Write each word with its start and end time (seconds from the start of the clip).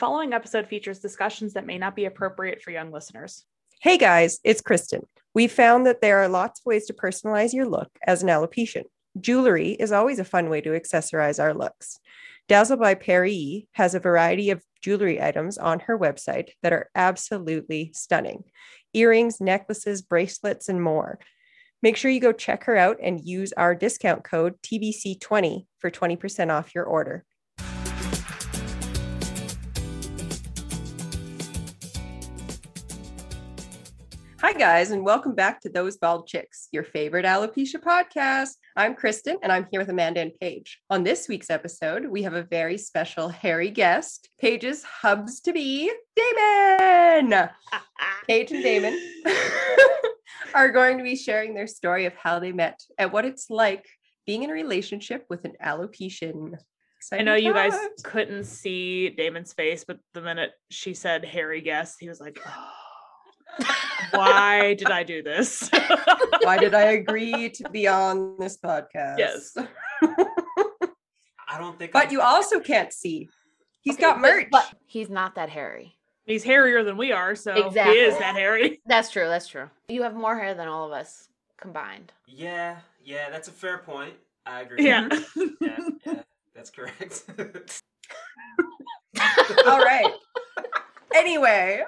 following 0.00 0.32
episode 0.32 0.66
features 0.66 0.98
discussions 0.98 1.52
that 1.52 1.66
may 1.66 1.76
not 1.76 1.94
be 1.94 2.06
appropriate 2.06 2.62
for 2.62 2.70
young 2.70 2.90
listeners. 2.90 3.44
Hey 3.82 3.98
guys, 3.98 4.38
it's 4.42 4.62
Kristen. 4.62 5.02
We 5.34 5.46
found 5.46 5.84
that 5.84 6.00
there 6.00 6.22
are 6.22 6.28
lots 6.28 6.60
of 6.60 6.64
ways 6.64 6.86
to 6.86 6.94
personalize 6.94 7.52
your 7.52 7.66
look 7.66 7.90
as 8.06 8.22
an 8.22 8.30
alopecian. 8.30 8.84
Jewelry 9.20 9.72
is 9.72 9.92
always 9.92 10.18
a 10.18 10.24
fun 10.24 10.48
way 10.48 10.62
to 10.62 10.70
accessorize 10.70 11.38
our 11.38 11.52
looks. 11.52 11.98
Dazzle 12.48 12.78
by 12.78 12.94
Paris 12.94 13.64
has 13.72 13.94
a 13.94 14.00
variety 14.00 14.48
of 14.48 14.64
jewelry 14.80 15.20
items 15.20 15.58
on 15.58 15.80
her 15.80 15.98
website 15.98 16.52
that 16.62 16.72
are 16.72 16.88
absolutely 16.94 17.92
stunning 17.94 18.44
earrings, 18.94 19.38
necklaces, 19.38 20.00
bracelets, 20.00 20.70
and 20.70 20.82
more. 20.82 21.18
Make 21.82 21.98
sure 21.98 22.10
you 22.10 22.20
go 22.20 22.32
check 22.32 22.64
her 22.64 22.76
out 22.76 22.96
and 23.02 23.20
use 23.22 23.52
our 23.52 23.74
discount 23.74 24.24
code 24.24 24.54
TBC20 24.62 25.66
for 25.78 25.90
20% 25.90 26.50
off 26.50 26.74
your 26.74 26.84
order. 26.84 27.26
Hi, 34.50 34.58
guys, 34.58 34.90
and 34.90 35.04
welcome 35.04 35.36
back 35.36 35.60
to 35.60 35.68
Those 35.68 35.96
Bald 35.96 36.26
Chicks, 36.26 36.66
your 36.72 36.82
favorite 36.82 37.24
alopecia 37.24 37.76
podcast. 37.76 38.56
I'm 38.74 38.96
Kristen, 38.96 39.36
and 39.44 39.52
I'm 39.52 39.68
here 39.70 39.80
with 39.80 39.90
Amanda 39.90 40.22
and 40.22 40.32
Paige. 40.40 40.80
On 40.90 41.04
this 41.04 41.28
week's 41.28 41.50
episode, 41.50 42.06
we 42.06 42.24
have 42.24 42.34
a 42.34 42.42
very 42.42 42.76
special 42.76 43.28
hairy 43.28 43.70
guest, 43.70 44.28
Paige's 44.40 44.82
hubs 44.82 45.38
to 45.42 45.52
be, 45.52 45.92
Damon. 46.16 47.48
Paige 48.28 48.50
and 48.50 48.64
Damon 48.64 49.00
are 50.54 50.72
going 50.72 50.98
to 50.98 51.04
be 51.04 51.14
sharing 51.14 51.54
their 51.54 51.68
story 51.68 52.06
of 52.06 52.14
how 52.14 52.40
they 52.40 52.50
met 52.50 52.80
and 52.98 53.12
what 53.12 53.24
it's 53.24 53.50
like 53.50 53.86
being 54.26 54.42
in 54.42 54.50
a 54.50 54.52
relationship 54.52 55.26
with 55.30 55.44
an 55.44 55.52
alopecian. 55.64 56.54
I 57.12 57.22
know 57.22 57.36
you 57.36 57.54
guys 57.54 57.78
couldn't 58.02 58.44
see 58.44 59.10
Damon's 59.10 59.52
face, 59.52 59.84
but 59.86 60.00
the 60.12 60.22
minute 60.22 60.50
she 60.70 60.92
said 60.92 61.24
hairy 61.24 61.60
guest, 61.60 61.98
he 62.00 62.08
was 62.08 62.18
like, 62.18 62.40
oh 62.44 62.89
why 64.12 64.74
did 64.74 64.90
I 64.90 65.02
do 65.02 65.22
this? 65.22 65.68
why 66.42 66.58
did 66.58 66.74
I 66.74 66.92
agree 66.92 67.50
to 67.50 67.68
be 67.70 67.86
on 67.88 68.36
this 68.38 68.56
podcast? 68.58 69.18
Yes. 69.18 69.56
I 70.02 71.58
don't 71.58 71.78
think. 71.78 71.94
I 71.94 72.00
but 72.00 72.08
I- 72.08 72.10
you 72.12 72.20
also 72.20 72.60
can't 72.60 72.92
see. 72.92 73.28
He's 73.82 73.94
Okay, 73.94 74.02
got 74.02 74.16
but- 74.16 74.22
merch. 74.22 74.46
But 74.50 74.74
he's 74.86 75.08
not 75.10 75.34
that 75.36 75.48
hairy. 75.50 75.96
He's 76.26 76.44
hairier 76.44 76.84
than 76.84 76.96
we 76.96 77.10
are, 77.12 77.34
so 77.34 77.52
Exactly. 77.54 77.94
he 77.94 78.00
is 78.00 78.16
that 78.18 78.36
hairy. 78.36 78.80
That's 78.86 79.10
true. 79.10 79.26
That's 79.26 79.48
true. 79.48 79.68
You 79.88 80.02
have 80.02 80.14
more 80.14 80.38
hair 80.38 80.54
than 80.54 80.68
all 80.68 80.86
of 80.86 80.92
us 80.92 81.28
combined. 81.60 82.12
Yeah, 82.26 82.76
yeah, 83.04 83.30
that's 83.30 83.48
a 83.48 83.52
fair 83.52 83.78
point. 83.78 84.14
I 84.46 84.60
agree. 84.60 84.86
Yeah. 84.86 85.08
yeah, 85.60 85.78
yeah, 86.06 86.22
that's 86.54 86.70
correct. 86.70 87.24
All 89.66 89.78
right. 89.80 90.12
Anyway, 91.14 91.82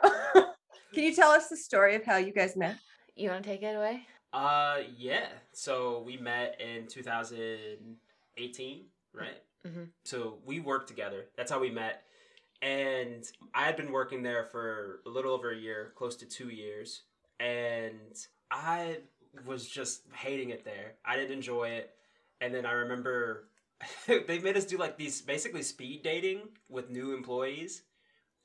can 0.92 1.04
you 1.04 1.14
tell 1.14 1.30
us 1.30 1.48
the 1.48 1.56
story 1.56 1.94
of 1.94 2.04
how 2.04 2.16
you 2.16 2.32
guys 2.32 2.56
met? 2.56 2.76
You 3.16 3.30
want 3.30 3.42
to 3.44 3.48
take 3.48 3.62
it 3.62 3.76
away? 3.76 4.06
uh, 4.32 4.78
yeah. 4.96 5.26
So 5.52 6.02
we 6.06 6.16
met 6.16 6.58
in 6.60 6.86
2018, 6.86 8.84
right? 9.12 9.42
Mhm. 9.66 9.88
So 10.04 10.38
we 10.44 10.60
worked 10.60 10.88
together. 10.88 11.26
That's 11.36 11.50
how 11.50 11.60
we 11.60 11.70
met. 11.70 12.04
And 12.62 13.24
I 13.54 13.64
had 13.64 13.76
been 13.76 13.92
working 13.92 14.22
there 14.22 14.44
for 14.44 15.00
a 15.06 15.08
little 15.10 15.32
over 15.32 15.50
a 15.50 15.56
year, 15.56 15.92
close 15.96 16.16
to 16.16 16.26
two 16.26 16.48
years. 16.48 17.02
And 17.40 18.14
I 18.50 18.98
was 19.44 19.68
just 19.68 20.02
hating 20.14 20.50
it 20.50 20.64
there. 20.64 20.94
I 21.04 21.16
didn't 21.16 21.32
enjoy 21.32 21.68
it. 21.70 21.94
And 22.40 22.54
then 22.54 22.64
I 22.66 22.72
remember 22.72 23.48
they 24.06 24.38
made 24.38 24.56
us 24.56 24.64
do 24.64 24.78
like 24.78 24.96
these 24.96 25.20
basically 25.20 25.62
speed 25.62 26.02
dating 26.02 26.48
with 26.68 26.88
new 26.90 27.14
employees. 27.14 27.82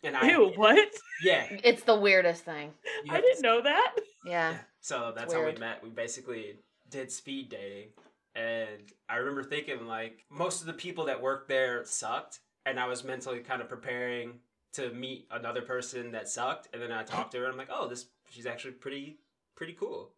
And 0.03 0.15
I 0.15 0.29
Ew, 0.29 0.53
what? 0.55 0.89
yeah, 1.23 1.47
It's 1.63 1.83
the 1.83 1.95
weirdest 1.97 2.45
thing. 2.45 2.71
you 3.03 3.11
I 3.11 3.15
have 3.15 3.23
to 3.23 3.29
didn't 3.29 3.41
know 3.43 3.61
that. 3.63 3.95
Yeah. 4.25 4.51
yeah. 4.51 4.57
So 4.81 5.11
that's 5.15 5.33
how 5.33 5.39
we 5.39 5.45
weird. 5.47 5.59
met. 5.59 5.83
We 5.83 5.89
basically 5.89 6.55
did 6.89 7.11
speed 7.11 7.49
dating. 7.49 7.89
And 8.36 8.91
I 9.09 9.15
remember 9.17 9.43
thinking, 9.43 9.87
like, 9.87 10.23
most 10.30 10.61
of 10.61 10.67
the 10.67 10.73
people 10.73 11.05
that 11.05 11.21
worked 11.21 11.49
there 11.49 11.83
sucked. 11.86 12.39
And 12.65 12.80
I 12.80 12.87
was 12.87 13.03
mentally 13.03 13.39
kind 13.39 13.61
of 13.61 13.69
preparing 13.69 14.33
to 14.73 14.91
meet 14.91 15.27
another 15.31 15.61
person 15.61 16.11
that 16.11 16.27
sucked. 16.30 16.67
And 16.73 16.81
then 16.81 16.91
I 16.91 17.03
talked 17.03 17.31
to 17.31 17.39
her, 17.39 17.45
and 17.45 17.53
I'm 17.53 17.57
like, 17.57 17.69
oh, 17.71 17.87
this, 17.87 18.05
she's 18.30 18.45
actually 18.45 18.73
pretty, 18.73 19.17
pretty 19.55 19.73
cool. 19.73 20.11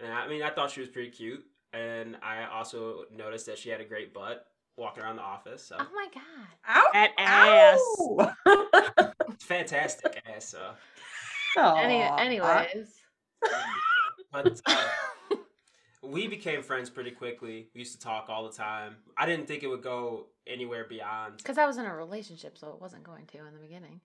And 0.00 0.12
I 0.12 0.26
mean, 0.28 0.42
I 0.42 0.50
thought 0.50 0.70
she 0.70 0.80
was 0.80 0.88
pretty 0.88 1.10
cute. 1.10 1.44
And 1.72 2.16
I 2.22 2.46
also 2.46 3.04
noticed 3.14 3.46
that 3.46 3.58
she 3.58 3.68
had 3.68 3.80
a 3.80 3.84
great 3.84 4.14
butt 4.14 4.46
walking 4.78 5.02
around 5.02 5.16
the 5.16 5.22
office. 5.22 5.62
So 5.64 5.76
Oh 5.78 5.86
my 5.94 6.06
god. 6.14 6.48
Ow! 6.68 6.90
That 6.92 7.12
ass. 7.18 7.80
Ow! 8.46 9.12
it's 9.36 9.44
fantastic 9.44 10.22
ass. 10.34 10.54
So, 11.54 11.74
Any, 11.76 12.02
Aw. 12.02 12.16
anyways. 12.16 12.88
but 14.32 14.60
uh, 14.66 14.86
we 16.02 16.26
became 16.26 16.62
friends 16.62 16.88
pretty 16.90 17.10
quickly. 17.10 17.68
We 17.74 17.80
used 17.80 17.92
to 17.92 18.00
talk 18.00 18.26
all 18.28 18.48
the 18.48 18.56
time. 18.56 18.96
I 19.16 19.26
didn't 19.26 19.46
think 19.46 19.62
it 19.62 19.68
would 19.68 19.82
go 19.82 20.26
anywhere 20.46 20.84
beyond. 20.88 21.36
Because 21.38 21.58
I 21.58 21.66
was 21.66 21.76
in 21.76 21.84
a 21.84 21.94
relationship, 21.94 22.56
so 22.58 22.68
it 22.70 22.80
wasn't 22.80 23.04
going 23.04 23.26
to 23.26 23.38
in 23.46 23.52
the 23.52 23.60
beginning. 23.60 24.00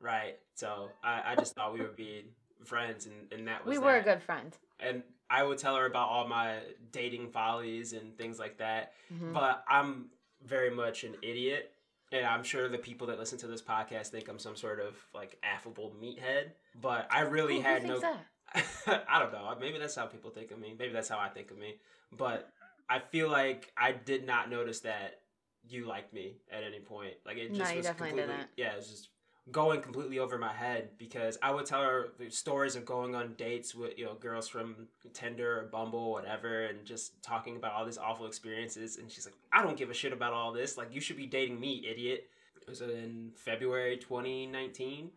Right. 0.00 0.38
So 0.54 0.90
I, 1.02 1.32
I 1.32 1.34
just 1.36 1.54
thought 1.54 1.74
we 1.74 1.80
would 1.80 1.96
be 1.96 2.24
friends, 2.64 3.06
and, 3.06 3.14
and 3.32 3.48
that 3.48 3.64
was 3.66 3.76
We 3.76 3.82
were 3.84 3.96
a 3.96 4.04
that. 4.04 4.18
good 4.18 4.22
friend. 4.22 4.56
And 4.78 5.02
I 5.28 5.42
would 5.42 5.58
tell 5.58 5.74
her 5.76 5.86
about 5.86 6.08
all 6.08 6.28
my 6.28 6.58
dating 6.92 7.30
follies 7.30 7.92
and 7.92 8.16
things 8.16 8.38
like 8.38 8.58
that. 8.58 8.92
Mhm. 9.12 9.32
But 9.32 9.64
I'm 9.68 10.06
very 10.44 10.70
much 10.70 11.02
an 11.04 11.16
idiot. 11.22 11.72
And 12.12 12.24
I'm 12.24 12.44
sure 12.44 12.68
the 12.68 12.78
people 12.78 13.06
that 13.08 13.18
listen 13.18 13.38
to 13.38 13.46
this 13.46 13.62
podcast 13.62 14.08
think 14.08 14.28
I'm 14.28 14.38
some 14.38 14.54
sort 14.56 14.80
of 14.80 14.94
like 15.14 15.38
affable 15.42 15.92
meathead. 16.00 16.52
But 16.80 17.08
I 17.10 17.20
really 17.22 17.56
Who- 17.56 17.62
had 17.62 17.84
no. 17.84 18.00
that? 18.00 18.24
I 19.08 19.18
don't 19.18 19.32
know. 19.32 19.54
Maybe 19.60 19.78
that's 19.78 19.96
how 19.96 20.06
people 20.06 20.30
think 20.30 20.50
of 20.52 20.58
me. 20.58 20.74
Maybe 20.78 20.92
that's 20.92 21.08
how 21.08 21.18
I 21.18 21.28
think 21.28 21.50
of 21.50 21.58
me. 21.58 21.74
But 22.16 22.48
I 22.88 23.00
feel 23.00 23.28
like 23.28 23.72
I 23.76 23.92
did 23.92 24.24
not 24.26 24.48
notice 24.50 24.80
that 24.80 25.20
you 25.68 25.84
liked 25.86 26.12
me 26.14 26.36
at 26.50 26.62
any 26.62 26.78
point. 26.78 27.14
Like 27.26 27.38
it 27.38 27.50
No, 27.50 27.58
just 27.58 27.72
you 27.72 27.76
was 27.78 27.86
definitely 27.86 28.10
completely 28.10 28.34
didn't. 28.36 28.50
yeah, 28.56 28.72
it 28.72 28.76
was 28.76 28.88
just 28.88 29.08
going 29.52 29.80
completely 29.80 30.18
over 30.18 30.38
my 30.38 30.52
head 30.52 30.90
because 30.98 31.38
I 31.42 31.52
would 31.52 31.66
tell 31.66 31.82
her 31.82 32.08
the 32.18 32.30
stories 32.30 32.74
of 32.74 32.84
going 32.84 33.14
on 33.14 33.34
dates 33.34 33.74
with 33.74 33.96
you 33.96 34.04
know 34.04 34.14
girls 34.14 34.48
from 34.48 34.88
Tinder 35.12 35.60
or 35.60 35.64
Bumble, 35.64 36.12
whatever, 36.12 36.64
and 36.64 36.84
just 36.84 37.22
talking 37.22 37.56
about 37.56 37.72
all 37.72 37.84
these 37.84 37.98
awful 37.98 38.26
experiences. 38.26 38.96
And 38.98 39.10
she's 39.10 39.26
like, 39.26 39.36
I 39.52 39.62
don't 39.62 39.76
give 39.76 39.90
a 39.90 39.94
shit 39.94 40.12
about 40.12 40.32
all 40.32 40.52
this. 40.52 40.76
Like 40.76 40.92
you 40.92 41.00
should 41.00 41.16
be 41.16 41.26
dating 41.26 41.60
me, 41.60 41.86
idiot. 41.88 42.28
It 42.60 42.68
was 42.68 42.80
in 42.80 43.30
February 43.36 43.96
2019. 43.96 45.10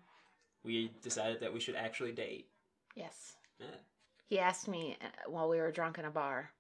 We 0.63 0.91
decided 1.01 1.39
that 1.39 1.53
we 1.53 1.59
should 1.59 1.75
actually 1.75 2.11
date. 2.11 2.47
Yes. 2.95 3.35
Yeah. 3.59 3.67
He 4.27 4.37
asked 4.37 4.67
me 4.67 4.97
uh, 5.01 5.29
while 5.29 5.49
we 5.49 5.57
were 5.57 5.71
drunk 5.71 5.97
in 5.97 6.05
a 6.05 6.11
bar. 6.11 6.51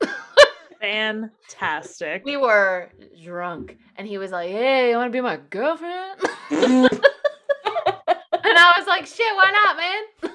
Fantastic. 0.80 2.24
We 2.24 2.38
were 2.38 2.88
drunk, 3.22 3.76
and 3.96 4.08
he 4.08 4.16
was 4.16 4.30
like, 4.30 4.48
"Hey, 4.48 4.90
you 4.90 4.96
want 4.96 5.12
to 5.12 5.16
be 5.16 5.20
my 5.20 5.36
girlfriend?" 5.36 6.22
and 6.50 6.98
I 8.44 8.74
was 8.78 8.86
like, 8.86 9.06
"Shit, 9.06 9.34
why 9.34 9.50
not, 9.52 9.76
man?" 9.76 10.34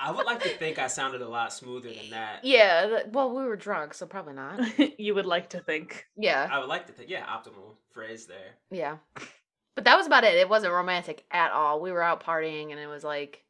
I 0.00 0.10
would 0.10 0.26
like 0.26 0.42
to 0.42 0.48
think 0.48 0.80
I 0.80 0.88
sounded 0.88 1.22
a 1.22 1.28
lot 1.28 1.52
smoother 1.52 1.88
than 1.92 2.10
that. 2.10 2.44
yeah. 2.44 2.86
th- 2.86 3.06
Well, 3.12 3.30
we 3.36 3.44
were 3.44 3.54
drunk, 3.54 3.94
so 3.94 4.04
probably 4.04 4.34
not. 4.34 4.60
you 4.98 5.14
would 5.14 5.26
like 5.26 5.50
to 5.50 5.60
think. 5.60 6.06
Yeah. 6.16 6.48
I 6.50 6.58
would 6.58 6.68
like 6.68 6.86
to 6.88 6.92
think, 6.92 7.08
yeah, 7.08 7.24
optimal 7.24 7.76
phrase 7.92 8.26
there. 8.26 8.56
Yeah. 8.72 8.96
But 9.76 9.84
that 9.84 9.96
was 9.96 10.08
about 10.08 10.24
it. 10.24 10.34
It 10.34 10.48
wasn't 10.48 10.72
romantic 10.72 11.24
at 11.30 11.52
all. 11.52 11.80
We 11.80 11.92
were 11.92 12.02
out 12.02 12.24
partying, 12.24 12.72
and 12.72 12.80
it 12.80 12.88
was 12.88 13.04
like, 13.04 13.44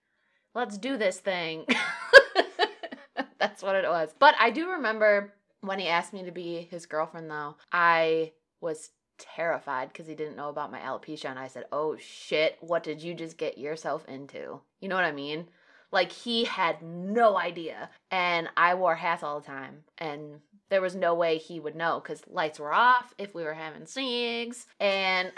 "Let's 0.54 0.76
do 0.78 0.96
this 0.98 1.19
thing." 1.20 1.64
That's 3.38 3.62
what 3.62 3.74
it 3.74 3.88
was. 3.88 4.14
But 4.19 4.34
I 4.38 4.50
do 4.50 4.70
remember 4.72 5.32
when 5.62 5.78
he 5.80 5.88
asked 5.88 6.12
me 6.12 6.22
to 6.24 6.30
be 6.32 6.69
his 6.70 6.86
girlfriend, 6.86 7.30
though. 7.30 7.56
I 7.72 8.32
was 8.60 8.90
terrified 9.22 9.88
because 9.88 10.06
he 10.06 10.14
didn't 10.14 10.36
know 10.36 10.48
about 10.48 10.72
my 10.72 10.80
alopecia, 10.80 11.30
and 11.30 11.38
I 11.38 11.48
said, 11.48 11.64
"Oh 11.72 11.96
shit! 11.96 12.56
What 12.60 12.82
did 12.82 13.02
you 13.02 13.14
just 13.14 13.38
get 13.38 13.58
yourself 13.58 14.04
into?" 14.06 14.60
You 14.80 14.88
know 14.88 14.96
what 14.96 15.04
I 15.04 15.12
mean? 15.12 15.48
Like 15.90 16.10
he 16.10 16.44
had 16.44 16.82
no 16.82 17.38
idea, 17.38 17.90
and 18.10 18.48
I 18.56 18.74
wore 18.74 18.94
hats 18.94 19.22
all 19.22 19.40
the 19.40 19.46
time, 19.46 19.84
and 19.98 20.40
there 20.70 20.80
was 20.80 20.94
no 20.94 21.14
way 21.14 21.36
he 21.36 21.60
would 21.60 21.76
know 21.76 22.00
because 22.02 22.22
lights 22.26 22.58
were 22.58 22.72
off 22.72 23.14
if 23.19 23.34
we 23.34 23.44
were 23.44 23.54
having 23.54 23.86
cigs, 23.86 24.66
and 24.80 25.30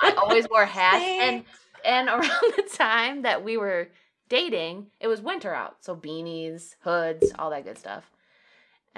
I 0.00 0.14
always 0.16 0.48
wore 0.48 0.64
hats, 0.80 1.04
and 1.04 1.44
and 1.84 2.08
around 2.08 2.52
the 2.56 2.68
time 2.72 3.22
that 3.22 3.42
we 3.44 3.56
were 3.56 3.88
dating, 4.28 4.86
it 5.00 5.08
was 5.08 5.20
winter 5.20 5.54
out, 5.54 5.78
so 5.80 5.96
beanies, 5.96 6.76
hoods, 6.80 7.32
all 7.38 7.50
that 7.50 7.64
good 7.64 7.78
stuff. 7.78 8.10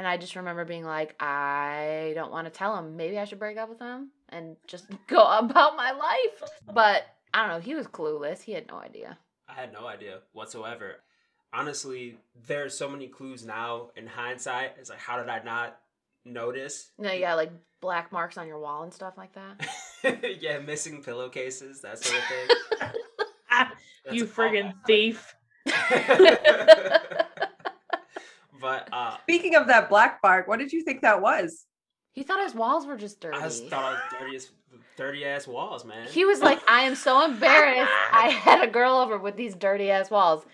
And 0.00 0.08
I 0.08 0.16
just 0.16 0.34
remember 0.34 0.64
being 0.64 0.86
like, 0.86 1.14
I 1.20 2.12
don't 2.14 2.32
want 2.32 2.46
to 2.46 2.50
tell 2.50 2.74
him. 2.74 2.96
Maybe 2.96 3.18
I 3.18 3.26
should 3.26 3.38
break 3.38 3.58
up 3.58 3.68
with 3.68 3.80
him 3.80 4.08
and 4.30 4.56
just 4.66 4.86
go 5.06 5.22
about 5.22 5.76
my 5.76 5.92
life. 5.92 6.50
But 6.72 7.02
I 7.34 7.46
don't 7.46 7.56
know. 7.56 7.60
He 7.60 7.74
was 7.74 7.86
clueless. 7.86 8.40
He 8.40 8.52
had 8.52 8.66
no 8.66 8.78
idea. 8.78 9.18
I 9.46 9.52
had 9.52 9.74
no 9.74 9.86
idea 9.86 10.20
whatsoever. 10.32 11.02
Honestly, 11.52 12.16
there 12.46 12.64
are 12.64 12.70
so 12.70 12.88
many 12.88 13.08
clues 13.08 13.44
now 13.44 13.90
in 13.94 14.06
hindsight. 14.06 14.76
It's 14.78 14.88
like, 14.88 15.00
how 15.00 15.18
did 15.18 15.28
I 15.28 15.42
not 15.42 15.78
notice. 16.24 16.92
No, 16.98 17.12
yeah, 17.12 17.34
like 17.34 17.52
black 17.82 18.10
marks 18.10 18.38
on 18.38 18.46
your 18.46 18.58
wall 18.58 18.84
and 18.84 18.94
stuff 18.94 19.18
like 19.18 19.34
that. 19.34 19.68
yeah, 20.40 20.60
missing 20.60 21.02
pillowcases, 21.02 21.82
that 21.82 22.02
sort 22.02 22.18
of 22.18 22.24
thing. 22.24 22.56
You 24.10 24.24
a 24.24 24.26
friggin' 24.26 24.72
thief. 24.86 25.36
But 28.60 28.88
uh, 28.92 29.16
Speaking 29.22 29.54
of 29.56 29.66
that 29.68 29.88
black 29.88 30.20
bark, 30.22 30.46
what 30.48 30.58
did 30.58 30.72
you 30.72 30.82
think 30.82 31.02
that 31.02 31.20
was? 31.22 31.66
he 32.12 32.22
thought 32.24 32.42
his 32.42 32.54
walls 32.54 32.86
were 32.86 32.96
just 32.96 33.20
dirty. 33.20 33.38
I 33.38 33.42
just 33.42 33.68
thought 33.68 33.84
I 33.84 33.92
was 33.94 34.02
dirty 34.20 34.36
as 34.36 34.50
dirty 34.96 35.24
ass 35.24 35.46
walls, 35.46 35.84
man. 35.84 36.08
He 36.08 36.24
was 36.24 36.40
like, 36.40 36.60
I 36.68 36.82
am 36.82 36.94
so 36.96 37.24
embarrassed. 37.24 37.90
I 38.12 38.28
had 38.30 38.62
a 38.62 38.70
girl 38.70 38.96
over 38.96 39.16
with 39.16 39.36
these 39.36 39.54
dirty 39.54 39.90
ass 39.90 40.10
walls, 40.10 40.44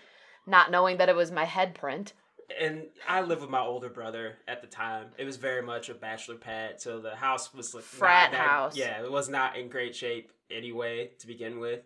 not 0.45 0.69
knowing 0.71 0.97
that 0.97 1.09
it 1.09 1.15
was 1.15 1.31
my 1.31 1.45
head 1.45 1.73
print. 1.75 2.13
and 2.61 2.83
I 3.07 3.21
lived 3.21 3.41
with 3.41 3.49
my 3.49 3.59
older 3.59 3.89
brother 3.89 4.37
at 4.47 4.61
the 4.61 4.67
time. 4.67 5.07
It 5.17 5.25
was 5.25 5.37
very 5.37 5.61
much 5.63 5.89
a 5.89 5.93
bachelor 5.95 6.35
pad, 6.35 6.79
so 6.79 6.99
the 6.99 7.15
house 7.15 7.53
was 7.53 7.73
like 7.73 7.83
not 7.83 7.89
Frat 7.99 8.31
that- 8.31 8.39
house. 8.47 8.77
Yeah, 8.77 9.03
it 9.03 9.11
was 9.11 9.27
not 9.27 9.57
in 9.57 9.67
great 9.67 9.95
shape 9.95 10.31
anyway 10.51 11.09
to 11.19 11.27
begin 11.27 11.59
with. 11.59 11.81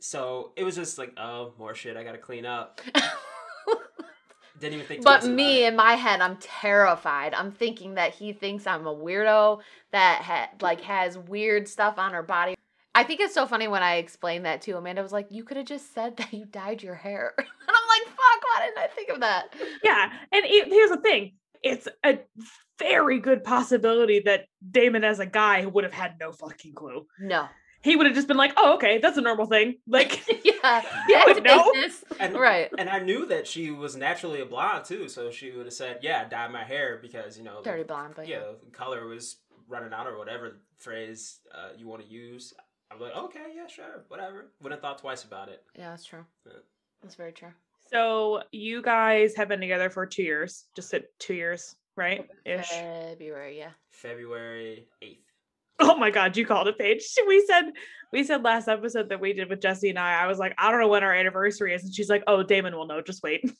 So 0.00 0.52
it 0.56 0.64
was 0.64 0.74
just 0.74 0.98
like, 0.98 1.12
oh, 1.18 1.52
more 1.58 1.74
shit 1.74 1.96
I 1.96 2.02
gotta 2.04 2.18
clean 2.18 2.46
up. 2.46 2.80
Didn't 4.60 4.74
even 4.74 4.86
think. 4.86 5.04
but 5.04 5.18
twice 5.18 5.24
about 5.24 5.34
me 5.34 5.64
it. 5.64 5.68
in 5.68 5.76
my 5.76 5.94
head, 5.94 6.20
I'm 6.20 6.36
terrified. 6.36 7.34
I'm 7.34 7.52
thinking 7.52 7.94
that 7.94 8.14
he 8.14 8.32
thinks 8.32 8.66
I'm 8.66 8.86
a 8.86 8.94
weirdo 8.94 9.60
that 9.92 10.22
ha- 10.22 10.50
like 10.60 10.80
has 10.82 11.18
weird 11.18 11.68
stuff 11.68 11.98
on 11.98 12.12
her 12.12 12.22
body. 12.22 12.54
I 12.94 13.04
think 13.04 13.20
it's 13.20 13.34
so 13.34 13.46
funny 13.46 13.68
when 13.68 13.82
I 13.82 13.96
explained 13.96 14.46
that 14.46 14.62
to 14.62 14.72
Amanda 14.78 15.02
was 15.02 15.12
like, 15.12 15.26
"You 15.30 15.44
could 15.44 15.58
have 15.58 15.66
just 15.66 15.92
said 15.94 16.16
that 16.16 16.32
you 16.32 16.46
dyed 16.46 16.82
your 16.82 16.94
hair," 16.94 17.34
and 17.38 17.46
I'm 17.68 17.74
like, 17.88 18.08
"Fuck! 18.08 18.42
Why 18.42 18.66
didn't 18.66 18.78
I 18.78 18.86
think 18.94 19.10
of 19.10 19.20
that?" 19.20 19.54
Yeah, 19.82 20.10
and 20.32 20.44
it, 20.46 20.68
here's 20.68 20.90
the 20.90 20.96
thing: 21.02 21.34
it's 21.62 21.86
a 22.04 22.18
very 22.78 23.18
good 23.20 23.44
possibility 23.44 24.20
that 24.20 24.46
Damon, 24.70 25.04
as 25.04 25.20
a 25.20 25.26
guy, 25.26 25.66
would 25.66 25.84
have 25.84 25.92
had 25.92 26.14
no 26.18 26.32
fucking 26.32 26.72
clue. 26.74 27.06
No. 27.20 27.48
He 27.82 27.94
would 27.96 28.06
have 28.06 28.14
just 28.14 28.26
been 28.28 28.36
like, 28.36 28.52
"Oh, 28.56 28.74
okay, 28.74 28.98
that's 28.98 29.16
a 29.16 29.20
normal 29.20 29.46
thing." 29.46 29.76
Like, 29.86 30.22
yeah. 30.44 30.82
Yeah, 31.08 31.24
would 31.26 31.44
know. 31.44 31.72
And- 32.18 32.34
Right. 32.34 32.68
And 32.78 32.88
I 32.88 32.98
knew 32.98 33.26
that 33.26 33.46
she 33.46 33.70
was 33.70 33.94
naturally 33.96 34.40
a 34.40 34.46
blonde 34.46 34.84
too, 34.84 35.08
so 35.08 35.30
she 35.30 35.50
would 35.52 35.66
have 35.66 35.72
said, 35.74 35.98
"Yeah, 36.02 36.28
dye 36.28 36.48
my 36.48 36.64
hair 36.64 36.98
because 37.00 37.38
you 37.38 37.44
know, 37.44 37.60
Dirty 37.62 37.84
blonde, 37.84 38.14
but 38.16 38.26
yeah, 38.26 38.38
yeah. 38.38 38.70
color 38.72 39.06
was 39.06 39.36
running 39.68 39.92
out 39.92 40.06
or 40.06 40.18
whatever 40.18 40.60
phrase 40.78 41.40
uh, 41.54 41.68
you 41.76 41.86
want 41.86 42.02
to 42.02 42.08
use." 42.08 42.52
I'm 42.90 43.00
like, 43.00 43.14
"Okay, 43.16 43.46
yeah, 43.54 43.66
sure, 43.66 44.04
whatever." 44.08 44.50
Wouldn't 44.60 44.80
have 44.80 44.82
thought 44.82 44.98
twice 44.98 45.24
about 45.24 45.48
it. 45.48 45.62
Yeah, 45.78 45.90
that's 45.90 46.04
true. 46.04 46.24
Yeah. 46.46 46.52
That's 47.02 47.14
very 47.14 47.32
true. 47.32 47.52
so 47.92 48.42
you 48.52 48.82
guys 48.82 49.36
have 49.36 49.48
been 49.48 49.60
together 49.60 49.90
for 49.90 50.06
two 50.06 50.22
years, 50.24 50.64
just 50.74 50.92
at 50.94 51.04
two 51.20 51.34
years, 51.34 51.76
right? 51.96 52.26
Ish. 52.44 52.68
February, 52.70 53.58
yeah. 53.58 53.70
February 53.90 54.88
eighth. 55.02 55.25
Oh 55.78 55.96
my 55.96 56.10
god, 56.10 56.36
you 56.36 56.46
called 56.46 56.68
it, 56.68 56.78
Paige. 56.78 57.04
We 57.26 57.44
said 57.46 57.72
we 58.12 58.24
said 58.24 58.42
last 58.42 58.68
episode 58.68 59.08
that 59.10 59.20
we 59.20 59.32
did 59.32 59.50
with 59.50 59.60
Jesse 59.60 59.90
and 59.90 59.98
I. 59.98 60.22
I 60.22 60.26
was 60.26 60.38
like, 60.38 60.54
I 60.58 60.70
don't 60.70 60.80
know 60.80 60.88
when 60.88 61.04
our 61.04 61.12
anniversary 61.12 61.74
is, 61.74 61.84
and 61.84 61.94
she's 61.94 62.08
like, 62.08 62.22
Oh, 62.26 62.42
Damon 62.42 62.74
will 62.74 62.86
know. 62.86 63.02
Just 63.02 63.22
wait. 63.22 63.50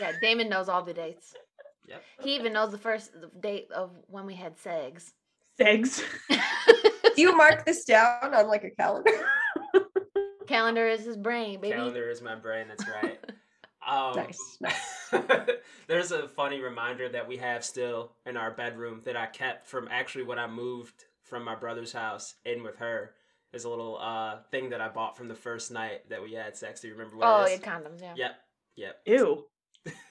Yeah, 0.00 0.12
Damon 0.20 0.48
knows 0.48 0.68
all 0.68 0.82
the 0.82 0.94
dates. 0.94 1.34
Yep. 1.88 2.02
He 2.20 2.34
even 2.36 2.52
knows 2.52 2.70
the 2.70 2.78
first 2.78 3.12
date 3.40 3.68
of 3.74 3.90
when 4.06 4.26
we 4.26 4.34
had 4.34 4.56
segs. 4.58 5.12
Segs. 5.58 6.02
Do 7.16 7.22
you 7.22 7.36
mark 7.36 7.64
this 7.64 7.84
down 7.84 8.34
on 8.34 8.46
like 8.46 8.64
a 8.64 8.70
calendar? 8.70 9.10
Calendar 10.46 10.86
is 10.86 11.04
his 11.04 11.16
brain, 11.16 11.60
baby. 11.60 11.74
Calendar 11.74 12.08
is 12.08 12.22
my 12.22 12.34
brain. 12.34 12.66
That's 12.68 12.84
right. 12.88 13.18
Um, 13.86 14.16
Nice, 14.16 14.58
there's 15.86 16.12
a 16.12 16.28
funny 16.28 16.60
reminder 16.60 17.08
that 17.08 17.26
we 17.26 17.38
have 17.38 17.64
still 17.64 18.12
in 18.26 18.36
our 18.36 18.50
bedroom 18.50 19.00
that 19.06 19.16
I 19.16 19.24
kept 19.24 19.66
from 19.66 19.88
actually 19.90 20.24
when 20.24 20.38
I 20.38 20.46
moved 20.46 21.06
from 21.28 21.44
my 21.44 21.54
brother's 21.54 21.92
house 21.92 22.34
in 22.44 22.62
with 22.62 22.76
her. 22.76 23.14
There's 23.52 23.64
a 23.64 23.68
little 23.70 23.98
uh, 24.00 24.38
thing 24.50 24.70
that 24.70 24.80
I 24.80 24.88
bought 24.88 25.16
from 25.16 25.28
the 25.28 25.34
first 25.34 25.70
night 25.70 26.08
that 26.10 26.22
we 26.22 26.32
had 26.34 26.56
sex. 26.56 26.80
Do 26.80 26.88
you 26.88 26.94
remember 26.94 27.16
what 27.16 27.26
Oh, 27.28 27.42
it 27.44 27.50
yeah, 27.50 27.54
is? 27.56 27.60
condoms, 27.62 28.00
yeah. 28.02 28.14
Yep. 28.16 28.36
Yep. 28.76 28.96
Ew. 29.06 29.44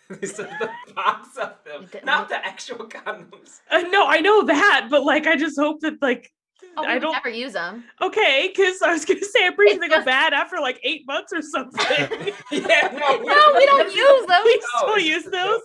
These 0.22 0.40
are 0.40 0.44
the 0.60 0.70
box 0.96 1.38
of 1.38 1.54
them, 1.66 1.88
didn't 1.92 2.06
not 2.06 2.30
like- 2.32 2.42
the 2.42 2.48
actual 2.48 2.86
condoms. 2.88 3.60
Uh, 3.70 3.82
no, 3.90 4.08
I 4.08 4.20
know 4.22 4.44
that, 4.44 4.88
but 4.90 5.04
like, 5.04 5.28
I 5.28 5.36
just 5.36 5.60
hope 5.60 5.82
that 5.82 6.02
like, 6.02 6.32
Oh, 6.76 6.84
I 6.84 6.98
don't. 6.98 7.12
never 7.12 7.30
use 7.30 7.54
them. 7.54 7.84
Okay, 8.02 8.52
because 8.56 8.82
I 8.82 8.92
was 8.92 9.06
gonna 9.06 9.22
say 9.24 9.46
I'm 9.46 9.54
pretty 9.56 9.74
sure 9.76 9.84
It's 9.84 9.86
they 9.86 9.90
go 9.90 9.96
just- 9.98 10.06
bad 10.06 10.34
after 10.34 10.58
like 10.60 10.80
eight 10.84 11.04
months 11.06 11.32
or 11.34 11.42
something. 11.44 11.78
yeah, 12.52 12.90
no, 12.94 13.18
No, 13.22 13.54
we 13.56 13.66
don't 13.66 13.94
use 13.96 14.26
them. 14.26 14.42
we 14.46 14.56
No, 14.56 14.66
still 14.80 14.94
it's 14.96 15.06
use 15.06 15.24
just 15.24 15.28
a 15.28 15.30
those. 15.32 15.62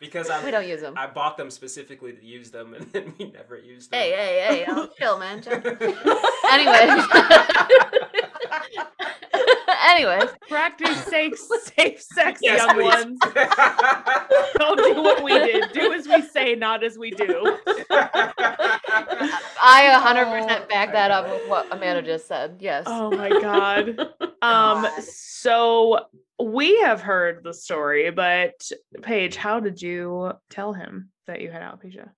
Joke 0.00 0.10
thing, 0.24 0.24
because 0.24 0.30
I 0.30 0.44
We 0.44 0.50
don't 0.50 0.66
use 0.68 0.80
them. 0.80 0.94
I 0.96 1.06
bought 1.06 1.36
them 1.36 1.50
specifically 1.50 2.12
to 2.12 2.24
use 2.24 2.50
them, 2.50 2.74
and 2.74 2.86
then 2.92 3.14
we 3.18 3.30
never 3.30 3.58
used 3.58 3.90
them. 3.90 4.00
Hey, 4.00 4.10
hey, 4.10 4.56
hey, 4.56 4.64
oh, 4.68 4.88
chill, 4.98 5.18
man. 5.18 5.42
Chill. 5.42 5.60
Anyways. 6.50 7.04
Anyways, 9.88 10.30
Practice 10.48 11.04
safe, 11.04 11.38
safe 11.38 12.00
sex, 12.02 12.40
Yes, 12.42 12.58
young 12.58 12.76
please. 12.76 12.84
ones. 12.84 13.18
Don't 14.58 14.76
do 14.76 15.02
what 15.02 15.22
we 15.24 15.32
did. 15.32 15.72
Do 15.72 15.92
as 15.92 16.06
we 16.06 16.22
say, 16.22 16.54
not 16.54 16.84
as 16.84 16.98
we 16.98 17.10
do. 17.10 17.56
I 19.62 19.90
100% 20.48 20.68
back 20.68 20.90
Oh 20.90 20.92
that 20.92 21.10
up 21.10 21.28
with 21.30 21.48
what 21.48 21.66
Amanda 21.72 22.02
just 22.02 22.28
said. 22.28 22.56
Yes. 22.60 22.84
Oh 22.86 23.10
my 23.10 23.30
god. 23.30 23.98
Um. 24.42 24.82
God. 24.82 25.02
So 25.02 26.06
we 26.40 26.80
have 26.80 27.00
heard 27.00 27.42
the 27.42 27.54
story, 27.54 28.10
but 28.10 28.70
Paige, 29.02 29.36
how 29.36 29.60
did 29.60 29.80
you 29.80 30.32
tell 30.48 30.72
him 30.72 31.10
that 31.26 31.40
you 31.40 31.50
had 31.50 31.62
alopecia? 31.62 32.10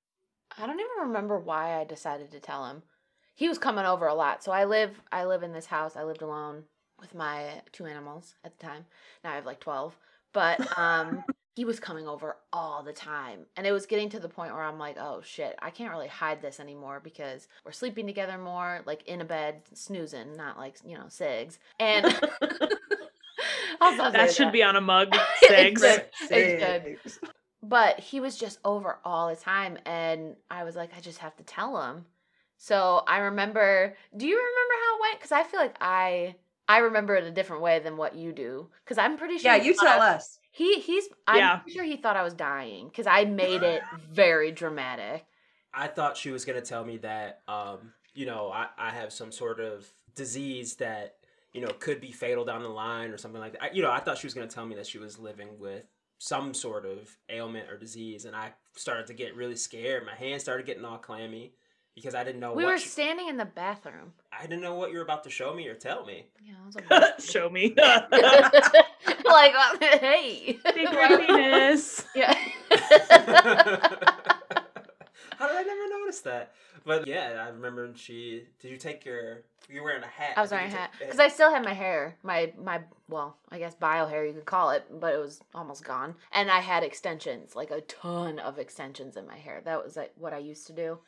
I 0.58 0.66
don't 0.66 0.80
even 0.80 1.06
remember 1.08 1.38
why 1.38 1.80
I 1.80 1.84
decided 1.84 2.30
to 2.32 2.40
tell 2.40 2.66
him. 2.66 2.82
He 3.34 3.48
was 3.48 3.58
coming 3.58 3.86
over 3.86 4.06
a 4.06 4.14
lot. 4.14 4.44
So 4.44 4.52
I 4.52 4.64
live 4.64 5.00
I 5.10 5.24
live 5.24 5.42
in 5.42 5.52
this 5.52 5.66
house. 5.66 5.96
I 5.96 6.04
lived 6.04 6.22
alone 6.22 6.64
with 7.00 7.14
my 7.14 7.62
two 7.72 7.86
animals 7.86 8.34
at 8.44 8.58
the 8.58 8.66
time. 8.66 8.84
Now 9.24 9.32
I 9.32 9.36
have 9.36 9.46
like 9.46 9.60
12. 9.60 9.96
But 10.32 10.78
um 10.78 11.24
he 11.54 11.64
was 11.64 11.80
coming 11.80 12.06
over 12.06 12.36
all 12.52 12.82
the 12.82 12.92
time. 12.92 13.46
And 13.56 13.66
it 13.66 13.72
was 13.72 13.86
getting 13.86 14.08
to 14.10 14.20
the 14.20 14.28
point 14.28 14.54
where 14.54 14.62
I'm 14.62 14.78
like, 14.78 14.96
"Oh 14.98 15.20
shit, 15.22 15.54
I 15.60 15.70
can't 15.70 15.90
really 15.90 16.08
hide 16.08 16.40
this 16.40 16.60
anymore 16.60 17.00
because 17.02 17.48
we're 17.64 17.72
sleeping 17.72 18.06
together 18.06 18.38
more, 18.38 18.80
like 18.86 19.02
in 19.04 19.20
a 19.20 19.24
bed, 19.24 19.62
snoozing, 19.74 20.36
not 20.36 20.58
like, 20.58 20.76
you 20.84 20.96
know, 20.96 21.06
cigs." 21.08 21.58
And 21.78 22.06
I'll 23.80 24.12
That 24.12 24.32
should 24.34 24.52
be 24.52 24.62
on 24.62 24.76
a 24.76 24.80
mug. 24.80 25.08
It 25.42 25.74
Sigs. 25.74 25.80
should. 25.80 26.30
It 26.30 26.98
should. 27.04 27.30
but 27.62 27.98
he 28.00 28.20
was 28.20 28.36
just 28.36 28.58
over 28.64 28.98
all 29.04 29.28
the 29.28 29.36
time 29.36 29.78
and 29.86 30.34
i 30.50 30.64
was 30.64 30.74
like 30.74 30.90
i 30.96 31.00
just 31.00 31.18
have 31.18 31.36
to 31.36 31.44
tell 31.44 31.80
him 31.82 32.04
so 32.56 33.02
i 33.06 33.18
remember 33.18 33.94
do 34.16 34.26
you 34.26 34.36
remember 34.36 34.74
how 34.84 34.96
it 34.96 35.00
went 35.02 35.18
because 35.18 35.32
i 35.32 35.42
feel 35.44 35.60
like 35.60 35.76
i 35.80 36.34
i 36.68 36.78
remember 36.78 37.14
it 37.14 37.22
a 37.24 37.30
different 37.30 37.62
way 37.62 37.78
than 37.78 37.96
what 37.96 38.16
you 38.16 38.32
do 38.32 38.68
because 38.84 38.98
i'm 38.98 39.16
pretty 39.16 39.38
sure 39.38 39.52
Yeah, 39.54 39.62
you 39.62 39.74
tell 39.74 40.00
I- 40.00 40.14
us. 40.14 40.38
he 40.50 40.80
he's 40.80 41.04
i'm 41.28 41.36
Yeah. 41.38 41.56
pretty 41.58 41.76
sure 41.76 41.84
he 41.84 41.96
thought 41.96 42.16
i 42.16 42.22
was 42.24 42.34
dying 42.34 42.88
because 42.88 43.06
i 43.06 43.24
made 43.24 43.62
it 43.62 43.82
very 44.12 44.50
dramatic 44.52 45.24
I 45.74 45.86
thought 45.86 46.16
she 46.18 46.30
was 46.30 46.44
gonna 46.44 46.60
tell 46.60 46.84
me 46.84 46.98
that, 46.98 47.40
um, 47.48 47.94
you 48.12 48.26
know, 48.26 48.52
I, 48.52 48.66
I 48.76 48.90
have 48.90 49.10
some 49.10 49.32
sort 49.32 49.58
of 49.58 49.90
disease 50.14 50.74
that, 50.76 51.14
you 51.52 51.60
know, 51.60 51.68
could 51.78 52.00
be 52.00 52.12
fatal 52.12 52.44
down 52.44 52.62
the 52.62 52.68
line 52.68 53.10
or 53.10 53.18
something 53.18 53.40
like 53.40 53.52
that. 53.52 53.62
I, 53.62 53.70
you 53.72 53.82
know, 53.82 53.90
I 53.90 54.00
thought 54.00 54.18
she 54.18 54.26
was 54.26 54.34
gonna 54.34 54.46
tell 54.46 54.66
me 54.66 54.74
that 54.76 54.86
she 54.86 54.98
was 54.98 55.18
living 55.18 55.58
with 55.58 55.84
some 56.18 56.54
sort 56.54 56.86
of 56.86 57.16
ailment 57.28 57.68
or 57.68 57.76
disease, 57.76 58.24
and 58.24 58.34
I 58.36 58.52
started 58.76 59.06
to 59.08 59.14
get 59.14 59.34
really 59.36 59.56
scared. 59.56 60.06
My 60.06 60.14
hands 60.14 60.42
started 60.42 60.66
getting 60.66 60.84
all 60.84 60.98
clammy 60.98 61.52
because 61.94 62.14
I 62.14 62.24
didn't 62.24 62.40
know 62.40 62.54
we 62.54 62.64
what 62.64 62.72
were 62.72 62.78
she- 62.78 62.88
standing 62.88 63.28
in 63.28 63.36
the 63.36 63.44
bathroom 63.44 64.14
I 64.32 64.42
didn't 64.46 64.62
know 64.62 64.74
what 64.76 64.92
you 64.92 64.96
were 64.96 65.02
about 65.02 65.24
to 65.24 65.30
show 65.30 65.52
me 65.52 65.68
or 65.68 65.74
tell 65.74 66.06
me. 66.06 66.24
yeah 66.42 66.54
I 66.62 66.64
was 66.66 66.74
like, 66.74 66.86
Show 67.20 67.50
me. 67.50 67.74
like 69.26 69.54
hey 70.00 70.58
big 70.64 70.88
penis. 70.88 72.06
yeah 72.14 72.34
How 75.42 75.48
did 75.48 75.56
I 75.56 75.62
never 75.62 75.88
notice 75.88 76.20
that? 76.20 76.52
But 76.84 77.08
yeah, 77.08 77.44
I 77.44 77.48
remember 77.48 77.90
she. 77.96 78.44
Did 78.60 78.70
you 78.70 78.76
take 78.76 79.04
your? 79.04 79.42
You 79.68 79.80
were 79.80 79.88
wearing 79.88 80.04
a 80.04 80.06
hat. 80.06 80.34
I 80.36 80.40
was 80.40 80.52
wearing 80.52 80.68
a 80.68 80.76
hat 80.76 80.92
because 81.00 81.18
I 81.18 81.26
still 81.26 81.50
had 81.50 81.64
my 81.64 81.74
hair, 81.74 82.16
my 82.22 82.52
my 82.62 82.82
well, 83.08 83.36
I 83.50 83.58
guess 83.58 83.74
bio 83.74 84.06
hair 84.06 84.24
you 84.24 84.34
could 84.34 84.44
call 84.44 84.70
it, 84.70 84.84
but 85.00 85.12
it 85.12 85.18
was 85.18 85.40
almost 85.52 85.84
gone, 85.84 86.14
and 86.32 86.48
I 86.48 86.60
had 86.60 86.84
extensions, 86.84 87.56
like 87.56 87.72
a 87.72 87.80
ton 87.80 88.38
of 88.38 88.60
extensions 88.60 89.16
in 89.16 89.26
my 89.26 89.36
hair. 89.36 89.62
That 89.64 89.82
was 89.82 89.96
like 89.96 90.12
what 90.16 90.32
I 90.32 90.38
used 90.38 90.68
to 90.68 90.72
do 90.72 90.98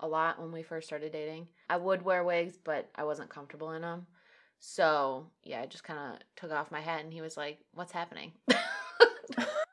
a 0.00 0.08
lot 0.08 0.40
when 0.40 0.50
we 0.50 0.64
first 0.64 0.88
started 0.88 1.12
dating. 1.12 1.46
I 1.70 1.76
would 1.76 2.02
wear 2.02 2.24
wigs, 2.24 2.56
but 2.56 2.90
I 2.96 3.04
wasn't 3.04 3.30
comfortable 3.30 3.70
in 3.70 3.82
them. 3.82 4.08
So 4.58 5.28
yeah, 5.44 5.60
I 5.60 5.66
just 5.66 5.84
kind 5.84 6.14
of 6.14 6.18
took 6.34 6.50
off 6.50 6.72
my 6.72 6.80
hat, 6.80 7.04
and 7.04 7.12
he 7.12 7.20
was 7.20 7.36
like, 7.36 7.60
"What's 7.74 7.92
happening?" 7.92 8.32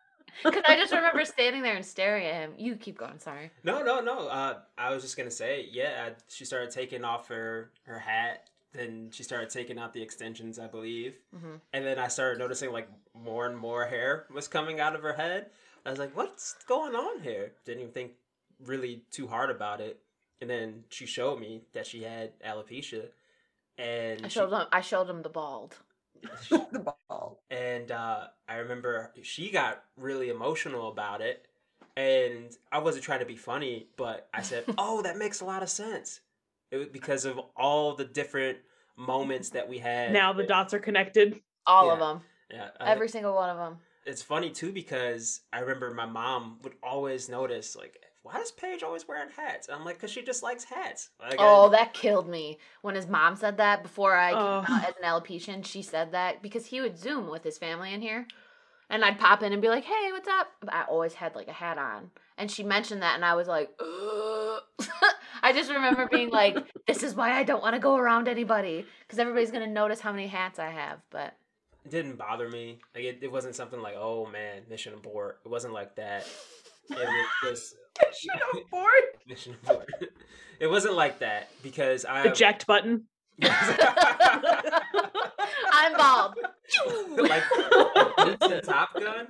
Because 0.43 0.63
I 0.67 0.75
just 0.75 0.93
remember 0.93 1.23
standing 1.25 1.61
there 1.61 1.75
and 1.75 1.85
staring 1.85 2.25
at 2.25 2.33
him. 2.33 2.53
You 2.57 2.75
keep 2.75 2.97
going. 2.97 3.19
Sorry. 3.19 3.51
No, 3.63 3.83
no, 3.83 3.99
no. 4.01 4.27
Uh, 4.27 4.59
I 4.77 4.93
was 4.93 5.03
just 5.03 5.17
gonna 5.17 5.31
say, 5.31 5.67
yeah. 5.71 6.07
I, 6.07 6.11
she 6.27 6.45
started 6.45 6.71
taking 6.71 7.03
off 7.03 7.27
her 7.27 7.71
her 7.83 7.99
hat. 7.99 8.47
Then 8.73 9.09
she 9.11 9.23
started 9.23 9.49
taking 9.49 9.77
out 9.77 9.93
the 9.93 10.01
extensions, 10.01 10.57
I 10.57 10.67
believe. 10.67 11.15
hmm 11.37 11.55
And 11.73 11.85
then 11.85 11.99
I 11.99 12.07
started 12.07 12.39
noticing 12.39 12.71
like 12.71 12.89
more 13.13 13.45
and 13.45 13.57
more 13.57 13.85
hair 13.85 14.25
was 14.33 14.47
coming 14.47 14.79
out 14.79 14.95
of 14.95 15.01
her 15.01 15.13
head. 15.13 15.47
I 15.85 15.89
was 15.89 15.99
like, 15.99 16.15
what's 16.15 16.53
going 16.67 16.95
on 16.95 17.21
here? 17.21 17.51
Didn't 17.65 17.81
even 17.81 17.91
think 17.93 18.11
really 18.65 19.03
too 19.11 19.27
hard 19.27 19.49
about 19.49 19.81
it. 19.81 19.99
And 20.39 20.49
then 20.49 20.83
she 20.89 21.05
showed 21.05 21.39
me 21.39 21.63
that 21.73 21.85
she 21.85 22.03
had 22.03 22.31
alopecia, 22.41 23.07
and 23.77 24.21
I 24.25 24.27
she- 24.27 24.35
showed 24.39 24.51
him. 24.53 24.67
I 24.71 24.81
showed 24.81 25.09
him 25.09 25.21
the 25.21 25.29
bald. 25.29 25.75
the 26.49 26.79
ball. 26.79 26.97
And 27.51 27.91
uh, 27.91 28.27
I 28.47 28.55
remember 28.55 29.11
she 29.21 29.51
got 29.51 29.83
really 29.97 30.29
emotional 30.29 30.89
about 30.89 31.21
it, 31.21 31.45
and 31.95 32.49
I 32.71 32.79
wasn't 32.79 33.03
trying 33.03 33.19
to 33.19 33.25
be 33.25 33.35
funny, 33.35 33.87
but 33.97 34.27
I 34.33 34.41
said, 34.41 34.63
"Oh, 34.77 35.01
that 35.03 35.17
makes 35.17 35.41
a 35.41 35.45
lot 35.45 35.61
of 35.61 35.69
sense," 35.69 36.21
it 36.71 36.77
was 36.77 36.87
because 36.87 37.25
of 37.25 37.37
all 37.55 37.93
the 37.95 38.05
different 38.05 38.57
moments 38.95 39.49
that 39.49 39.67
we 39.69 39.77
had. 39.77 40.13
Now 40.13 40.33
the 40.33 40.43
dots 40.43 40.73
are 40.73 40.79
connected. 40.79 41.39
All 41.67 41.87
Yeah. 41.87 41.93
of 41.93 41.99
them. 41.99 42.21
yeah, 42.49 42.69
uh, 42.79 42.85
Every 42.85 43.09
single 43.09 43.35
one 43.35 43.49
of 43.49 43.57
them. 43.57 43.77
it's 44.05 44.21
funny 44.23 44.49
too 44.49 44.71
because 44.71 45.41
I 45.53 45.59
remember 45.59 45.91
my 45.93 46.05
mom 46.07 46.57
would 46.63 46.73
always 46.81 47.29
notice 47.29 47.75
like. 47.75 48.01
Why 48.23 48.39
is 48.39 48.51
Paige 48.51 48.83
always 48.83 49.07
wearing 49.07 49.29
hats? 49.35 49.67
And 49.67 49.75
I'm 49.75 49.83
like, 49.83 49.99
cause 49.99 50.11
she 50.11 50.21
just 50.21 50.43
likes 50.43 50.63
hats. 50.63 51.09
Like, 51.19 51.33
I- 51.33 51.35
Oh, 51.39 51.69
that 51.69 51.93
killed 51.93 52.29
me 52.29 52.59
when 52.81 52.95
his 52.95 53.07
mom 53.07 53.35
said 53.35 53.57
that 53.57 53.81
before 53.83 54.15
I 54.15 54.29
came 54.31 54.39
Oh. 54.39 54.65
out 54.67 54.89
as 54.89 54.95
an 55.01 55.03
alopecian. 55.03 55.65
She 55.65 55.81
said 55.81 56.11
that 56.11 56.41
because 56.41 56.67
he 56.67 56.81
would 56.81 56.97
Zoom 56.99 57.29
with 57.29 57.43
his 57.43 57.57
family 57.57 57.93
in 57.93 58.01
here, 58.01 58.27
and 58.89 59.03
I'd 59.03 59.17
pop 59.19 59.41
in 59.41 59.53
and 59.53 59.61
be 59.61 59.69
like, 59.69 59.85
"Hey, 59.85 60.11
what's 60.11 60.27
up?" 60.27 60.51
I 60.69 60.83
always 60.83 61.15
had 61.15 61.35
like 61.35 61.47
a 61.47 61.53
hat 61.53 61.77
on, 61.79 62.11
and 62.37 62.51
she 62.51 62.61
mentioned 62.63 63.01
that, 63.01 63.15
and 63.15 63.25
I 63.25 63.33
was 63.33 63.47
like, 63.47 63.71
I 65.43 65.53
just 65.53 65.71
remember 65.71 66.07
being 66.11 66.29
like, 66.29 66.57
"This 66.87 67.01
is 67.03 67.15
why 67.15 67.31
I 67.31 67.43
don't 67.43 67.61
want 67.63 67.73
to 67.75 67.79
go 67.79 67.95
around 67.95 68.27
anybody 68.27 68.85
because 69.01 69.17
everybody's 69.17 69.51
gonna 69.51 69.65
notice 69.67 69.99
how 69.99 70.11
many 70.11 70.27
hats 70.27 70.59
I 70.59 70.69
have." 70.69 70.99
But 71.09 71.35
it 71.85 71.89
didn't 71.89 72.17
bother 72.17 72.47
me. 72.49 72.79
Like 72.93 73.03
it, 73.05 73.19
it 73.21 73.31
wasn't 73.31 73.55
something 73.55 73.81
like, 73.81 73.95
oh 73.97 74.27
man, 74.27 74.61
mission 74.69 74.93
abort. 74.93 75.39
It 75.43 75.49
wasn't 75.49 75.73
like 75.73 75.95
that. 75.95 76.27
It 76.89 76.97
was 76.97 77.25
just 77.43 77.75
Shut 77.97 78.41
up, 78.55 78.69
board. 78.69 78.91
mission 79.27 79.55
abort. 79.63 79.89
it 80.59 80.67
wasn't 80.67 80.93
like 80.95 81.19
that 81.19 81.49
because 81.63 82.05
I 82.05 82.23
Eject 82.27 82.67
button. 82.67 83.05
I'm 83.43 83.51
bald. 85.97 86.35
like 87.17 87.43
the 88.39 88.61
Top 88.63 88.93
Gun. 88.93 89.27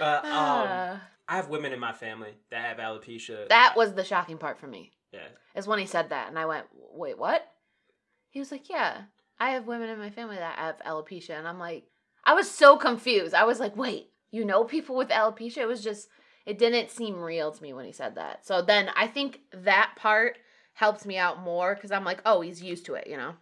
Uh, 0.00 0.04
um. 0.24 1.00
I 1.28 1.36
have 1.36 1.48
women 1.48 1.72
in 1.72 1.80
my 1.80 1.92
family 1.92 2.34
that 2.50 2.64
have 2.64 2.76
alopecia. 2.76 3.48
that 3.48 3.74
was 3.76 3.94
the 3.94 4.04
shocking 4.04 4.38
part 4.38 4.60
for 4.60 4.68
me. 4.68 4.92
yeah. 5.12 5.20
is 5.56 5.66
when 5.66 5.80
he 5.80 5.86
said 5.86 6.10
that, 6.10 6.28
and 6.28 6.38
I 6.38 6.46
went, 6.46 6.66
"Wait, 6.92 7.18
what?" 7.18 7.42
He 8.30 8.38
was 8.38 8.52
like, 8.52 8.68
"Yeah, 8.68 9.02
I 9.40 9.50
have 9.50 9.66
women 9.66 9.88
in 9.88 9.98
my 9.98 10.10
family 10.10 10.36
that 10.36 10.56
have 10.58 10.78
alopecia," 10.86 11.36
and 11.36 11.48
I'm 11.48 11.58
like, 11.58 11.84
I 12.24 12.34
was 12.34 12.48
so 12.48 12.76
confused. 12.76 13.34
I 13.34 13.42
was 13.44 13.58
like, 13.58 13.76
"Wait, 13.76 14.10
you 14.30 14.44
know 14.44 14.62
people 14.62 14.94
with 14.96 15.08
alopecia?" 15.08 15.58
It 15.58 15.66
was 15.66 15.82
just, 15.82 16.06
it 16.46 16.58
didn't 16.58 16.90
seem 16.90 17.20
real 17.20 17.50
to 17.50 17.62
me 17.62 17.72
when 17.72 17.84
he 17.84 17.92
said 17.92 18.14
that. 18.14 18.46
So 18.46 18.62
then 18.62 18.90
I 18.96 19.06
think 19.08 19.40
that 19.52 19.94
part 19.96 20.38
helps 20.74 21.04
me 21.04 21.18
out 21.18 21.42
more 21.42 21.74
because 21.74 21.90
I'm 21.90 22.04
like, 22.04 22.22
"Oh, 22.24 22.40
he's 22.40 22.62
used 22.62 22.86
to 22.86 22.94
it," 22.94 23.06
you 23.08 23.16
know. 23.16 23.34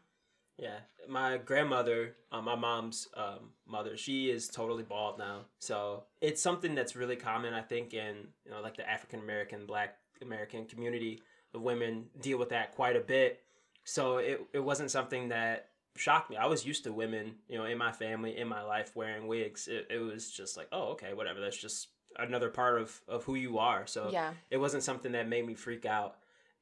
Yeah, 0.56 0.78
my 1.08 1.36
grandmother, 1.38 2.16
uh, 2.30 2.40
my 2.40 2.54
mom's 2.54 3.08
um, 3.16 3.50
mother, 3.66 3.96
she 3.96 4.30
is 4.30 4.48
totally 4.48 4.84
bald 4.84 5.18
now. 5.18 5.46
So 5.58 6.04
it's 6.20 6.40
something 6.40 6.74
that's 6.74 6.94
really 6.94 7.16
common, 7.16 7.54
I 7.54 7.60
think, 7.62 7.92
in 7.92 8.28
you 8.44 8.50
know 8.50 8.60
like 8.60 8.76
the 8.76 8.88
African 8.88 9.20
American, 9.20 9.66
Black 9.66 9.96
American 10.22 10.66
community. 10.66 11.22
The 11.52 11.60
women 11.60 12.06
deal 12.20 12.38
with 12.38 12.48
that 12.48 12.74
quite 12.74 12.96
a 12.96 13.00
bit. 13.00 13.40
So 13.84 14.18
it 14.18 14.40
it 14.52 14.60
wasn't 14.60 14.90
something 14.90 15.28
that 15.28 15.68
shocked 15.96 16.30
me. 16.30 16.36
I 16.36 16.46
was 16.46 16.66
used 16.66 16.84
to 16.84 16.92
women, 16.92 17.36
you 17.48 17.58
know, 17.58 17.64
in 17.64 17.78
my 17.78 17.92
family, 17.92 18.36
in 18.36 18.48
my 18.48 18.62
life, 18.62 18.96
wearing 18.96 19.26
wigs. 19.26 19.68
It, 19.68 19.86
it 19.90 19.98
was 19.98 20.30
just 20.30 20.56
like, 20.56 20.68
oh, 20.72 20.92
okay, 20.92 21.14
whatever. 21.14 21.40
That's 21.40 21.60
just 21.60 21.88
another 22.18 22.48
part 22.50 22.80
of 22.80 23.00
of 23.08 23.24
who 23.24 23.34
you 23.34 23.58
are. 23.58 23.86
So 23.86 24.08
Yeah. 24.10 24.32
it 24.50 24.56
wasn't 24.58 24.82
something 24.82 25.12
that 25.12 25.28
made 25.28 25.46
me 25.46 25.54
freak 25.54 25.86
out. 25.86 26.16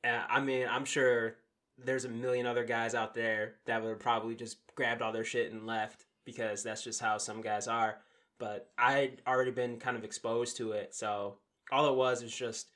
Uh, 0.04 0.22
I 0.28 0.40
mean, 0.40 0.66
I'm 0.68 0.84
sure 0.84 1.36
there's 1.78 2.04
a 2.04 2.08
million 2.08 2.46
other 2.46 2.64
guys 2.64 2.94
out 2.94 3.14
there 3.14 3.54
that 3.66 3.82
would 3.82 3.90
have 3.90 3.98
probably 3.98 4.34
just 4.34 4.58
grabbed 4.74 5.00
all 5.02 5.12
their 5.12 5.24
shit 5.24 5.52
and 5.52 5.66
left 5.66 6.04
because 6.24 6.62
that's 6.62 6.82
just 6.84 7.00
how 7.00 7.18
some 7.18 7.40
guys 7.40 7.66
are. 7.68 7.98
But 8.38 8.70
I'd 8.76 9.22
already 9.26 9.50
been 9.52 9.78
kind 9.78 9.96
of 9.96 10.04
exposed 10.04 10.56
to 10.58 10.72
it, 10.72 10.94
so 10.94 11.38
all 11.70 11.88
it 11.88 11.94
was 11.96 12.22
is 12.22 12.34
just, 12.36 12.68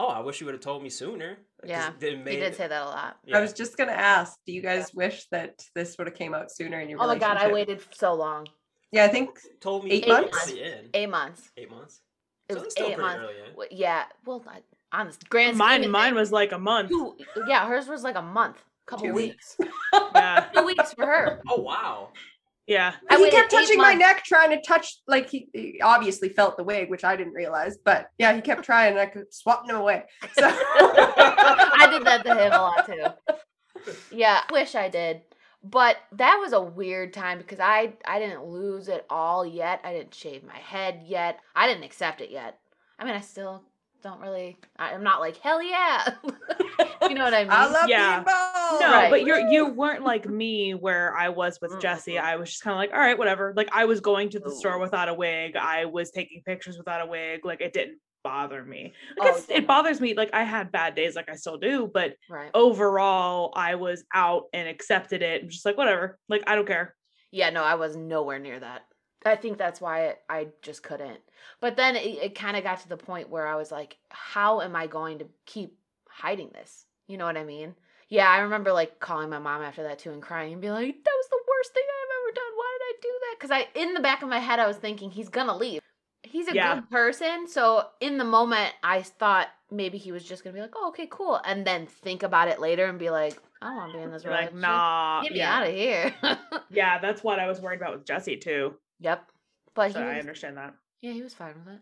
oh, 0.00 0.08
I 0.08 0.20
wish 0.20 0.40
you 0.40 0.46
would 0.46 0.54
have 0.54 0.60
told 0.62 0.82
me 0.82 0.90
sooner. 0.90 1.38
Yeah, 1.64 1.92
it 2.00 2.10
He 2.10 2.16
made- 2.16 2.40
did 2.40 2.54
say 2.56 2.66
that 2.66 2.82
a 2.82 2.84
lot. 2.86 3.18
yeah. 3.24 3.38
I 3.38 3.40
was 3.40 3.52
just 3.52 3.76
gonna 3.76 3.92
ask, 3.92 4.38
do 4.44 4.52
you 4.52 4.60
guys 4.60 4.92
wish 4.92 5.26
that 5.30 5.64
this 5.74 5.96
would 5.96 6.08
have 6.08 6.16
came 6.16 6.34
out 6.34 6.50
sooner 6.50 6.80
in 6.80 6.88
your 6.88 7.00
Oh 7.02 7.06
my 7.06 7.18
god, 7.18 7.36
I 7.36 7.52
waited 7.52 7.80
so 7.94 8.12
long. 8.14 8.48
Yeah, 8.90 9.04
I 9.04 9.08
think 9.08 9.38
told 9.60 9.84
me 9.84 9.92
eight 9.92 10.06
towards 10.06 10.30
months? 10.32 10.46
the 10.52 10.62
end. 10.62 10.90
Eight 10.92 11.08
months. 11.08 11.50
Eight 11.56 11.70
months. 11.70 12.00
It 12.52 12.58
so 12.58 12.64
was 12.64 12.90
eight 12.90 12.98
months. 12.98 13.20
early 13.22 13.34
eh? 13.34 13.66
in. 13.70 13.78
Yeah. 13.78 14.04
Well, 14.24 14.42
I- 14.48 14.62
on 15.00 15.06
the 15.08 15.16
grand 15.30 15.56
Mine 15.56 15.90
mine 15.90 16.10
things, 16.10 16.16
was 16.20 16.32
like 16.32 16.52
a 16.52 16.58
month. 16.58 16.90
two, 16.90 17.16
yeah, 17.46 17.66
hers 17.66 17.88
was 17.88 18.02
like 18.02 18.14
a 18.16 18.22
month, 18.22 18.62
couple 18.86 19.06
Two 19.06 19.14
weeks. 19.14 19.56
Yeah. 20.14 20.46
Two 20.54 20.64
weeks 20.64 20.92
for 20.92 21.06
her. 21.06 21.40
Oh 21.48 21.60
wow. 21.62 22.10
Yeah. 22.66 22.92
I 23.10 23.16
he 23.16 23.30
kept 23.30 23.52
eight 23.52 23.56
touching 23.58 23.78
my 23.78 23.94
months. 23.94 24.00
neck, 24.00 24.24
trying 24.24 24.50
to 24.50 24.60
touch. 24.60 24.98
Like 25.08 25.28
he, 25.30 25.48
he 25.52 25.80
obviously 25.82 26.28
felt 26.28 26.56
the 26.58 26.62
wig, 26.64 26.90
which 26.90 27.04
I 27.04 27.16
didn't 27.16 27.32
realize. 27.32 27.76
But 27.82 28.08
yeah, 28.18 28.34
he 28.34 28.40
kept 28.42 28.64
trying, 28.64 28.92
and 28.92 29.00
I 29.00 29.06
could 29.06 29.32
swap 29.32 29.68
him 29.68 29.76
away. 29.76 30.04
So 30.34 30.44
I 30.46 31.88
did 31.90 32.04
that 32.04 32.22
to 32.24 32.34
him 32.34 32.52
a 32.52 32.56
lot 32.62 32.86
too. 32.86 33.92
Yeah, 34.12 34.42
I 34.48 34.52
wish 34.52 34.74
I 34.74 34.88
did. 34.88 35.22
But 35.64 35.96
that 36.12 36.38
was 36.40 36.52
a 36.52 36.60
weird 36.60 37.12
time 37.12 37.38
because 37.38 37.60
I 37.60 37.92
I 38.04 38.18
didn't 38.18 38.44
lose 38.44 38.88
it 38.88 39.06
all 39.08 39.46
yet. 39.46 39.80
I 39.84 39.92
didn't 39.92 40.14
shave 40.14 40.42
my 40.44 40.56
head 40.56 41.02
yet. 41.06 41.38
I 41.54 41.68
didn't 41.68 41.84
accept 41.84 42.20
it 42.20 42.30
yet. 42.30 42.58
I 42.98 43.04
mean, 43.04 43.14
I 43.14 43.20
still 43.20 43.62
don't 44.02 44.20
really. 44.20 44.58
I- 44.76 44.92
I'm 44.92 45.04
not 45.04 45.20
like 45.20 45.36
hell 45.36 45.62
yeah. 45.62 46.14
you 47.08 47.14
know 47.14 47.22
what 47.24 47.34
I 47.34 47.42
mean? 47.44 47.52
I 47.52 47.66
love 47.66 47.88
Yeah. 47.88 48.14
being 48.16 48.24
bald. 48.24 48.80
No, 48.80 48.90
Right. 48.90 49.10
but 49.10 49.24
you're 49.24 49.38
you 49.50 49.66
weren't 49.68 50.02
like 50.02 50.28
me 50.28 50.74
where 50.74 51.16
I 51.16 51.28
was 51.28 51.60
with 51.62 51.80
Jesse. 51.80 52.18
I 52.18 52.34
was 52.34 52.50
just 52.50 52.62
kind 52.64 52.72
of 52.74 52.78
like, 52.78 52.92
all 52.92 52.98
right, 52.98 53.16
whatever. 53.16 53.52
Like 53.56 53.68
I 53.72 53.84
was 53.84 54.00
going 54.00 54.30
to 54.30 54.40
the 54.40 54.48
Ooh. 54.50 54.58
store 54.58 54.80
without 54.80 55.08
a 55.08 55.14
wig. 55.14 55.54
I 55.54 55.84
was 55.84 56.10
taking 56.10 56.42
pictures 56.44 56.76
without 56.76 57.00
a 57.00 57.06
wig. 57.06 57.44
Like 57.44 57.60
it 57.60 57.72
didn't 57.72 57.98
bother 58.22 58.64
me. 58.64 58.92
Oh, 59.20 59.24
Like 59.24 59.36
it's, 59.36 59.48
yeah. 59.48 59.56
it 59.58 59.66
bothers 59.66 60.00
me. 60.00 60.14
Like 60.14 60.30
I 60.32 60.44
had 60.44 60.72
bad 60.72 60.94
days, 60.94 61.16
like 61.16 61.28
I 61.30 61.34
still 61.36 61.58
do, 61.58 61.90
but 61.92 62.14
right. 62.28 62.50
overall, 62.54 63.52
I 63.54 63.74
was 63.76 64.04
out 64.14 64.44
and 64.52 64.68
accepted 64.68 65.22
it. 65.22 65.42
and 65.42 65.50
just 65.50 65.64
like 65.66 65.76
whatever. 65.76 66.18
Like 66.28 66.42
I 66.46 66.54
don't 66.54 66.66
care. 66.66 66.94
Yeah, 67.30 67.50
no, 67.50 67.62
I 67.64 67.74
was 67.76 67.96
nowhere 67.96 68.38
near 68.38 68.60
that. 68.60 68.82
I 69.24 69.36
think 69.36 69.56
that's 69.56 69.80
why 69.80 70.06
it, 70.06 70.18
I 70.28 70.48
just 70.62 70.82
couldn't. 70.82 71.20
But 71.60 71.76
then 71.76 71.96
it, 71.96 72.00
it 72.22 72.34
kind 72.34 72.56
of 72.56 72.64
got 72.64 72.80
to 72.80 72.88
the 72.88 72.96
point 72.96 73.30
where 73.30 73.46
I 73.46 73.54
was 73.54 73.70
like, 73.70 73.96
how 74.10 74.60
am 74.60 74.74
I 74.74 74.86
going 74.86 75.20
to 75.20 75.26
keep 75.46 75.78
hiding 76.08 76.50
this? 76.52 76.86
You 77.06 77.18
know 77.18 77.24
what 77.26 77.36
I 77.36 77.44
mean? 77.44 77.74
Yeah, 78.08 78.28
I 78.28 78.38
remember 78.40 78.72
like 78.72 79.00
calling 79.00 79.30
my 79.30 79.38
mom 79.38 79.62
after 79.62 79.84
that 79.84 79.98
too 79.98 80.10
and 80.10 80.20
crying 80.20 80.52
and 80.52 80.60
being 80.60 80.72
like, 80.74 80.86
that 80.86 81.14
was 81.16 81.26
the 81.30 81.40
worst 81.48 81.72
thing 81.72 81.84
I've 81.86 82.10
ever 82.22 82.34
done. 82.34 82.52
Why 82.56 82.78
did 82.78 82.84
I 82.84 82.94
do 83.00 83.08
that? 83.20 83.36
Because 83.38 83.50
I, 83.50 83.80
in 83.88 83.94
the 83.94 84.00
back 84.00 84.22
of 84.22 84.28
my 84.28 84.38
head, 84.38 84.58
I 84.58 84.66
was 84.66 84.76
thinking 84.76 85.10
he's 85.10 85.28
gonna 85.28 85.56
leave. 85.56 85.81
He's 86.32 86.48
a 86.48 86.54
Yeah. 86.54 86.76
good 86.76 86.90
person. 86.90 87.46
So 87.46 87.88
in 88.00 88.16
the 88.18 88.24
moment, 88.24 88.72
I 88.82 89.02
thought 89.02 89.48
maybe 89.70 89.98
he 89.98 90.12
was 90.12 90.24
just 90.24 90.42
gonna 90.42 90.54
be 90.54 90.60
like, 90.62 90.72
oh, 90.74 90.88
okay, 90.88 91.06
cool. 91.10 91.40
And 91.44 91.66
then 91.66 91.86
think 91.86 92.22
about 92.22 92.48
it 92.48 92.58
later 92.58 92.86
and 92.86 92.98
be 92.98 93.10
like, 93.10 93.38
I 93.60 93.66
don't 93.66 93.76
want 93.76 93.92
to 93.92 93.98
be 93.98 94.02
in 94.04 94.10
this 94.10 94.24
You're 94.24 94.32
like 94.32 94.46
relationship. 94.52 94.68
nah. 94.68 95.22
Get 95.22 95.32
me 95.32 95.38
yeah. 95.38 95.56
out 95.58 95.66
of 95.68 95.74
here. 95.74 96.14
yeah, 96.70 96.98
that's 96.98 97.22
what 97.22 97.38
I 97.38 97.46
was 97.46 97.60
worried 97.60 97.80
about 97.80 97.92
with 97.94 98.06
Jesse 98.06 98.36
too. 98.38 98.74
yep. 98.98 99.30
But 99.74 99.92
So 99.92 100.00
he 100.00 100.04
I 100.06 100.18
understand 100.18 100.56
that. 100.56 100.74
yeah, 101.02 101.12
he 101.12 101.22
was 101.22 101.34
fine 101.34 101.54
with 101.64 101.74
it. 101.74 101.80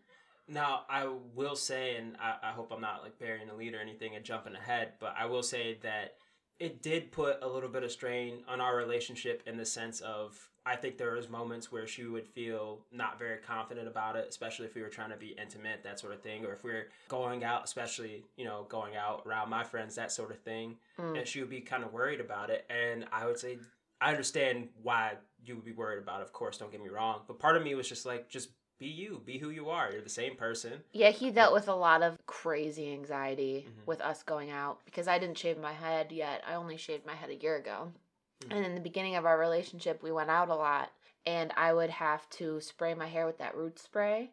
Now, 0.48 0.80
I 0.90 1.06
will 1.34 1.54
say, 1.54 1.94
and 1.96 2.16
I, 2.20 2.48
I 2.48 2.50
hope 2.52 2.72
I'm 2.72 2.80
not 2.80 3.02
like 3.04 3.18
burying 3.20 3.46
the 3.46 3.54
lead 3.54 3.74
or 3.74 3.78
anything 3.80 4.16
and 4.16 4.24
jumping 4.24 4.56
ahead, 4.56 4.94
but 4.98 5.14
I 5.16 5.26
will 5.26 5.44
say 5.44 5.78
that 5.84 6.14
it 6.58 6.82
did 6.82 7.12
put 7.12 7.38
a 7.42 7.48
little 7.48 7.68
bit 7.68 7.84
of 7.84 7.92
strain 7.92 8.42
on 8.48 8.60
our 8.60 8.76
relationship 8.76 9.42
in 9.46 9.56
the 9.56 9.64
sense 9.64 10.00
of 10.00 10.50
I 10.70 10.76
think 10.76 10.98
there 10.98 11.14
was 11.16 11.28
moments 11.28 11.72
where 11.72 11.86
she 11.86 12.04
would 12.04 12.26
feel 12.28 12.78
not 12.92 13.18
very 13.18 13.38
confident 13.38 13.88
about 13.88 14.14
it, 14.14 14.26
especially 14.28 14.66
if 14.66 14.74
we 14.76 14.82
were 14.82 14.88
trying 14.88 15.10
to 15.10 15.16
be 15.16 15.34
intimate, 15.40 15.82
that 15.82 15.98
sort 15.98 16.12
of 16.12 16.20
thing, 16.22 16.44
or 16.46 16.52
if 16.52 16.62
we 16.62 16.70
are 16.70 16.88
going 17.08 17.42
out, 17.42 17.64
especially 17.64 18.24
you 18.36 18.44
know 18.44 18.66
going 18.68 18.94
out 18.94 19.22
around 19.26 19.50
my 19.50 19.64
friends, 19.64 19.96
that 19.96 20.12
sort 20.12 20.30
of 20.30 20.38
thing, 20.38 20.76
Mm. 20.98 21.18
and 21.18 21.26
she 21.26 21.40
would 21.40 21.50
be 21.50 21.60
kind 21.60 21.82
of 21.82 21.92
worried 21.92 22.20
about 22.20 22.50
it. 22.50 22.64
And 22.70 23.06
I 23.10 23.26
would 23.26 23.38
say 23.38 23.58
I 24.00 24.10
understand 24.10 24.68
why 24.82 25.14
you 25.44 25.56
would 25.56 25.64
be 25.64 25.72
worried 25.72 25.98
about. 25.98 26.20
it, 26.20 26.24
Of 26.24 26.32
course, 26.32 26.56
don't 26.58 26.70
get 26.70 26.80
me 26.82 26.88
wrong, 26.88 27.22
but 27.26 27.38
part 27.38 27.56
of 27.56 27.62
me 27.64 27.74
was 27.74 27.88
just 27.88 28.06
like, 28.06 28.28
just 28.28 28.50
be 28.78 28.86
you, 28.86 29.20
be 29.26 29.36
who 29.36 29.50
you 29.50 29.68
are. 29.68 29.90
You're 29.92 30.00
the 30.00 30.08
same 30.08 30.36
person. 30.36 30.82
Yeah, 30.92 31.10
he 31.10 31.30
dealt 31.30 31.52
with 31.52 31.68
a 31.68 31.74
lot 31.74 32.02
of 32.02 32.16
crazy 32.26 32.90
anxiety 32.92 33.66
Mhm. 33.68 33.86
with 33.86 34.00
us 34.00 34.22
going 34.22 34.50
out 34.50 34.82
because 34.86 35.06
I 35.06 35.18
didn't 35.18 35.36
shave 35.36 35.58
my 35.58 35.72
head 35.74 36.12
yet. 36.12 36.42
I 36.46 36.54
only 36.54 36.78
shaved 36.78 37.04
my 37.04 37.14
head 37.14 37.28
a 37.28 37.34
year 37.34 37.56
ago. 37.56 37.92
Mhm. 38.44 38.56
And 38.56 38.64
in 38.66 38.74
the 38.74 38.80
beginning 38.80 39.16
of 39.16 39.26
our 39.26 39.38
relationship, 39.38 40.02
we 40.02 40.12
went 40.12 40.30
out 40.30 40.48
a 40.48 40.54
lot 40.54 40.90
and 41.26 41.52
I 41.56 41.72
would 41.72 41.90
have 41.90 42.28
to 42.30 42.60
spray 42.60 42.94
my 42.94 43.06
hair 43.06 43.26
with 43.26 43.38
that 43.38 43.56
root 43.56 43.78
spray. 43.78 44.32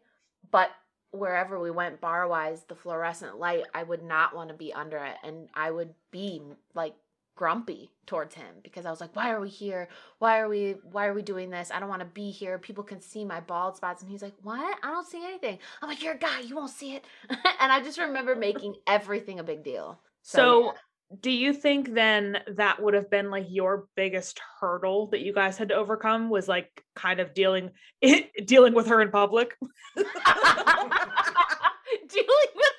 But 0.50 0.70
wherever 1.10 1.58
we 1.58 1.70
went 1.70 2.00
bar 2.00 2.26
wise, 2.28 2.64
the 2.64 2.74
fluorescent 2.74 3.38
light, 3.38 3.66
I 3.74 3.82
would 3.82 4.02
not 4.02 4.34
want 4.34 4.48
to 4.50 4.54
be 4.54 4.72
under 4.72 4.98
it 4.98 5.16
and 5.22 5.48
I 5.54 5.70
would 5.70 5.94
be 6.10 6.42
like 6.74 6.94
grumpy 7.36 7.92
towards 8.06 8.34
him 8.34 8.56
because 8.62 8.84
I 8.84 8.90
was 8.90 9.00
like, 9.00 9.14
"Why 9.14 9.30
are 9.30 9.40
we 9.40 9.48
here? 9.48 9.88
Why 10.18 10.38
are 10.40 10.48
we 10.48 10.72
why 10.82 11.06
are 11.06 11.14
we 11.14 11.22
doing 11.22 11.50
this? 11.50 11.70
I 11.70 11.78
don't 11.78 11.88
want 11.88 12.00
to 12.00 12.06
be 12.06 12.30
here. 12.30 12.58
People 12.58 12.82
can 12.84 13.00
see 13.00 13.24
my 13.24 13.40
bald 13.40 13.76
spots." 13.76 14.02
And 14.02 14.10
he's 14.10 14.22
like, 14.22 14.34
"What? 14.42 14.78
I 14.82 14.90
don't 14.90 15.06
see 15.06 15.24
anything." 15.24 15.58
I'm 15.80 15.88
like, 15.88 16.02
"You're 16.02 16.14
a 16.14 16.18
guy. 16.18 16.40
You 16.40 16.56
won't 16.56 16.70
see 16.70 16.94
it." 16.96 17.04
and 17.60 17.72
I 17.72 17.80
just 17.82 17.98
remember 17.98 18.34
making 18.34 18.76
everything 18.86 19.38
a 19.38 19.44
big 19.44 19.62
deal. 19.62 20.00
So, 20.22 20.42
yeah. 20.42 20.72
Do 21.20 21.30
you 21.30 21.54
think 21.54 21.94
then 21.94 22.38
that 22.56 22.82
would 22.82 22.94
have 22.94 23.10
been 23.10 23.30
like 23.30 23.46
your 23.48 23.86
biggest 23.96 24.40
hurdle 24.60 25.06
that 25.08 25.20
you 25.20 25.32
guys 25.32 25.56
had 25.56 25.70
to 25.70 25.74
overcome 25.74 26.28
was 26.28 26.48
like 26.48 26.84
kind 26.94 27.18
of 27.20 27.32
dealing 27.32 27.70
it, 28.00 28.30
dealing 28.46 28.74
with 28.74 28.88
her 28.88 29.00
in 29.00 29.10
public? 29.10 29.56
dealing 29.96 30.06
with 30.06 30.14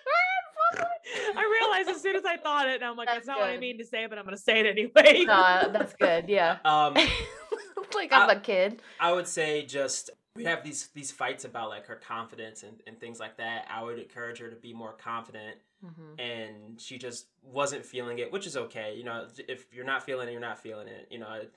her 0.06 0.26
in 0.30 0.46
public. 0.72 0.88
I 1.36 1.60
realized 1.62 1.90
as 1.90 2.02
soon 2.02 2.16
as 2.16 2.26
I 2.26 2.38
thought 2.38 2.68
it, 2.68 2.76
and 2.76 2.84
I'm 2.84 2.96
like, 2.96 3.08
That's 3.08 3.26
that's, 3.26 3.28
not 3.28 3.40
what 3.40 3.50
I 3.50 3.58
mean 3.58 3.80
to 3.80 3.86
say, 3.86 4.06
but 4.08 4.20
I'm 4.20 4.26
gonna 4.26 4.38
say 4.38 4.60
it 4.60 4.66
anyway. 4.68 5.26
No, 5.26 5.72
that's 5.74 5.94
good. 5.96 6.30
Yeah. 6.30 6.58
Um, 6.64 6.94
like 7.96 8.14
I'm 8.14 8.30
I- 8.30 8.34
a 8.34 8.40
kid. 8.40 8.82
I 9.00 9.12
would 9.12 9.28
say 9.28 9.66
just 9.66 10.12
we 10.40 10.46
have 10.46 10.64
these 10.64 10.88
these 10.96 11.12
fights 11.12 11.46
about 11.46 11.70
like 11.70 11.86
her 11.88 11.96
confidence 11.96 12.64
and, 12.64 12.82
and 12.88 13.00
things 13.00 13.20
like 13.20 13.38
that. 13.38 13.68
I 13.70 13.84
would 13.84 14.00
encourage 14.00 14.40
her 14.40 14.50
to 14.50 14.56
be 14.56 14.74
more 14.74 14.94
confident, 14.94 15.58
Mhm. 15.86 16.20
and 16.20 16.82
she 16.82 16.98
just 16.98 17.28
wasn't 17.44 17.86
feeling 17.86 18.20
it, 18.20 18.32
which 18.32 18.48
is 18.48 18.58
okay. 18.58 18.96
You 18.96 19.04
know, 19.04 19.28
if 19.48 19.66
you're 19.74 19.86
not 19.86 20.04
feeling 20.04 20.28
it, 20.28 20.32
you're 20.32 20.42
not 20.42 20.60
feeling 20.60 20.88
it. 20.88 21.08
You 21.12 21.20
know, 21.20 21.28
I, 21.28 21.48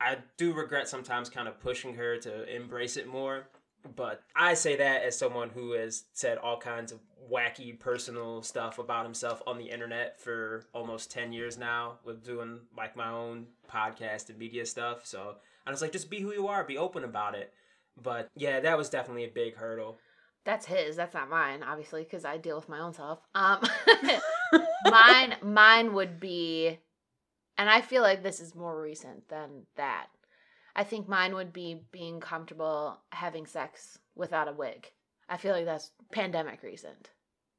I 0.00 0.18
do 0.36 0.52
regret 0.52 0.88
sometimes 0.88 1.28
kind 1.30 1.48
of 1.48 1.58
pushing 1.60 1.94
her 1.94 2.16
to 2.18 2.54
embrace 2.54 2.96
it 2.96 3.06
more. 3.08 3.48
But 3.94 4.22
I 4.34 4.54
say 4.54 4.76
that 4.76 5.02
as 5.02 5.16
someone 5.16 5.50
who 5.50 5.72
has 5.72 6.04
said 6.12 6.36
all 6.38 6.58
kinds 6.58 6.90
of 6.92 6.98
wacky 7.32 7.78
personal 7.78 8.42
stuff 8.42 8.78
about 8.78 9.04
himself 9.04 9.40
on 9.46 9.56
the 9.58 9.70
internet 9.70 10.20
for 10.20 10.64
almost 10.74 11.10
10 11.12 11.32
years 11.32 11.56
now 11.56 11.98
with 12.04 12.24
doing 12.24 12.60
like 12.76 12.96
my 12.96 13.08
own 13.08 13.46
podcast 13.70 14.30
and 14.30 14.38
media 14.38 14.66
stuff. 14.66 15.06
So 15.06 15.36
I 15.66 15.70
was 15.70 15.80
like, 15.80 15.92
just 15.92 16.10
be 16.10 16.20
who 16.20 16.32
you 16.32 16.48
are, 16.48 16.64
be 16.64 16.76
open 16.76 17.04
about 17.04 17.34
it. 17.36 17.52
But 18.02 18.28
yeah, 18.36 18.60
that 18.60 18.78
was 18.78 18.90
definitely 18.90 19.24
a 19.24 19.30
big 19.30 19.56
hurdle. 19.56 19.98
That's 20.44 20.66
his. 20.66 20.96
That's 20.96 21.14
not 21.14 21.28
mine, 21.28 21.62
obviously, 21.62 22.04
because 22.04 22.24
I 22.24 22.38
deal 22.38 22.56
with 22.56 22.68
my 22.68 22.80
own 22.80 22.94
self. 22.94 23.20
Um, 23.34 23.60
mine, 24.84 25.36
mine 25.42 25.94
would 25.94 26.20
be, 26.20 26.78
and 27.58 27.68
I 27.68 27.80
feel 27.80 28.02
like 28.02 28.22
this 28.22 28.40
is 28.40 28.54
more 28.54 28.80
recent 28.80 29.28
than 29.28 29.66
that. 29.76 30.06
I 30.74 30.84
think 30.84 31.08
mine 31.08 31.34
would 31.34 31.52
be 31.52 31.82
being 31.90 32.20
comfortable 32.20 32.98
having 33.10 33.46
sex 33.46 33.98
without 34.14 34.48
a 34.48 34.52
wig. 34.52 34.90
I 35.28 35.36
feel 35.36 35.52
like 35.52 35.64
that's 35.64 35.90
pandemic 36.12 36.62
recent. 36.62 37.10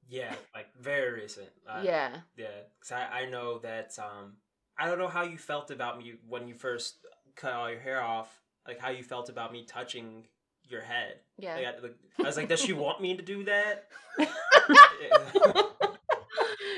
Yeah, 0.07 0.33
like 0.55 0.67
very 0.79 1.11
recent. 1.21 1.49
Uh, 1.67 1.81
yeah. 1.83 2.17
Yeah, 2.35 2.47
because 2.79 2.91
I, 2.91 3.21
I 3.21 3.29
know 3.29 3.59
that 3.59 3.91
um 3.99 4.37
I 4.77 4.87
don't 4.87 4.97
know 4.97 5.07
how 5.07 5.23
you 5.23 5.37
felt 5.37 5.69
about 5.69 5.99
me 5.99 6.13
when 6.27 6.47
you 6.47 6.55
first 6.55 6.95
cut 7.35 7.53
all 7.53 7.69
your 7.69 7.79
hair 7.79 8.01
off. 8.01 8.41
Like 8.69 8.79
how 8.79 8.89
you 8.89 9.01
felt 9.01 9.29
about 9.29 9.51
me 9.51 9.65
touching 9.65 10.27
your 10.65 10.81
head. 10.81 11.15
Yeah. 11.39 11.55
Like, 11.55 11.65
I, 11.65 11.79
like, 11.81 11.95
I 12.19 12.23
was 12.23 12.37
like, 12.37 12.47
does 12.47 12.61
she 12.61 12.73
want 12.73 13.01
me 13.01 13.17
to 13.17 13.23
do 13.23 13.43
that? 13.45 13.87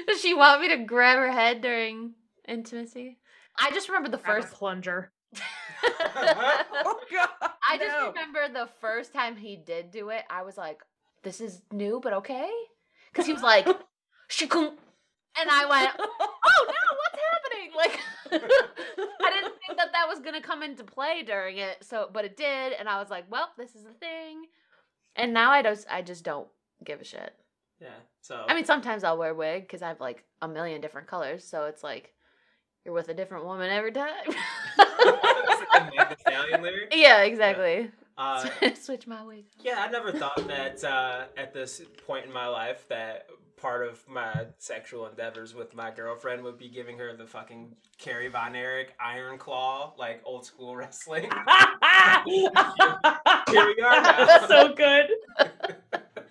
Does 0.07 0.21
she 0.21 0.33
want 0.33 0.61
me 0.61 0.69
to 0.69 0.77
grab 0.77 1.17
her 1.17 1.31
head 1.31 1.61
during 1.61 2.13
intimacy? 2.47 3.17
I 3.59 3.71
just 3.71 3.89
remember 3.89 4.09
the 4.09 4.17
Grab 4.17 4.39
a 4.39 4.41
first. 4.41 4.53
plunger. 4.53 5.11
oh 5.39 6.99
God! 7.11 7.29
I 7.69 7.77
just 7.77 7.97
no. 7.97 8.07
remember 8.09 8.47
the 8.53 8.69
first 8.79 9.13
time 9.13 9.35
he 9.35 9.55
did 9.55 9.91
do 9.91 10.09
it, 10.09 10.23
I 10.29 10.43
was 10.43 10.57
like, 10.57 10.79
this 11.23 11.41
is 11.41 11.61
new, 11.71 11.99
but 12.01 12.13
okay. 12.13 12.49
Because 13.11 13.25
he 13.25 13.33
was 13.33 13.43
like, 13.43 13.65
shikung. 14.29 14.75
And 15.39 15.49
I 15.49 15.65
went, 15.65 15.91
oh 15.97 16.65
no, 16.67 16.83
what's 16.99 17.19
happening? 17.31 17.71
Like, 17.75 17.99
I 19.21 19.31
didn't 19.33 19.50
that 19.93 20.07
was 20.07 20.19
going 20.19 20.33
to 20.33 20.41
come 20.41 20.63
into 20.63 20.83
play 20.83 21.23
during 21.25 21.57
it. 21.57 21.77
So, 21.83 22.09
but 22.11 22.25
it 22.25 22.37
did. 22.37 22.73
And 22.73 22.87
I 22.89 22.99
was 22.99 23.09
like, 23.09 23.25
well, 23.29 23.49
this 23.57 23.75
is 23.75 23.85
a 23.85 23.93
thing. 23.93 24.45
And 25.15 25.33
now 25.33 25.51
I 25.51 25.61
just, 25.61 25.87
I 25.89 26.01
just 26.01 26.23
don't 26.23 26.47
give 26.83 27.01
a 27.01 27.03
shit. 27.03 27.33
yeah. 27.81 27.87
So 28.21 28.43
I 28.47 28.53
mean, 28.53 28.65
sometimes 28.65 29.03
I'll 29.03 29.17
wear 29.17 29.33
wig 29.33 29.63
because 29.63 29.81
I 29.81 29.87
have 29.89 29.99
like 29.99 30.23
a 30.41 30.47
million 30.47 30.79
different 30.81 31.07
colors. 31.07 31.43
So 31.43 31.65
it's 31.65 31.83
like, 31.83 32.13
you're 32.85 32.93
with 32.93 33.09
a 33.09 33.13
different 33.13 33.45
woman 33.45 33.69
every 33.69 33.91
time. 33.91 34.09
It's 35.03 35.63
like 35.73 35.81
a 35.81 35.85
Megan 35.85 36.07
Thee 36.09 36.15
Stallion 36.19 36.61
lyric. 36.61 36.93
yeah, 36.93 37.21
exactly. 37.23 37.89
Uh, 38.17 38.47
Switch 38.75 39.07
my 39.07 39.23
wig. 39.23 39.45
yeah, 39.59 39.77
I 39.79 39.89
never 39.89 40.11
thought 40.11 40.47
that 40.47 40.83
uh, 40.83 41.25
at 41.37 41.53
this 41.53 41.81
point 42.05 42.25
in 42.27 42.31
my 42.33 42.45
life 42.47 42.85
that 42.89 43.25
part 43.61 43.87
of 43.87 44.03
my 44.09 44.45
sexual 44.57 45.05
endeavors 45.07 45.53
with 45.53 45.75
my 45.75 45.91
girlfriend 45.91 46.43
would 46.43 46.57
be 46.57 46.67
giving 46.69 46.97
her 46.97 47.15
the 47.15 47.27
fucking 47.27 47.75
Kerry 47.99 48.27
Von 48.27 48.55
Erich 48.55 48.93
Iron 48.99 49.37
Claw, 49.37 49.93
like 49.97 50.21
old 50.25 50.45
school 50.45 50.75
wrestling. 50.77 51.23
Here 51.23 51.29
we 52.25 52.47
are 53.83 54.01
now. 54.01 54.25
That's 54.25 54.47
so 54.47 54.73
good. 54.73 55.05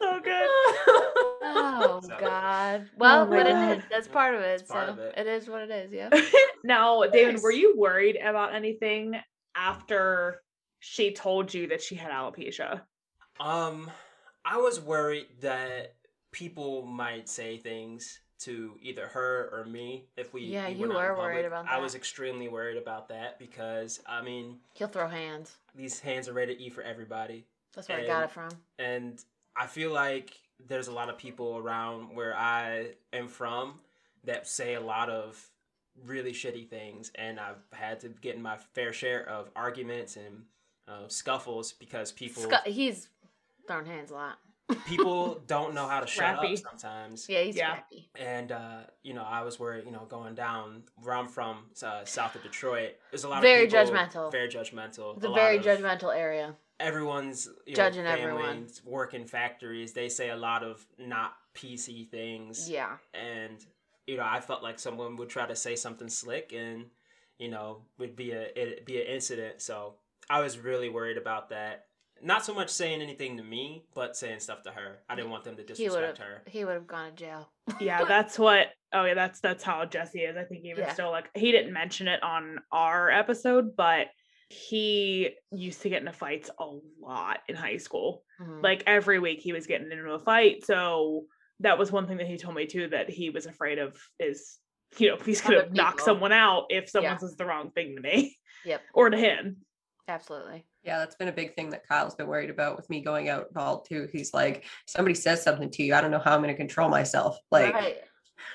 so 0.00 0.20
good. 0.24 0.48
Oh 1.42 2.00
So- 2.02 2.16
God. 2.18 2.88
Well, 2.96 3.26
my 3.26 3.36
but 3.36 3.46
it 3.46 3.52
God. 3.52 3.78
is. 3.78 3.84
That's 3.90 4.08
part 4.08 4.34
of 4.34 4.40
it. 4.40 4.60
It's 4.60 4.70
part 4.70 4.88
so 4.88 4.92
of 4.94 4.98
it. 4.98 5.14
it 5.16 5.26
is 5.26 5.48
what 5.48 5.62
it 5.62 5.70
is. 5.70 5.92
Yeah. 5.92 6.08
now, 6.64 7.02
David, 7.04 7.34
Nice. 7.34 7.42
were 7.42 7.52
you 7.52 7.74
worried 7.76 8.16
about 8.16 8.54
anything 8.54 9.14
after 9.56 10.42
she 10.80 11.12
told 11.12 11.52
you 11.54 11.68
that 11.68 11.82
she 11.82 11.94
had 11.94 12.10
alopecia? 12.10 12.80
Um, 13.38 13.90
I 14.44 14.56
was 14.58 14.80
worried 14.80 15.26
that 15.40 15.94
people 16.32 16.82
might 16.82 17.28
say 17.28 17.56
things 17.56 18.20
to 18.40 18.76
either 18.80 19.06
her 19.08 19.50
or 19.52 19.64
me 19.64 20.06
if 20.16 20.32
we. 20.32 20.42
Yeah, 20.42 20.68
we 20.68 20.74
you 20.74 20.80
went 20.80 20.92
out 20.94 21.04
in 21.04 21.10
were 21.12 21.18
worried 21.18 21.44
about 21.44 21.68
I 21.68 21.78
was 21.78 21.94
extremely 21.94 22.48
worried 22.48 22.78
about 22.78 23.08
that 23.08 23.38
because 23.38 24.00
I 24.06 24.22
mean, 24.22 24.56
He'll 24.74 24.88
throw 24.88 25.08
hands. 25.08 25.56
these 25.74 26.00
hands 26.00 26.28
are 26.28 26.32
ready 26.32 26.54
to 26.54 26.62
eat 26.62 26.72
for 26.72 26.82
everybody, 26.82 27.44
That's 27.74 27.88
where 27.88 27.98
I 27.98 28.06
got 28.06 28.24
it 28.24 28.30
from. 28.30 28.48
and 28.78 29.22
I 29.56 29.66
feel 29.66 29.92
like 29.92 30.32
there's 30.68 30.88
a 30.88 30.92
lot 30.92 31.08
of 31.08 31.18
people 31.18 31.56
around 31.58 32.14
where 32.14 32.36
I 32.36 32.92
am 33.12 33.28
from 33.28 33.80
that 34.24 34.46
say 34.46 34.74
a 34.74 34.80
lot 34.80 35.08
of 35.10 35.48
really 36.04 36.32
shitty 36.32 36.68
things, 36.68 37.10
and 37.16 37.38
I've 37.38 37.62
had 37.72 38.00
to 38.00 38.08
get 38.08 38.36
in 38.36 38.42
my 38.42 38.56
fair 38.74 38.92
share 38.92 39.28
of 39.28 39.50
arguments 39.54 40.16
and 40.16 40.44
uh, 40.88 41.08
scuffles 41.08 41.72
because 41.72 42.10
people 42.12 42.42
he's 42.64 43.08
throwing 43.66 43.86
hands 43.86 44.10
a 44.10 44.14
lot. 44.14 44.38
People 44.86 45.40
don't 45.46 45.74
know 45.74 45.86
how 45.88 46.00
to 46.00 46.06
shut 46.06 46.36
Scrappy. 46.36 46.52
up 46.54 46.58
sometimes. 46.80 47.28
Yeah, 47.28 47.40
he's 47.42 47.56
Yeah. 47.56 47.72
scrappy. 47.74 48.08
And 48.16 48.52
uh, 48.52 48.80
you 49.02 49.14
know, 49.14 49.22
I 49.24 49.42
was 49.42 49.58
worried. 49.58 49.84
You 49.86 49.92
know, 49.92 50.06
going 50.08 50.34
down 50.34 50.84
where 51.02 51.14
I'm 51.14 51.28
from, 51.28 51.66
uh, 51.82 52.04
south 52.04 52.34
of 52.34 52.42
Detroit, 52.42 52.92
there's 53.10 53.24
a 53.24 53.28
lot 53.28 53.42
Very 53.42 53.64
of 53.64 53.70
people, 53.70 53.86
judgmental. 53.86 54.32
Very 54.32 54.48
judgmental. 54.48 55.16
It's 55.16 55.24
a 55.24 55.28
lot 55.28 55.34
very 55.34 55.56
of- 55.58 55.64
judgmental 55.64 56.14
area. 56.16 56.54
Everyone's 56.78 57.46
you 57.66 57.72
know, 57.72 57.76
Judging 57.76 58.06
everyone. 58.06 58.42
families 58.42 58.82
work 58.84 59.12
in 59.12 59.26
factories. 59.26 59.92
They 59.92 60.08
say 60.08 60.30
a 60.30 60.36
lot 60.36 60.62
of 60.62 60.86
not 60.98 61.34
PC 61.54 62.08
things. 62.10 62.70
Yeah. 62.70 62.96
And 63.12 63.62
you 64.06 64.16
know, 64.16 64.24
I 64.26 64.40
felt 64.40 64.62
like 64.62 64.78
someone 64.78 65.16
would 65.16 65.28
try 65.28 65.46
to 65.46 65.54
say 65.54 65.76
something 65.76 66.08
slick, 66.08 66.52
and 66.56 66.86
you 67.38 67.48
know, 67.48 67.82
would 67.98 68.16
be 68.16 68.32
a 68.32 68.42
it 68.56 68.86
be 68.86 69.00
an 69.00 69.06
incident. 69.08 69.60
So 69.60 69.94
I 70.30 70.40
was 70.40 70.58
really 70.58 70.88
worried 70.88 71.18
about 71.18 71.50
that. 71.50 71.84
Not 72.22 72.44
so 72.44 72.52
much 72.54 72.68
saying 72.70 73.00
anything 73.00 73.36
to 73.38 73.42
me, 73.42 73.84
but 73.94 74.16
saying 74.16 74.40
stuff 74.40 74.62
to 74.64 74.70
her. 74.70 74.98
I 75.08 75.14
didn't 75.14 75.30
want 75.30 75.44
them 75.44 75.56
to 75.56 75.62
He 75.62 75.66
disrespect 75.66 76.18
her. 76.18 76.42
He 76.46 76.64
would 76.64 76.74
have 76.74 76.86
gone 76.86 77.10
to 77.10 77.16
jail. 77.16 77.50
Yeah, 77.80 78.04
that's 78.08 78.38
what. 78.38 78.68
Oh 78.92 79.04
yeah, 79.04 79.14
that's 79.14 79.40
that's 79.40 79.62
how 79.64 79.84
Jesse 79.86 80.20
is. 80.20 80.36
I 80.36 80.44
think 80.44 80.64
even 80.64 80.84
Yeah. 80.84 80.92
still, 80.92 81.10
like 81.10 81.30
he 81.34 81.52
didn't 81.52 81.72
mention 81.72 82.08
it 82.08 82.22
on 82.22 82.58
our 82.72 83.10
episode, 83.10 83.74
but 83.76 84.08
he 84.48 85.30
used 85.52 85.80
to 85.82 85.88
get 85.88 86.00
into 86.00 86.12
fights 86.12 86.50
a 86.58 86.66
lot 87.00 87.38
in 87.48 87.54
high 87.56 87.76
school. 87.76 88.24
Mhm. 88.40 88.62
Like 88.62 88.82
every 88.86 89.18
week, 89.18 89.40
he 89.40 89.52
was 89.52 89.66
getting 89.66 89.90
into 89.90 90.10
a 90.12 90.18
fight. 90.18 90.64
So 90.64 91.26
that 91.60 91.78
was 91.78 91.92
one 91.92 92.06
thing 92.08 92.16
that 92.16 92.26
he 92.26 92.36
told 92.36 92.54
me 92.56 92.66
too 92.66 92.88
that 92.88 93.08
he 93.08 93.30
was 93.30 93.46
afraid 93.46 93.78
of 93.78 93.96
is 94.18 94.58
you 94.98 95.08
know 95.10 95.16
he's 95.24 95.40
gonna 95.40 95.68
knock 95.70 95.94
people. 95.98 96.04
someone 96.04 96.32
out 96.32 96.66
if 96.70 96.88
someone 96.90 97.12
Yeah. 97.12 97.18
says 97.18 97.36
the 97.36 97.46
wrong 97.46 97.70
thing 97.70 97.94
to 97.94 98.02
me 98.02 98.36
Yep. 98.64 98.82
or 98.94 99.10
to 99.10 99.16
him. 99.16 99.58
Absolutely. 100.08 100.64
Yeah, 100.82 100.98
that's 100.98 101.14
been 101.14 101.28
a 101.28 101.32
big 101.32 101.54
thing 101.54 101.70
that 101.70 101.86
Kyle's 101.86 102.14
been 102.14 102.26
worried 102.26 102.50
about 102.50 102.76
with 102.76 102.88
me 102.90 103.00
going 103.00 103.28
out 103.28 103.52
bald 103.52 103.86
too. 103.86 104.08
He's 104.12 104.32
like, 104.32 104.64
somebody 104.86 105.14
says 105.14 105.42
something 105.42 105.70
to 105.70 105.82
you, 105.82 105.94
I 105.94 106.00
don't 106.00 106.10
know 106.10 106.18
how 106.18 106.34
I'm 106.34 106.42
going 106.42 106.52
to 106.52 106.56
control 106.56 106.88
myself. 106.88 107.38
Like, 107.50 107.74
right. 107.74 107.96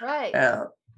Right. 0.01 0.35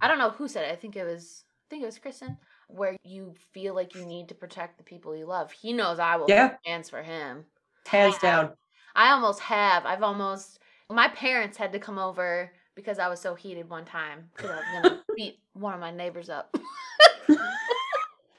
I 0.02 0.08
don't 0.08 0.20
know 0.20 0.30
who 0.30 0.48
said 0.48 0.66
it. 0.66 0.72
I 0.72 0.76
think 0.76 0.96
it 0.96 1.04
was. 1.04 1.44
I 1.46 1.70
think 1.70 1.84
it 1.84 1.88
was 1.88 2.00
Kristen. 2.00 2.38
Where 2.70 2.98
you 3.04 3.34
feel 3.54 3.74
like 3.76 3.96
you 3.96 4.06
need 4.06 4.30
to 4.30 4.36
protect 4.36 4.78
the 4.78 4.84
people 4.84 5.16
you 5.16 5.26
love. 5.26 5.52
He 5.52 5.74
knows 5.74 6.00
I 6.00 6.18
will. 6.18 6.26
Yeah. 6.28 6.56
Hands 6.66 6.90
for 6.90 7.02
him. 7.02 7.46
hands 7.86 8.18
down. 8.18 8.54
I 8.96 9.12
almost 9.12 9.40
have. 9.42 9.86
I've 9.86 10.04
almost. 10.04 10.60
My 10.90 11.10
parents 11.10 11.58
had 11.58 11.74
to 11.74 11.80
come 11.80 11.98
over 11.98 12.52
because 12.76 13.00
I 13.00 13.08
was 13.10 13.20
so 13.20 13.36
heated 13.36 13.70
one 13.70 13.86
time 13.86 14.30
because 14.36 14.52
I 14.52 14.56
was 14.56 14.66
gonna 14.84 15.04
beat 15.16 15.40
one 15.54 15.74
of 15.74 15.80
my 15.80 15.92
neighbors 15.92 16.30
up. 16.30 16.56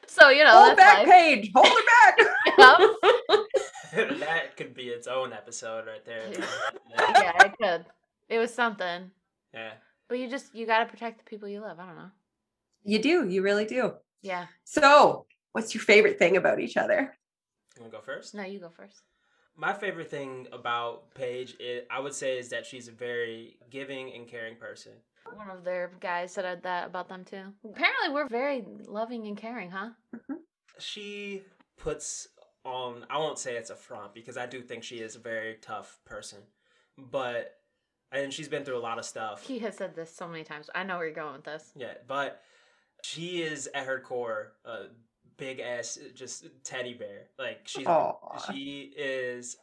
so 0.09 0.29
you 0.31 0.43
know 0.45 0.51
Hold 0.51 0.77
that's 0.77 0.81
back, 0.81 0.99
life. 0.99 1.09
Paige. 1.09 1.51
Hold 1.55 1.67
her 1.67 2.17
back. 2.17 3.39
That 4.19 4.57
could 4.57 4.75
be 4.75 4.89
its 4.89 5.07
own 5.07 5.33
episode 5.33 5.87
right 5.87 6.05
there. 6.05 6.23
yeah, 6.99 7.45
it 7.45 7.55
could. 7.59 7.87
It 8.29 8.39
was 8.39 8.53
something. 8.53 9.11
yeah. 9.55 9.73
But 10.09 10.19
you 10.19 10.29
just 10.29 10.55
you 10.55 10.67
got 10.67 10.81
to 10.81 10.87
protect 10.87 11.19
the 11.19 11.25
people 11.25 11.49
you 11.49 11.61
love. 11.61 11.79
I 11.81 11.87
don't 11.87 11.97
know. 11.97 12.11
You 12.85 12.99
do. 13.01 13.27
You 13.29 13.43
really 13.43 13.65
do. 13.65 13.95
Yeah. 14.23 14.47
So, 14.65 15.27
what's 15.53 15.75
your 15.75 15.83
favorite 15.83 16.19
thing 16.19 16.37
about 16.37 16.61
each 16.61 16.77
other? 16.77 17.17
You 17.77 17.83
want 17.83 17.93
to 17.93 17.99
go 17.99 18.05
first? 18.05 18.35
No, 18.35 18.43
you 18.43 18.61
go 18.61 18.71
first. 18.71 19.03
My 19.57 19.73
favorite 19.73 20.11
thing 20.11 20.47
about 20.53 21.15
Paige, 21.15 21.57
is, 21.59 21.83
I 21.91 21.99
would 22.01 22.15
say, 22.15 22.39
is 22.39 22.49
that 22.51 22.65
she's 22.65 22.89
a 22.89 22.93
very 22.93 23.59
giving 23.71 24.13
and 24.15 24.29
caring 24.29 24.57
person. 24.57 24.93
One 25.37 25.51
of 25.51 25.65
their 25.65 25.93
guys 26.01 26.33
said 26.33 26.63
that 26.63 26.87
about 26.87 27.09
them 27.09 27.25
too. 27.25 27.45
Apparently, 27.65 28.13
we're 28.13 28.29
very 28.29 28.65
loving 28.87 29.27
and 29.27 29.37
caring, 29.37 29.71
huh? 29.71 29.91
Mm-hmm. 30.15 30.35
She 30.79 31.43
puts 31.77 32.29
on, 32.65 33.05
I 33.11 33.19
won't 33.19 33.39
say 33.39 33.57
it's 33.57 33.71
a 33.71 33.77
front 33.77 34.15
because 34.15 34.37
I 34.37 34.47
do 34.47 34.63
think 34.63 34.83
she 34.83 34.97
is 34.97 35.17
a 35.17 35.21
very 35.21 35.57
tough 35.61 35.99
person, 36.05 36.39
but, 36.97 37.57
and 38.13 38.33
she's 38.33 38.49
been 38.49 38.65
through 38.65 38.79
a 38.79 38.81
lot 38.81 38.99
of 38.99 39.05
stuff. 39.05 39.47
He 39.47 39.59
has 39.61 39.77
said 39.77 39.95
this 39.95 40.15
so 40.15 40.29
many 40.29 40.45
times. 40.45 40.71
I 40.75 40.85
know 40.85 40.97
where 40.97 41.07
you're 41.07 41.15
going 41.15 41.35
with 41.35 41.45
this. 41.45 41.73
Yeah, 41.77 41.95
but 42.07 42.43
she 43.03 43.43
is 43.43 43.69
at 43.75 43.87
her 43.87 44.01
core 44.01 44.53
a 44.65 44.87
big 45.37 45.61
ass 45.61 45.99
just 46.15 46.47
teddy 46.65 46.95
bear. 46.95 47.29
Like 47.39 47.61
she's 47.65 47.87
Aw. 47.87 48.53
she 48.53 48.93
is 48.97 49.57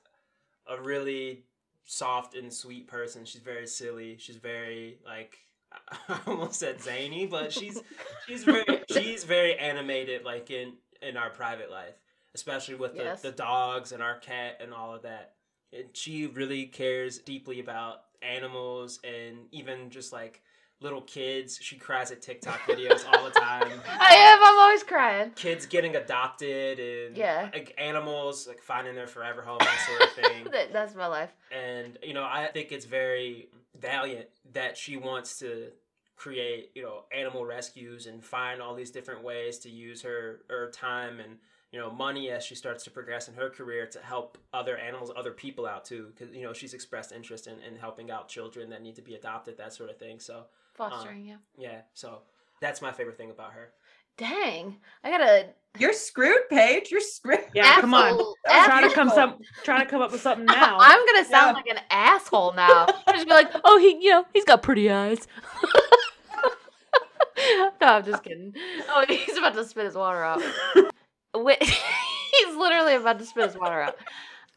a 0.67 0.82
really 0.82 1.43
soft 1.86 2.36
and 2.36 2.51
sweet 2.51 2.88
person. 2.88 3.25
She's 3.25 3.41
very 3.41 3.67
silly. 3.67 4.17
She's 4.17 4.38
very 4.38 4.99
like 5.06 5.38
I 6.09 6.19
almost 6.27 6.59
said 6.59 6.81
zany, 6.81 7.25
but 7.25 7.51
she's 7.53 7.81
she's 8.27 8.43
very 8.43 8.65
she's 8.91 9.23
very 9.23 9.57
animated 9.57 10.23
like 10.23 10.49
in 10.51 10.73
in 11.01 11.17
our 11.17 11.29
private 11.29 11.69
life, 11.71 11.95
especially 12.33 12.75
with 12.75 12.95
the, 12.95 13.03
Yes. 13.03 13.21
the 13.21 13.31
dogs 13.31 13.91
and 13.91 14.01
our 14.01 14.17
cat 14.19 14.57
and 14.61 14.73
all 14.73 14.93
of 14.95 15.03
that. 15.03 15.33
And 15.73 15.85
she 15.93 16.27
really 16.27 16.65
cares 16.67 17.19
deeply 17.19 17.59
about 17.59 18.01
animals 18.21 18.99
and 19.03 19.38
even 19.51 19.89
just 19.89 20.11
like 20.13 20.41
little 20.81 21.01
kids. 21.01 21.57
She 21.61 21.77
cries 21.77 22.11
at 22.11 22.21
TikTok 22.21 22.59
videos 22.61 23.05
all 23.11 23.23
the 23.23 23.31
time. 23.31 23.79
I 23.99 24.13
am. 24.15 24.39
I'm 24.43 24.59
always 24.59 24.83
crying. 24.83 25.31
Kids 25.31 25.65
getting 25.65 25.95
adopted 25.95 26.79
and 26.79 27.15
Yeah. 27.17 27.49
like 27.53 27.73
animals 27.77 28.47
like 28.47 28.61
finding 28.61 28.93
their 28.95 29.07
forever 29.07 29.41
home, 29.41 29.57
that 29.59 29.85
sort 29.88 30.01
of 30.01 30.15
thing. 30.15 30.47
That- 30.51 30.73
That's 30.73 30.95
my 30.95 31.07
life. 31.07 31.31
and 31.51 31.97
you 32.03 32.13
know 32.13 32.23
i 32.23 32.47
think 32.53 32.71
it's 32.71 32.85
very 32.85 33.49
valiant 33.79 34.27
that 34.53 34.77
she 34.77 34.97
wants 34.97 35.39
to 35.39 35.71
create 36.15 36.71
you 36.75 36.81
know 36.81 37.03
animal 37.15 37.45
rescues 37.45 38.07
and 38.07 38.23
find 38.23 38.61
all 38.61 38.73
these 38.73 38.91
different 38.91 39.23
ways 39.23 39.59
to 39.59 39.69
use 39.69 40.01
her 40.01 40.41
her 40.49 40.69
time 40.71 41.19
and 41.19 41.38
you 41.71 41.79
know 41.79 41.91
money 41.91 42.29
as 42.29 42.43
she 42.43 42.55
starts 42.55 42.85
to 42.85 42.89
progress 42.89 43.27
in 43.27 43.33
her 43.33 43.49
career 43.49 43.85
to 43.85 43.99
help 43.99 44.38
other 44.53 44.77
animals 44.77 45.11
other 45.17 45.31
people 45.31 45.65
out 45.65 45.83
too 45.83 46.13
because 46.15 46.33
you 46.33 46.43
know 46.43 46.53
she's 46.53 46.73
expressed 46.73 47.11
interest 47.11 47.47
in, 47.47 47.59
in 47.59 47.75
helping 47.75 48.09
out 48.09 48.29
children 48.29 48.69
that 48.69 48.81
need 48.81 48.95
to 48.95 49.01
be 49.01 49.15
adopted 49.15 49.57
that 49.57 49.73
sort 49.73 49.89
of 49.89 49.97
thing 49.97 50.19
so 50.19 50.45
Fostering 50.73 51.21
um, 51.23 51.27
you. 51.27 51.38
yeah 51.57 51.81
so 51.93 52.19
that's 52.61 52.81
my 52.81 52.93
favorite 52.93 53.17
thing 53.17 53.29
about 53.29 53.51
her 53.51 53.71
Dang. 54.17 54.78
I 55.04 55.10
gotta. 55.12 55.47
You're 55.78 55.91
screwed, 55.93 56.47
Paige. 56.49 56.89
You're 56.89 57.01
screwed. 57.01 57.41
Yeah, 57.54 57.82
come 57.82 57.93
on. 57.93 58.13
asshole- 58.13 58.36
Try 58.45 58.88
to 58.88 58.93
come 58.95 59.10
some 59.10 59.39
try 59.63 59.84
to 59.84 59.89
come 59.89 60.01
up 60.01 60.12
with 60.12 60.21
something 60.21 60.45
now. 60.45 60.78
I'm 60.80 61.06
gonna 61.06 61.25
sound 61.25 61.58
Yeah. 61.58 61.63
like 61.63 61.67
an 61.67 61.80
asshole 61.89 62.54
now. 62.54 62.86
I'm 63.08 63.15
just 63.15 63.28
be 63.28 63.34
like, 63.34 63.51
oh, 63.65 63.78
he, 63.78 63.97
you 64.01 64.12
know, 64.12 64.25
he's 64.34 64.45
got 64.45 64.63
pretty 64.63 64.89
eyes. 64.89 65.28
no, 67.38 67.71
I'm 67.82 68.06
just 68.06 68.23
kidding. 68.23 68.54
Oh, 68.89 69.04
he's 69.08 69.38
about 69.38 69.54
to 69.56 69.65
spit 69.65 69.86
his 69.86 69.95
water 69.95 70.23
out. 70.23 70.41
He's 71.34 72.56
literally 72.56 72.95
about 72.95 73.19
to 73.19 73.25
spit 73.25 73.45
his 73.47 73.58
water 73.58 73.82
out. 73.82 73.97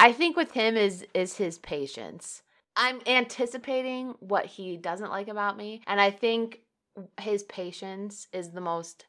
I 0.01 0.13
think 0.13 0.37
with 0.37 0.53
him 0.53 0.77
is 0.77 1.05
is 1.15 1.37
his 1.37 1.59
patience. 1.59 2.43
I'm 2.77 3.01
anticipating 3.09 4.15
what 4.21 4.47
he 4.47 4.77
doesn't 4.77 5.11
like 5.11 5.27
about 5.27 5.57
me, 5.57 5.83
and 5.89 6.01
I 6.01 6.13
think 6.13 6.61
his 7.21 7.43
patience 7.45 8.29
is 8.33 8.51
the 8.53 8.61
most. 8.61 9.07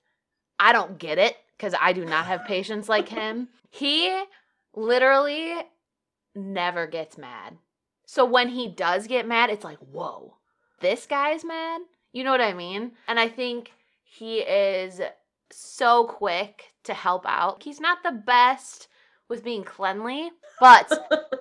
I 0.60 0.74
don't 0.74 1.00
get 1.00 1.18
it 1.18 1.38
because 1.58 1.74
I 1.80 1.94
do 1.94 2.06
not 2.06 2.26
have 2.26 2.46
patience 2.46 2.90
like 2.90 3.10
him. 3.10 3.50
He 3.70 4.24
literally 4.76 5.54
never 6.36 6.88
gets 6.88 7.18
mad. 7.18 7.58
So 8.06 8.26
when 8.26 8.50
he 8.50 8.68
does 8.68 9.08
get 9.08 9.28
mad, 9.28 9.50
it's 9.50 9.64
like, 9.64 9.78
whoa, 9.80 10.36
this 10.82 11.06
guy's 11.06 11.46
mad? 11.46 11.82
You 12.12 12.24
know 12.24 12.32
what 12.32 12.42
I 12.42 12.54
mean? 12.54 12.94
And 13.08 13.20
I 13.20 13.28
think 13.28 13.72
he 14.04 14.40
is 14.40 15.00
so 15.52 16.06
quick 16.06 16.74
to 16.84 16.94
help 16.94 17.26
out. 17.26 17.64
He's 17.64 17.80
not 17.80 18.00
the 18.04 18.12
best 18.12 18.88
with 19.30 19.44
being 19.44 19.64
cleanly, 19.64 20.32
but 20.60 20.92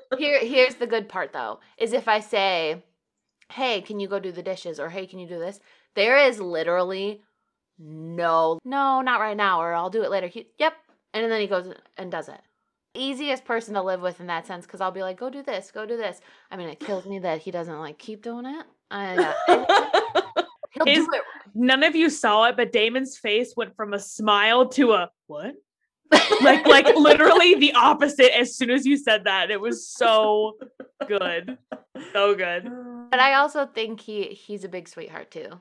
here 0.19 0.39
here's 0.41 0.75
the 0.75 0.87
good 0.87 1.09
part 1.09 1.33
though, 1.33 1.61
is 1.79 1.93
if 1.93 2.07
I 2.07 2.21
say, 2.21 2.85
"Hey, 3.51 3.81
can 3.81 3.99
you 3.99 4.09
go 4.09 4.19
do 4.19 4.31
the 4.31 4.43
dishes?" 4.43 4.79
or 4.79 4.91
"Hey, 4.91 5.07
can 5.07 5.19
you 5.19 5.27
do 5.27 5.39
this?" 5.39 5.61
There 5.95 6.19
is 6.19 6.39
literally 6.39 7.23
no, 7.79 8.59
no, 8.65 9.01
not 9.01 9.21
right 9.21 9.37
now, 9.37 9.61
or 9.61 9.73
I'll 9.73 9.91
do 9.91 10.03
it 10.03 10.11
later. 10.11 10.27
He, 10.27 10.49
yep. 10.59 10.75
And 11.15 11.31
then 11.31 11.41
he 11.41 11.47
goes 11.47 11.73
and 11.97 12.11
does 12.11 12.29
it. 12.29 12.41
Easiest 12.95 13.45
person 13.45 13.75
to 13.75 13.83
live 13.83 14.01
with 14.01 14.21
in 14.21 14.27
that 14.27 14.47
sense, 14.47 14.67
because 14.67 14.81
I'll 14.81 14.91
be 14.91 15.03
like, 15.03 15.19
go 15.19 15.31
do 15.31 15.43
this, 15.43 15.71
go 15.71 15.87
do 15.87 15.97
this. 15.97 16.21
I 16.51 16.57
mean, 16.57 16.69
it 16.69 16.81
kills 16.81 17.07
me 17.07 17.19
that 17.21 17.41
he 17.41 17.51
doesn't 17.51 17.79
like 17.79 17.99
keep 17.99 18.23
doing 18.23 18.47
it. 18.47 18.67
I, 18.91 19.35
uh, 19.49 20.43
he'll 20.71 20.87
His- 20.87 21.05
do 21.05 21.11
it. 21.15 21.23
None 21.55 21.83
of 21.83 21.97
you 21.97 22.11
saw 22.11 22.45
it, 22.45 22.57
but 22.57 22.73
Damon's 22.73 23.19
face 23.19 23.55
went 23.57 23.75
from 23.75 23.95
a 23.95 23.99
smile 23.99 24.69
to 24.71 24.93
a 24.93 25.11
what? 25.27 25.55
Like 26.41 26.67
like 26.67 26.87
literally 26.95 27.57
the 27.57 27.73
opposite 27.75 28.35
as 28.39 28.57
soon 28.57 28.71
as 28.71 28.87
you 28.87 28.97
said 28.97 29.25
that. 29.25 29.51
It 29.51 29.61
was 29.61 29.87
so 29.89 30.57
good. 31.07 31.59
So 32.13 32.35
good. 32.35 32.71
But 33.11 33.21
I 33.21 33.35
also 33.35 33.67
think 33.67 34.01
he 34.01 34.25
he's 34.29 34.65
a 34.65 34.69
big 34.69 34.89
sweetheart 34.89 35.31
too. 35.31 35.61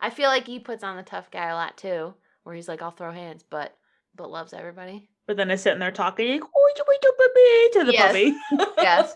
I 0.00 0.10
feel 0.10 0.28
like 0.28 0.46
he 0.46 0.58
puts 0.58 0.84
on 0.84 0.96
the 0.96 1.02
tough 1.02 1.30
guy 1.30 1.46
a 1.48 1.54
lot 1.54 1.76
too, 1.76 2.14
where 2.42 2.54
he's 2.54 2.68
like, 2.68 2.82
I'll 2.82 2.90
throw 2.90 3.12
hands, 3.12 3.44
but 3.48 3.76
but 4.14 4.30
loves 4.30 4.52
everybody. 4.52 5.08
But 5.26 5.36
then 5.36 5.50
is 5.50 5.60
sitting 5.62 5.80
there 5.80 5.90
talking 5.90 6.30
like, 6.32 6.42
"Oh, 6.42 6.70
you 6.76 6.84
wait, 6.86 7.00
puppy," 7.18 7.78
to 7.78 7.84
the 7.84 7.92
Yes. 7.92 8.12
puppy. 8.12 8.36
Yes, 8.78 9.14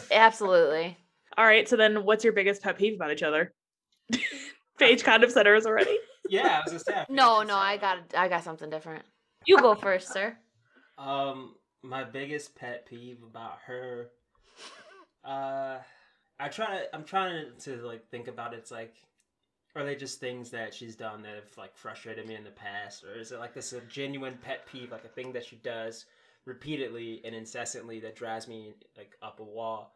absolutely. 0.10 0.96
All 1.36 1.44
right, 1.46 1.68
so 1.68 1.76
then 1.76 2.04
what's 2.04 2.24
your 2.24 2.32
biggest 2.32 2.62
pet 2.62 2.76
peeve 2.76 2.94
about 2.94 3.10
each 3.12 3.22
other? 3.22 3.52
Paige 4.78 5.04
kind 5.04 5.24
of 5.24 5.30
said 5.30 5.46
hers 5.46 5.64
already. 5.66 5.96
yeah 6.28 6.58
i 6.58 6.60
was 6.64 6.72
just 6.72 6.86
saying 6.86 7.04
No, 7.08 7.42
no, 7.42 7.56
I 7.56 7.76
got 7.76 7.98
I 8.16 8.28
got 8.28 8.44
something 8.44 8.68
different. 8.70 9.04
You 9.46 9.58
go 9.58 9.74
first, 9.74 10.12
sir. 10.12 10.36
Um, 10.98 11.54
my 11.82 12.04
biggest 12.04 12.54
pet 12.54 12.86
peeve 12.86 13.18
about 13.22 13.58
her, 13.66 14.10
uh, 15.24 15.78
I 16.38 16.48
try. 16.48 16.82
I'm 16.92 17.04
trying 17.04 17.46
to 17.60 17.76
like 17.78 18.08
think 18.10 18.28
about 18.28 18.54
it. 18.54 18.58
It's 18.58 18.70
like, 18.70 18.94
are 19.74 19.84
they 19.84 19.96
just 19.96 20.20
things 20.20 20.50
that 20.50 20.74
she's 20.74 20.96
done 20.96 21.22
that 21.22 21.34
have 21.34 21.56
like 21.56 21.76
frustrated 21.76 22.26
me 22.26 22.34
in 22.34 22.44
the 22.44 22.50
past, 22.50 23.04
or 23.04 23.18
is 23.18 23.32
it 23.32 23.38
like 23.38 23.54
this 23.54 23.72
a 23.72 23.80
genuine 23.82 24.38
pet 24.42 24.66
peeve, 24.70 24.90
like 24.90 25.04
a 25.04 25.08
thing 25.08 25.32
that 25.32 25.44
she 25.44 25.56
does 25.56 26.04
repeatedly 26.44 27.20
and 27.24 27.34
incessantly 27.34 28.00
that 28.00 28.14
drives 28.16 28.46
me 28.48 28.74
like 28.96 29.16
up 29.22 29.40
a 29.40 29.44
wall? 29.44 29.94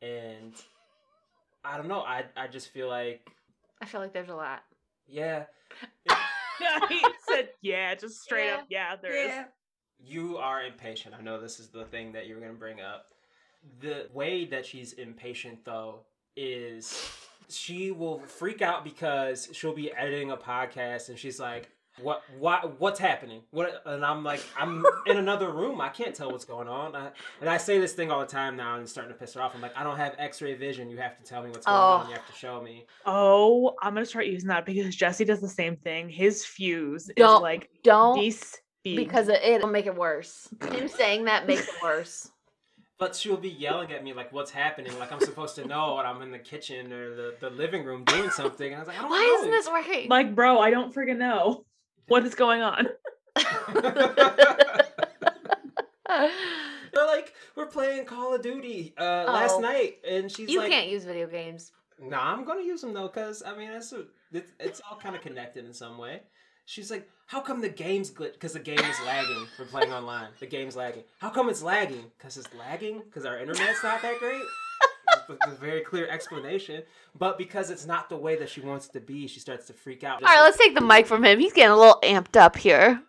And 0.00 0.54
I 1.64 1.76
don't 1.76 1.88
know. 1.88 2.00
I 2.00 2.24
I 2.36 2.48
just 2.48 2.70
feel 2.70 2.88
like 2.88 3.28
I 3.80 3.86
feel 3.86 4.00
like 4.00 4.12
there's 4.12 4.28
a 4.28 4.34
lot. 4.34 4.62
yeah, 5.06 5.44
he 6.88 7.04
said, 7.28 7.50
"Yeah, 7.60 7.94
just 7.94 8.22
straight 8.22 8.46
Yeah. 8.46 8.54
up, 8.56 8.66
yeah, 8.68 8.96
there 9.00 9.12
is." 9.16 9.28
yeah. 9.28 9.44
you 10.00 10.36
are 10.38 10.64
impatient. 10.64 11.14
I 11.16 11.22
know 11.22 11.40
this 11.40 11.60
is 11.60 11.68
the 11.68 11.84
thing 11.84 12.12
that 12.12 12.26
you 12.26 12.34
were 12.34 12.40
going 12.40 12.52
to 12.52 12.58
bring 12.58 12.80
up. 12.80 13.06
The 13.80 14.08
way 14.12 14.44
that 14.46 14.66
she's 14.66 14.94
impatient, 14.94 15.64
though, 15.64 16.00
is 16.36 17.08
she 17.48 17.90
will 17.90 18.20
freak 18.20 18.62
out 18.62 18.84
because 18.84 19.48
she'll 19.52 19.74
be 19.74 19.92
editing 19.92 20.30
a 20.30 20.36
podcast 20.36 21.08
and 21.08 21.18
she's 21.18 21.38
like, 21.40 21.68
"What? 22.00 22.22
What? 22.38 22.80
What's 22.80 22.98
happening?" 22.98 23.42
What? 23.50 23.82
And 23.86 24.04
I'm 24.04 24.24
like, 24.24 24.42
"I'm 24.58 24.84
in 25.06 25.16
another 25.18 25.50
room. 25.50 25.80
I 25.80 25.88
can't 25.88 26.14
tell 26.14 26.30
what's 26.30 26.44
going 26.44 26.68
on." 26.68 26.94
I, 26.96 27.10
and 27.40 27.48
I 27.50 27.56
say 27.58 27.78
this 27.78 27.92
thing 27.92 28.10
all 28.10 28.20
the 28.20 28.26
time 28.26 28.56
now, 28.56 28.74
and 28.74 28.82
it's 28.82 28.92
starting 28.92 29.12
to 29.12 29.18
piss 29.18 29.34
her 29.34 29.42
off. 29.42 29.52
I'm 29.54 29.60
like, 29.60 29.76
"I 29.76 29.82
don't 29.84 29.96
have 29.96 30.14
X-ray 30.18 30.54
vision. 30.54 30.88
You 30.90 30.96
have 30.98 31.16
to 31.18 31.24
tell 31.24 31.42
me 31.42 31.50
what's 31.50 31.66
going 31.66 31.76
Oh. 31.78 31.82
on. 32.04 32.08
You 32.08 32.14
have 32.14 32.26
to 32.26 32.32
show 32.32 32.60
me." 32.62 32.86
Oh, 33.06 33.74
I'm 33.82 33.94
gonna 33.94 34.06
start 34.06 34.26
using 34.26 34.48
that 34.48 34.64
because 34.64 34.94
Jesse 34.96 35.24
does 35.24 35.40
the 35.40 35.48
same 35.48 35.76
thing. 35.76 36.08
His 36.08 36.44
fuse 36.44 37.08
is 37.08 37.14
Don't- 37.16 37.42
like 37.42 37.68
Don't 37.82 38.18
this 38.18 38.58
because 38.84 39.28
it, 39.28 39.40
it'll 39.44 39.68
make 39.68 39.86
it 39.86 39.94
worse. 39.94 40.48
Him 40.72 40.88
saying 40.88 41.26
that 41.26 41.46
makes 41.46 41.68
it 41.68 41.74
worse. 41.82 42.30
But 43.02 43.16
she'll 43.16 43.36
be 43.36 43.48
yelling 43.48 43.90
at 43.90 44.04
me 44.04 44.12
like, 44.12 44.32
"What's 44.32 44.52
happening?" 44.52 44.96
Like 44.96 45.10
I'm 45.10 45.18
supposed 45.18 45.56
to 45.56 45.66
know, 45.66 45.98
and 45.98 46.06
I'm 46.06 46.22
in 46.22 46.30
the 46.30 46.38
kitchen 46.38 46.92
or 46.92 47.16
the, 47.16 47.34
the 47.40 47.50
living 47.50 47.84
room 47.84 48.04
doing 48.04 48.30
something. 48.30 48.68
And 48.68 48.76
I 48.76 48.78
was 48.78 48.86
like, 48.86 48.96
"I 48.96 49.02
don't 49.02 49.10
Why 49.10 49.18
know." 49.26 49.38
isn't 49.40 49.50
this 49.50 49.68
working? 49.68 50.08
like, 50.08 50.36
bro, 50.36 50.60
I 50.60 50.70
don't 50.70 50.94
freaking 50.94 51.16
know 51.18 51.64
what 52.06 52.24
is 52.24 52.36
going 52.36 52.62
on. 52.62 52.86
They're 56.06 57.06
like, 57.06 57.34
we're 57.56 57.66
playing 57.66 58.04
Call 58.04 58.34
of 58.36 58.42
Duty 58.42 58.94
uh, 58.96 59.24
last 59.26 59.56
Oh. 59.56 59.60
night, 59.60 59.94
and 60.08 60.30
she's 60.30 60.46
like, 60.46 60.52
you 60.52 60.60
like, 60.60 60.70
can't 60.70 60.88
use 60.88 61.04
video 61.04 61.26
games. 61.26 61.72
"Nah, 62.00 62.32
I'm 62.32 62.44
gonna 62.44 62.62
use 62.62 62.82
them 62.82 62.94
though, 62.94 63.08
cause 63.08 63.42
I 63.44 63.56
mean, 63.56 63.70
it's 63.70 63.92
a, 63.92 64.04
it's, 64.30 64.52
it's 64.60 64.80
all 64.88 64.96
kind 64.96 65.16
of 65.16 65.22
connected 65.22 65.64
in 65.64 65.72
some 65.74 65.98
way." 65.98 66.22
She's 66.66 66.88
like, 66.88 67.08
"How 67.32 67.40
come 67.40 67.62
the 67.62 67.68
game's 67.70 68.10
glitch? 68.10 68.34
Because 68.34 68.52
the 68.52 68.60
game 68.60 68.78
is 68.78 69.00
lagging. 69.06 69.46
We're 69.58 69.64
playing 69.64 69.90
online. 69.92 70.28
The 70.38 70.46
game's 70.46 70.76
lagging. 70.76 71.04
How 71.18 71.30
come 71.30 71.48
it's 71.48 71.62
lagging? 71.62 72.04
Because 72.18 72.36
it's 72.36 72.52
lagging? 72.54 72.98
Because 73.00 73.24
our 73.24 73.38
internet's 73.38 73.82
not 73.82 74.02
that 74.02 74.18
great." 74.18 74.42
a, 75.28 75.50
a 75.50 75.54
very 75.54 75.80
clear 75.80 76.06
explanation. 76.08 76.82
But 77.18 77.38
because 77.38 77.70
it's 77.70 77.86
not 77.86 78.08
the 78.10 78.16
way 78.16 78.36
that 78.36 78.48
she 78.50 78.60
wants 78.60 78.86
it 78.86 78.92
to 78.92 79.00
be, 79.00 79.26
she 79.26 79.40
starts 79.40 79.66
to 79.68 79.72
freak 79.72 80.04
out. 80.04 80.22
All 80.22 80.28
right, 80.28 80.42
let's 80.42 80.58
take 80.58 80.74
the 80.74 80.80
mic 80.82 81.06
from 81.06 81.24
him. 81.24 81.38
He's 81.38 81.52
getting 81.54 81.70
a 81.72 81.76
little 81.76 81.98
amped 82.02 82.36
up 82.36 82.56
here. 82.56 83.00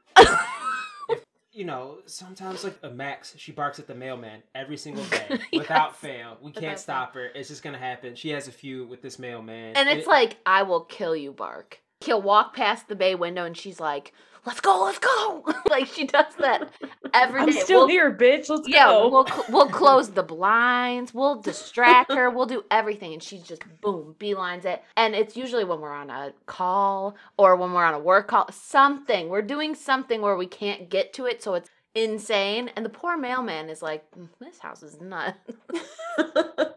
you 1.51 1.65
know, 1.65 1.99
sometimes 2.05 2.63
like 2.63 2.77
a 2.83 2.89
Max, 2.89 3.35
she 3.37 3.51
barks 3.51 3.77
at 3.77 3.87
the 3.87 3.93
mailman 3.93 4.41
every 4.55 4.77
single 4.77 5.03
day 5.11 5.25
Yes. 5.29 5.41
without 5.53 5.95
fail. 5.95 6.37
We 6.41 6.51
can't 6.51 6.79
stop 6.79 7.13
her. 7.13 7.25
It's 7.35 7.49
just 7.49 7.61
gonna 7.61 7.77
happen. 7.77 8.15
She 8.15 8.29
has 8.29 8.47
a 8.47 8.51
feud 8.51 8.89
with 8.89 9.01
this 9.01 9.19
mailman, 9.19 9.75
And 9.75 9.87
it's 9.87 10.07
It- 10.07 10.09
like, 10.09 10.37
I 10.45 10.63
will 10.63 10.81
kill 10.81 11.15
you, 11.15 11.31
Bark. 11.31 11.79
He'll 12.03 12.21
walk 12.21 12.55
past 12.55 12.87
the 12.87 12.95
bay 12.95 13.15
window 13.15 13.45
and 13.45 13.55
she's 13.57 13.79
like, 13.79 14.13
let's 14.45 14.59
go, 14.59 14.83
let's 14.83 14.99
go. 14.99 15.45
like 15.69 15.87
she 15.87 16.05
does 16.05 16.33
that 16.39 16.69
every 17.13 17.39
I'm 17.41 17.45
day. 17.47 17.53
still 17.53 17.81
We'll- 17.81 17.87
here, 17.87 18.11
bitch. 18.13 18.49
Let's 18.49 18.67
Yeah, 18.67 18.85
go. 18.87 19.09
we'll 19.09 19.27
we'll 19.49 19.69
close 19.81 20.09
the 20.11 20.23
blinds. 20.23 21.13
We'll 21.13 21.41
distract 21.41 22.11
her. 22.11 22.29
We'll 22.29 22.45
do 22.45 22.63
everything, 22.69 23.13
and 23.13 23.23
she's 23.23 23.43
just 23.43 23.63
boom 23.81 24.15
beelines 24.19 24.65
it. 24.65 24.83
And 24.97 25.15
it's 25.15 25.37
usually 25.37 25.63
when 25.63 25.79
we're 25.79 25.93
on 25.93 26.09
a 26.09 26.33
call 26.45 27.15
or 27.37 27.55
when 27.55 27.71
we're 27.73 27.85
on 27.85 27.93
a 27.93 27.99
work 27.99 28.27
call. 28.27 28.49
Something 28.51 29.29
we're 29.29 29.41
doing 29.41 29.75
something 29.75 30.21
where 30.21 30.35
we 30.35 30.47
can't 30.47 30.89
get 30.89 31.13
to 31.13 31.25
it, 31.25 31.41
so 31.41 31.53
it's 31.53 31.69
insane. 31.95 32.69
And 32.75 32.85
the 32.85 32.89
poor 32.89 33.15
mailman 33.17 33.69
is 33.69 33.81
like, 33.81 34.03
"Mm, 34.11 34.27
"This 34.41 34.59
house 34.59 34.83
is 34.83 34.99
nuts." 34.99 35.37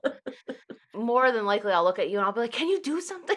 More 0.95 1.31
than 1.31 1.45
likely, 1.45 1.73
I'll 1.73 1.85
look 1.85 1.99
at 1.99 2.09
you 2.11 2.19
and 2.19 2.27
I'll 2.27 2.33
be 2.33 2.41
like, 2.41 2.53
"Can 2.53 2.69
you 2.69 2.81
do 2.81 3.01
something?" 3.01 3.37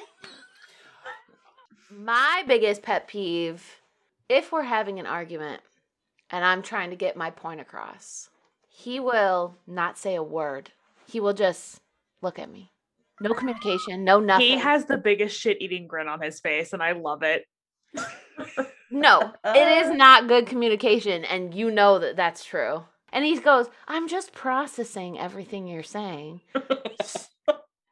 My 1.89 2.43
biggest 2.47 2.82
pet 2.82 3.08
peeve, 3.08 3.82
if 4.28 4.52
we're 4.52 4.63
having 4.63 4.99
an 4.99 5.06
argument 5.06 5.62
and 6.30 6.45
I'm 6.45 6.62
trying 6.62 6.91
to 6.91 6.95
get 6.95 7.17
my 7.17 7.32
point 7.32 7.60
across 7.60 8.30
he 8.80 8.97
will 8.97 9.58
not 9.67 9.97
say 9.97 10.15
a 10.15 10.23
word. 10.23 10.71
He 11.06 11.19
will 11.19 11.34
just 11.34 11.82
look 12.21 12.39
at 12.39 12.49
me. 12.49 12.71
No 13.19 13.34
communication, 13.34 14.06
no 14.06 14.21
nothing. 14.21 14.47
he 14.47 14.58
has 14.58 14.86
the 14.86 14.97
biggest 14.97 15.38
shit 15.38 15.62
eating 15.62 15.86
grin 15.86 16.08
on 16.08 16.21
his 16.21 16.39
face, 16.39 16.71
and 16.71 16.82
I 16.82 16.93
love 16.93 17.21
it. 17.21 17.43
no, 18.89 19.34
it 19.43 19.86
is 19.86 19.91
not 19.91 20.30
good 20.30 20.45
communication, 20.45 21.25
and 21.25 21.54
you 21.54 21.69
know 21.69 21.99
that 21.99 22.15
that's 22.15 22.45
true. 22.45 22.86
And 23.12 23.25
he 23.25 23.38
goes, 23.39 23.67
I'm 23.86 24.08
just 24.08 24.32
processing 24.32 25.19
everything 25.19 25.67
you're 25.67 25.84
saying. 25.84 26.41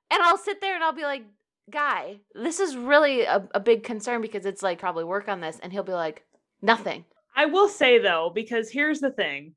And 0.10 0.22
I'll 0.24 0.38
sit 0.38 0.62
there 0.62 0.74
and 0.74 0.84
I'll 0.84 0.94
be 0.94 1.04
like, 1.04 1.26
Guy, 1.70 2.20
this 2.34 2.60
is 2.60 2.78
really 2.78 3.24
a, 3.24 3.48
a 3.54 3.60
big 3.60 3.84
concern 3.84 4.22
because 4.22 4.46
it's 4.46 4.64
like 4.64 4.80
probably 4.80 5.04
work 5.04 5.28
on 5.28 5.42
this. 5.42 5.60
And 5.62 5.72
he'll 5.72 5.84
be 5.84 5.94
like, 5.94 6.24
Nothing. 6.62 7.06
I 7.36 7.46
will 7.46 7.70
say 7.70 8.00
though, 8.00 8.32
because 8.34 8.72
here's 8.72 9.00
the 9.00 9.12
thing. 9.12 9.54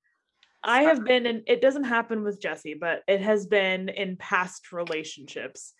I 0.63 0.83
have 0.83 1.05
been 1.05 1.25
in 1.25 1.45
it 1.47 1.63
doesn't 1.63 1.85
happen 1.85 2.23
with 2.23 2.41
Jesse, 2.41 2.75
but 2.75 3.03
it 3.09 3.23
has 3.23 3.47
been 3.47 3.89
in 3.89 4.17
past 4.17 4.73
relationships 4.73 5.73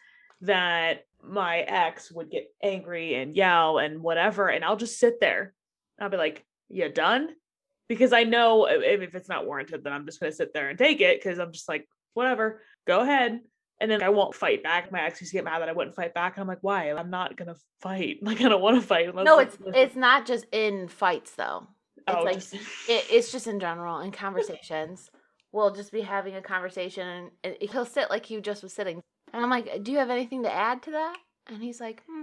that 0.43 1.05
my 1.23 1.59
ex 1.59 2.11
would 2.11 2.31
get 2.31 2.49
angry 2.63 3.15
and 3.15 3.37
yell 3.37 3.79
and 3.79 4.03
whatever, 4.03 4.49
and 4.49 4.65
I'll 4.65 4.77
just 4.77 4.99
sit 4.99 5.21
there. 5.21 5.53
I'll 6.01 6.09
be 6.09 6.17
like, 6.17 6.45
You 6.69 6.91
done? 6.91 7.29
Because 7.89 8.13
I 8.13 8.23
know 8.23 8.67
if, 8.67 9.15
it's 9.15 9.29
not 9.29 9.47
warranted, 9.47 9.85
then 9.85 9.93
I'm 9.93 10.07
just 10.07 10.21
gonna 10.21 10.33
sit 10.33 10.55
there 10.55 10.71
and 10.71 10.79
take 10.79 11.01
it 11.01 11.21
because 11.21 11.39
I'm 11.39 11.53
just 11.53 11.69
like, 11.69 11.87
whatever, 12.15 12.63
go 12.87 13.01
ahead. 13.01 13.41
And 13.81 13.91
then 13.91 14.03
I 14.03 14.11
won't 14.11 14.35
fight 14.35 14.63
back. 14.63 14.93
My 14.93 15.03
ex 15.03 15.21
used 15.21 15.33
to 15.33 15.39
get 15.39 15.45
mad 15.45 15.61
that 15.61 15.69
I 15.69 15.73
wouldn't 15.73 15.97
fight 15.97 16.13
back. 16.13 16.37
And 16.37 16.43
I'm 16.43 16.49
like, 16.49 16.59
why? 16.61 16.91
I'm 16.91 17.11
not 17.11 17.37
gonna 17.37 17.57
fight. 17.81 18.19
Like 18.23 18.41
I 18.41 18.49
don't 18.49 18.61
want 18.61 18.81
to 18.81 18.87
fight. 18.87 19.09
unless 19.09 19.25
No, 19.25 19.41
it's- 19.41 19.57
it's 19.67 19.77
it's 19.77 19.97
not 19.97 20.27
just 20.27 20.45
in 20.53 20.89
fights 20.89 21.33
though. 21.35 21.67
It's 21.97 22.17
oh, 22.17 22.23
like 22.23 22.35
just- 22.35 22.55
it, 22.55 23.07
it's 23.11 23.33
just 23.33 23.47
in 23.47 23.59
general 23.59 24.01
in 24.01 24.11
conversations. 24.13 25.11
We'll 25.53 25.73
just 25.75 25.91
be 25.91 26.01
having 26.03 26.37
a 26.37 26.43
conversation, 26.43 27.31
and 27.43 27.55
it- 27.61 27.71
he'll 27.71 27.87
sit 27.87 28.11
like 28.11 28.27
he 28.27 28.41
just 28.41 28.63
was 28.63 28.73
sitting, 28.73 29.03
and 29.33 29.43
I'm 29.43 29.51
like, 29.51 29.83
"Do 29.83 29.91
you 29.93 29.99
have 29.99 30.11
anything 30.11 30.43
to 30.45 30.53
add 30.53 30.83
to 30.85 30.91
that?" 30.93 31.17
And 31.49 31.63
he's 31.63 31.81
like, 31.81 32.03
hmm. 32.09 32.23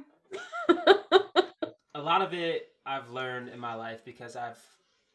a 1.96 2.02
lot 2.02 2.22
of 2.22 2.34
it 2.34 2.68
I've 2.86 3.10
learned 3.10 3.50
in 3.50 3.60
my 3.60 3.74
life 3.74 4.06
because 4.06 4.36
I've 4.36 4.60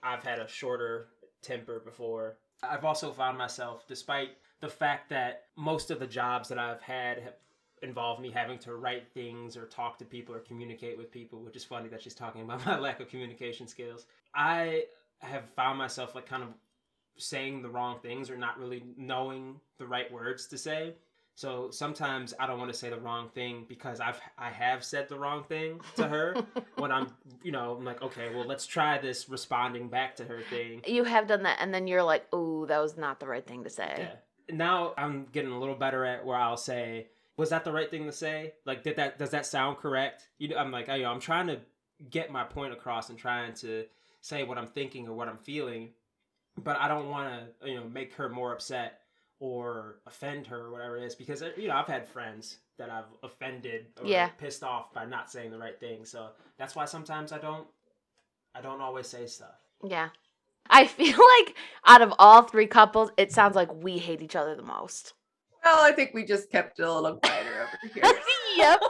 I've 0.03 0.23
had 0.23 0.39
a 0.41 0.49
shorter 0.49 1.09
temper 1.43 1.81
before. 1.85 2.37
I've 2.63 2.85
also 2.85 3.13
found 3.13 3.39
myself, 3.39 3.87
despite 3.89 4.31
the 4.63 4.69
fact 4.69 5.11
that 5.11 5.47
most 5.57 5.91
of 5.91 5.99
the 5.99 6.07
jobs 6.07 6.49
that 6.49 6.59
I've 6.59 6.81
had 6.81 7.19
have 7.19 7.35
involved 7.83 8.23
me 8.23 8.31
having 8.31 8.59
to 8.61 8.77
write 8.77 9.09
things 9.13 9.57
or 9.57 9.67
talk 9.67 9.99
to 9.99 10.05
people 10.05 10.35
or 10.35 10.39
communicate 10.39 10.97
with 10.97 11.11
people, 11.11 11.41
which 11.41 11.57
is 11.57 11.65
funny 11.65 11.89
that 11.89 12.01
she's 12.01 12.15
talking 12.15 12.43
about 12.43 12.65
my 12.67 12.79
lack 12.79 13.01
of 13.01 13.09
communication 13.09 13.67
skills. 13.67 14.07
I 14.35 14.85
have 15.19 15.51
found 15.51 15.79
myself 15.79 16.15
like 16.15 16.27
kind 16.27 16.45
of 16.45 16.51
saying 17.19 17.61
the 17.61 17.69
wrong 17.69 17.99
things 18.01 18.31
or 18.31 18.37
not 18.37 18.59
really 18.59 18.85
knowing 18.97 19.61
the 19.79 19.87
right 19.87 20.11
words 20.11 20.47
to 20.47 20.57
say. 20.57 20.95
So 21.35 21.71
sometimes 21.71 22.33
I 22.39 22.47
don't 22.47 22.59
want 22.59 22.71
to 22.73 22.79
say 22.79 22.89
the 22.91 23.01
wrong 23.01 23.31
thing 23.35 23.65
because 23.69 24.01
I've 24.01 24.21
I 24.37 24.51
have 24.51 24.85
said 24.85 25.09
the 25.09 25.19
wrong 25.19 25.45
thing 25.45 25.81
to 25.97 26.07
her 26.07 26.37
when 26.77 26.93
I'm 26.93 27.09
you 27.43 27.53
know 27.53 27.75
I'm 27.79 27.85
like 27.87 28.03
okay 28.03 28.35
well 28.35 28.47
let's 28.47 28.67
try 28.67 28.99
this 28.99 29.31
responding 29.31 29.89
back 29.89 30.15
to 30.17 30.25
her 30.25 30.41
thing. 30.51 30.83
you 30.87 31.05
have 31.05 31.27
done 31.27 31.43
that, 31.45 31.57
and 31.59 31.73
then 31.73 31.87
you're 31.87 32.03
like, 32.03 32.27
"Oh, 32.35 32.67
that 32.67 32.79
was 32.81 32.99
not 32.99 33.19
the 33.19 33.27
right 33.27 33.47
thing 33.47 33.65
to 33.65 33.71
say." 33.71 33.95
Yeah. 33.99 34.15
Now 34.53 34.95
I'm 34.97 35.27
getting 35.33 35.51
a 35.53 35.59
little 35.59 35.75
better 35.75 36.05
at 36.05 36.25
where 36.25 36.37
I'll 36.37 36.57
say 36.57 37.09
was 37.37 37.49
that 37.51 37.65
the 37.65 37.73
right 37.73 37.91
thing 37.91 38.05
to 38.07 38.13
say? 38.13 38.53
Like 38.67 38.83
did 38.83 38.97
that 38.97 39.19
does 39.19 39.31
that 39.31 39.47
sound 39.47 39.79
correct? 39.79 40.29
You 40.39 40.49
know 40.49 40.57
I'm 40.59 40.71
like 40.71 40.89
oh, 40.89 40.95
you 40.95 41.03
know, 41.05 41.11
I'm 41.11 41.21
trying 41.21 41.47
to 41.49 41.59
get 42.11 42.31
my 42.31 42.45
point 42.45 42.73
across 42.73 43.09
and 43.11 43.19
trying 43.19 43.55
to 43.55 43.85
say 44.21 44.45
what 44.45 44.59
I'm 44.59 44.67
thinking 44.67 45.09
or 45.09 45.15
what 45.15 45.29
I'm 45.29 45.39
feeling, 45.39 45.91
but 46.63 46.77
I 46.77 46.89
don't 46.89 47.09
want 47.11 47.33
to 47.61 47.69
you 47.69 47.77
know 47.77 47.85
make 47.89 48.13
her 48.15 48.29
more 48.29 48.53
upset 48.53 49.01
or 49.41 49.97
offend 50.07 50.47
her 50.47 50.67
or 50.67 50.71
whatever 50.73 50.97
it 50.99 51.05
is 51.05 51.15
because 51.17 51.43
uh, 51.43 51.51
you 51.57 51.69
know 51.69 51.75
I've 51.75 51.87
had 51.89 52.07
friends 52.07 52.59
that 52.79 52.91
I've 52.91 53.07
offended 53.23 53.87
or 54.01 54.07
Yeah. 54.07 54.29
pissed 54.29 54.63
off 54.63 54.93
by 54.93 55.05
not 55.05 55.31
saying 55.31 55.51
the 55.51 55.59
right 55.59 55.79
thing. 55.79 56.05
So 56.05 56.29
that's 56.59 56.75
why 56.77 56.85
sometimes 56.85 57.33
I 57.33 57.39
don't 57.39 57.67
I 58.55 58.61
don't 58.61 58.81
always 58.81 59.09
say 59.09 59.27
stuff. 59.27 59.59
Yeah. 59.85 60.11
I 60.71 60.87
feel 60.87 61.17
like 61.47 61.55
out 61.87 62.03
of 62.03 62.13
all 62.19 62.43
three 62.43 62.67
couples, 62.67 63.11
it 63.17 63.33
sounds 63.33 63.57
like 63.57 63.73
we 63.75 63.99
hate 63.99 64.23
each 64.23 64.37
other 64.37 64.55
the 64.55 64.63
most. 64.63 65.15
Well, 65.65 65.79
I 65.85 65.93
think 65.93 66.11
we 66.13 66.25
just 66.25 66.51
kept 66.51 66.81
it 66.81 66.83
a 66.83 66.93
little 66.93 67.19
quieter 67.19 67.63
over 67.63 67.79
here. 67.95 68.03
yep. 68.57 68.81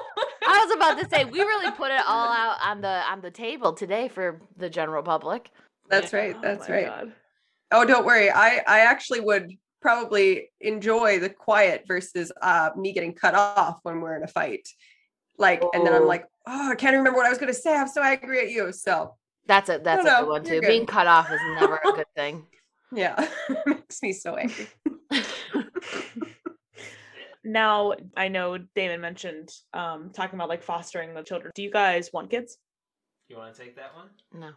I 0.47 0.65
was 0.67 0.75
about 0.75 0.99
to 1.03 1.09
say 1.11 1.25
we 1.27 1.41
really 1.41 1.71
put 1.73 1.91
it 1.91 2.01
all 2.07 2.29
out 2.33 2.57
on 2.63 2.81
the 2.81 2.89
on 3.11 3.21
the 3.21 3.31
table 3.31 3.73
today 3.75 4.09
for 4.09 4.41
the 4.57 4.71
general 4.71 5.03
public. 5.03 5.51
That's 5.89 6.13
right. 6.13 6.35
Oh 6.37 6.41
That's 6.41 6.69
my 6.69 6.75
right. 6.75 6.87
God. 6.87 7.13
Oh, 7.73 7.85
don't 7.85 8.07
worry. 8.07 8.31
I 8.31 8.63
I 8.67 8.81
actually 8.81 9.21
would 9.21 9.53
probably 9.83 10.49
enjoy 10.61 11.19
the 11.19 11.29
quiet 11.29 11.85
versus 11.87 12.33
uh 12.41 12.71
me 12.77 12.93
getting 12.93 13.13
cut 13.15 13.35
off 13.35 13.81
when 13.83 14.01
we're 14.01 14.17
in 14.17 14.23
a 14.23 14.29
fight. 14.29 14.67
Like, 15.39 15.63
and 15.75 15.87
then 15.87 15.93
I'm 15.93 16.03
Oh. 16.03 16.07
like, 16.07 16.25
oh, 16.47 16.71
I 16.71 16.75
can't 16.75 16.97
remember 16.97 17.17
what 17.19 17.27
I 17.27 17.31
was 17.31 17.39
gonna 17.39 17.53
say. 17.53 17.75
I'm 17.77 17.89
so 17.89 18.03
angry 18.03 18.41
at 18.41 18.51
you. 18.51 18.73
So 18.73 19.15
That's 19.47 19.69
a 19.69 19.79
that's 19.83 20.05
a 20.07 20.21
good 20.21 20.29
one 20.29 20.45
too. 20.45 20.61
good. 20.61 20.69
Being 20.69 20.87
cut 20.87 21.07
off 21.07 21.31
is 21.31 21.41
never 21.61 21.77
a 21.77 21.93
good 21.93 22.07
thing. 22.15 22.47
yeah, 22.93 23.29
it 23.49 23.67
makes 23.67 24.03
me 24.03 24.13
so 24.13 24.37
angry. 24.37 24.69
Now 27.45 27.95
I 28.17 28.29
know 28.29 28.57
Damon 28.77 29.01
mentioned 29.01 29.51
um 29.75 30.11
talking 30.15 30.37
about 30.39 30.49
like 30.49 30.63
fostering 30.63 31.13
the 31.13 31.23
children. 31.23 31.51
Do 31.57 31.63
you 31.63 31.71
guys 31.73 32.11
want 32.13 32.31
kids? 32.31 32.59
You 33.29 33.37
want 33.37 33.55
to 33.55 33.61
take 33.61 33.75
that 33.77 33.95
one? 33.97 34.11
No. 34.33 34.51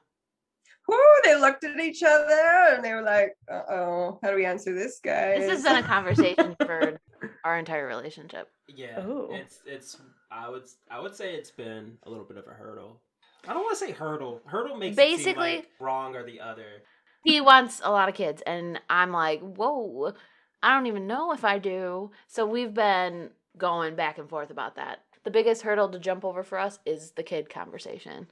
Whoo, 0.88 0.98
they 1.24 1.36
looked 1.36 1.64
at 1.64 1.80
each 1.80 2.04
other 2.04 2.76
and 2.76 2.86
they 2.86 2.94
were 2.94 3.02
like, 3.02 3.34
uh 3.52 3.64
oh, 3.72 4.20
how 4.22 4.30
do 4.30 4.36
we 4.36 4.46
answer 4.46 4.72
this 4.74 5.00
guy? 5.04 5.40
This 5.40 5.50
has 5.50 5.64
been 5.64 5.78
a 5.78 5.88
conversation 5.88 6.56
for 6.64 7.00
our 7.44 7.58
entire 7.58 7.88
relationship. 7.88 8.50
Yeah, 8.68 9.00
Oh. 9.00 9.30
it's 9.32 9.62
it's. 9.66 9.98
I 10.30 10.48
would 10.50 10.66
I 10.92 11.00
would 11.00 11.16
say 11.16 11.34
it's 11.34 11.52
been 11.52 11.98
a 12.04 12.10
little 12.10 12.26
bit 12.26 12.38
of 12.38 12.46
a 12.46 12.52
hurdle. 12.54 13.02
I 13.48 13.54
don't 13.54 13.64
want 13.64 13.78
to 13.78 13.86
say 13.86 13.92
hurdle. 13.92 14.42
Hurdle 14.46 14.78
makes 14.78 14.98
it 14.98 15.00
seem 15.02 15.18
Basically- 15.18 15.56
like 15.58 15.70
wrong 15.80 16.16
or 16.16 16.24
the 16.24 16.42
other. 16.42 16.84
He 17.24 17.42
wants 17.42 17.82
a 17.84 17.92
lot 17.92 18.08
of 18.10 18.14
kids, 18.16 18.44
and 18.46 18.80
I'm 18.90 19.12
like, 19.12 19.42
whoa, 19.42 20.14
I 20.62 20.74
don't 20.76 20.86
even 20.86 21.08
know 21.08 21.32
if 21.32 21.44
I 21.44 21.58
do. 21.58 22.12
So 22.28 22.46
we've 22.46 22.74
been 22.74 23.32
going 23.58 23.96
back 23.96 24.18
and 24.20 24.30
forth 24.30 24.52
about 24.52 24.76
that. 24.76 25.00
The 25.24 25.32
biggest 25.32 25.64
hurdle 25.64 25.90
to 25.90 25.98
jump 26.00 26.24
over 26.24 26.44
for 26.44 26.60
us 26.60 26.78
is 26.86 27.12
the 27.12 27.24
kid 27.24 27.50
conversation, 27.50 28.28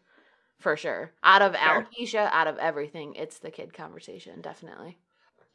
for 0.59 0.77
sure. 0.77 1.11
Out 1.23 1.41
of 1.41 1.53
Fair. 1.55 1.81
alopecia, 1.83 2.29
out 2.31 2.45
of 2.45 2.59
everything, 2.59 3.15
it's 3.15 3.39
the 3.39 3.49
kid 3.49 3.73
conversation, 3.73 4.41
definitely. 4.41 4.99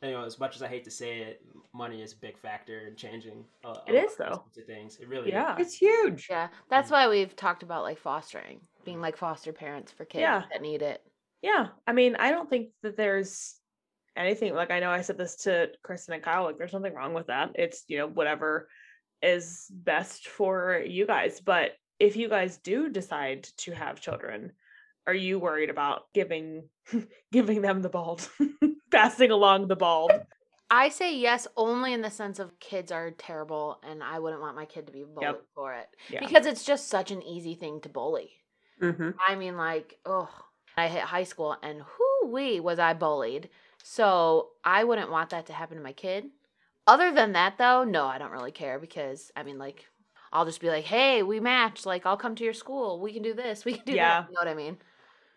You 0.02 0.12
know, 0.12 0.24
as 0.24 0.38
much 0.38 0.54
as 0.54 0.62
I 0.62 0.68
hate 0.68 0.84
to 0.84 0.90
say 0.90 1.18
it, 1.20 1.42
money 1.74 2.02
is 2.02 2.12
a 2.12 2.16
big 2.16 2.38
factor 2.38 2.86
in 2.86 2.94
changing. 2.94 3.44
Uh, 3.64 3.74
It 3.86 3.94
a 3.94 3.96
lot 3.96 4.04
of 4.06 4.16
though. 4.16 4.44
of 4.60 4.66
things. 4.66 4.98
It 5.00 5.08
really 5.08 5.30
Yeah. 5.30 5.56
It's 5.58 5.74
huge. 5.74 6.28
Yeah, 6.30 6.48
that's 6.70 6.90
why 6.90 7.08
we've 7.08 7.34
talked 7.34 7.62
about 7.64 7.82
like 7.82 7.98
fostering, 7.98 8.60
being 8.84 9.00
like 9.00 9.16
foster 9.16 9.52
parents 9.52 9.90
for 9.90 10.04
kids 10.04 10.20
Yeah. 10.20 10.44
that 10.52 10.62
need 10.62 10.82
it. 10.82 11.02
Yeah. 11.42 11.68
I 11.86 11.92
mean, 11.92 12.14
I 12.16 12.30
don't 12.30 12.48
think 12.48 12.70
that 12.82 12.96
there's 12.96 13.60
anything 14.16 14.54
like 14.54 14.70
I 14.70 14.80
know 14.80 14.90
I 14.90 15.00
said 15.02 15.18
this 15.18 15.36
to 15.44 15.70
Kristen 15.82 16.14
and 16.14 16.22
Kyle, 16.22 16.44
like 16.44 16.58
there's 16.58 16.72
nothing 16.72 16.94
wrong 16.94 17.12
with 17.14 17.26
that. 17.26 17.50
It's, 17.56 17.84
you 17.88 17.98
know, 17.98 18.06
whatever 18.06 18.68
is 19.20 19.66
best 19.70 20.28
for 20.28 20.80
you 20.86 21.06
guys. 21.06 21.40
But 21.40 21.72
if 21.98 22.16
you 22.16 22.28
guys 22.28 22.58
do 22.58 22.88
decide 22.88 23.44
to 23.58 23.72
have 23.72 24.00
children, 24.00 24.52
are 25.08 25.14
you 25.14 25.38
worried 25.40 25.70
about 25.70 26.02
giving 26.14 26.68
giving 27.32 27.62
them 27.62 27.82
the 27.82 27.88
bald, 27.88 28.28
passing 28.92 29.30
along 29.30 29.68
the 29.68 29.76
bald? 29.76 30.12
I 30.70 30.90
say 30.90 31.16
yes 31.16 31.46
only 31.56 31.92
in 31.94 32.02
the 32.02 32.10
sense 32.10 32.38
of 32.38 32.58
kids 32.60 32.92
are 32.92 33.10
terrible 33.10 33.80
and 33.82 34.02
I 34.02 34.18
wouldn't 34.18 34.42
want 34.42 34.56
my 34.56 34.66
kid 34.66 34.86
to 34.86 34.92
be 34.92 35.02
bullied 35.04 35.36
for 35.54 35.72
it. 35.74 35.88
Yeah. 36.10 36.20
Because 36.20 36.44
it's 36.46 36.64
just 36.64 36.88
such 36.88 37.10
an 37.10 37.22
easy 37.22 37.54
thing 37.54 37.80
to 37.82 37.88
bully. 37.88 38.30
hmm 38.80 39.10
I 39.26 39.34
mean, 39.34 39.56
like, 39.56 39.98
oh, 40.04 40.28
I 40.76 40.88
hit 40.88 41.02
high 41.02 41.24
school 41.24 41.56
and 41.62 41.80
whoo 41.80 42.30
wee 42.30 42.60
was 42.60 42.78
I 42.78 42.92
bullied. 42.94 43.48
So 43.82 44.50
I 44.64 44.84
wouldn't 44.84 45.10
want 45.10 45.30
that 45.30 45.46
to 45.46 45.52
happen 45.52 45.76
to 45.78 45.82
my 45.82 45.92
kid. 45.92 46.26
Other 46.86 47.12
than 47.12 47.32
that, 47.32 47.58
though, 47.58 47.84
no, 47.84 48.06
I 48.06 48.18
don't 48.18 48.30
really 48.30 48.52
care 48.52 48.78
because 48.78 49.30
I 49.36 49.42
mean, 49.42 49.58
like, 49.58 49.86
I'll 50.32 50.44
just 50.44 50.60
be 50.60 50.68
like, 50.68 50.84
hey, 50.84 51.22
we 51.22 51.40
match. 51.40 51.86
Like, 51.86 52.04
I'll 52.04 52.16
come 52.16 52.34
to 52.36 52.44
your 52.44 52.52
school. 52.52 53.00
We 53.00 53.12
can 53.14 53.22
do 53.22 53.32
this. 53.34 53.64
We 53.64 53.74
can 53.74 53.84
do 53.86 53.92
Yeah. 53.92 54.22
that. 54.22 54.28
You 54.28 54.34
know 54.34 54.40
what 54.40 54.48
I 54.48 54.54
mean? 54.54 54.78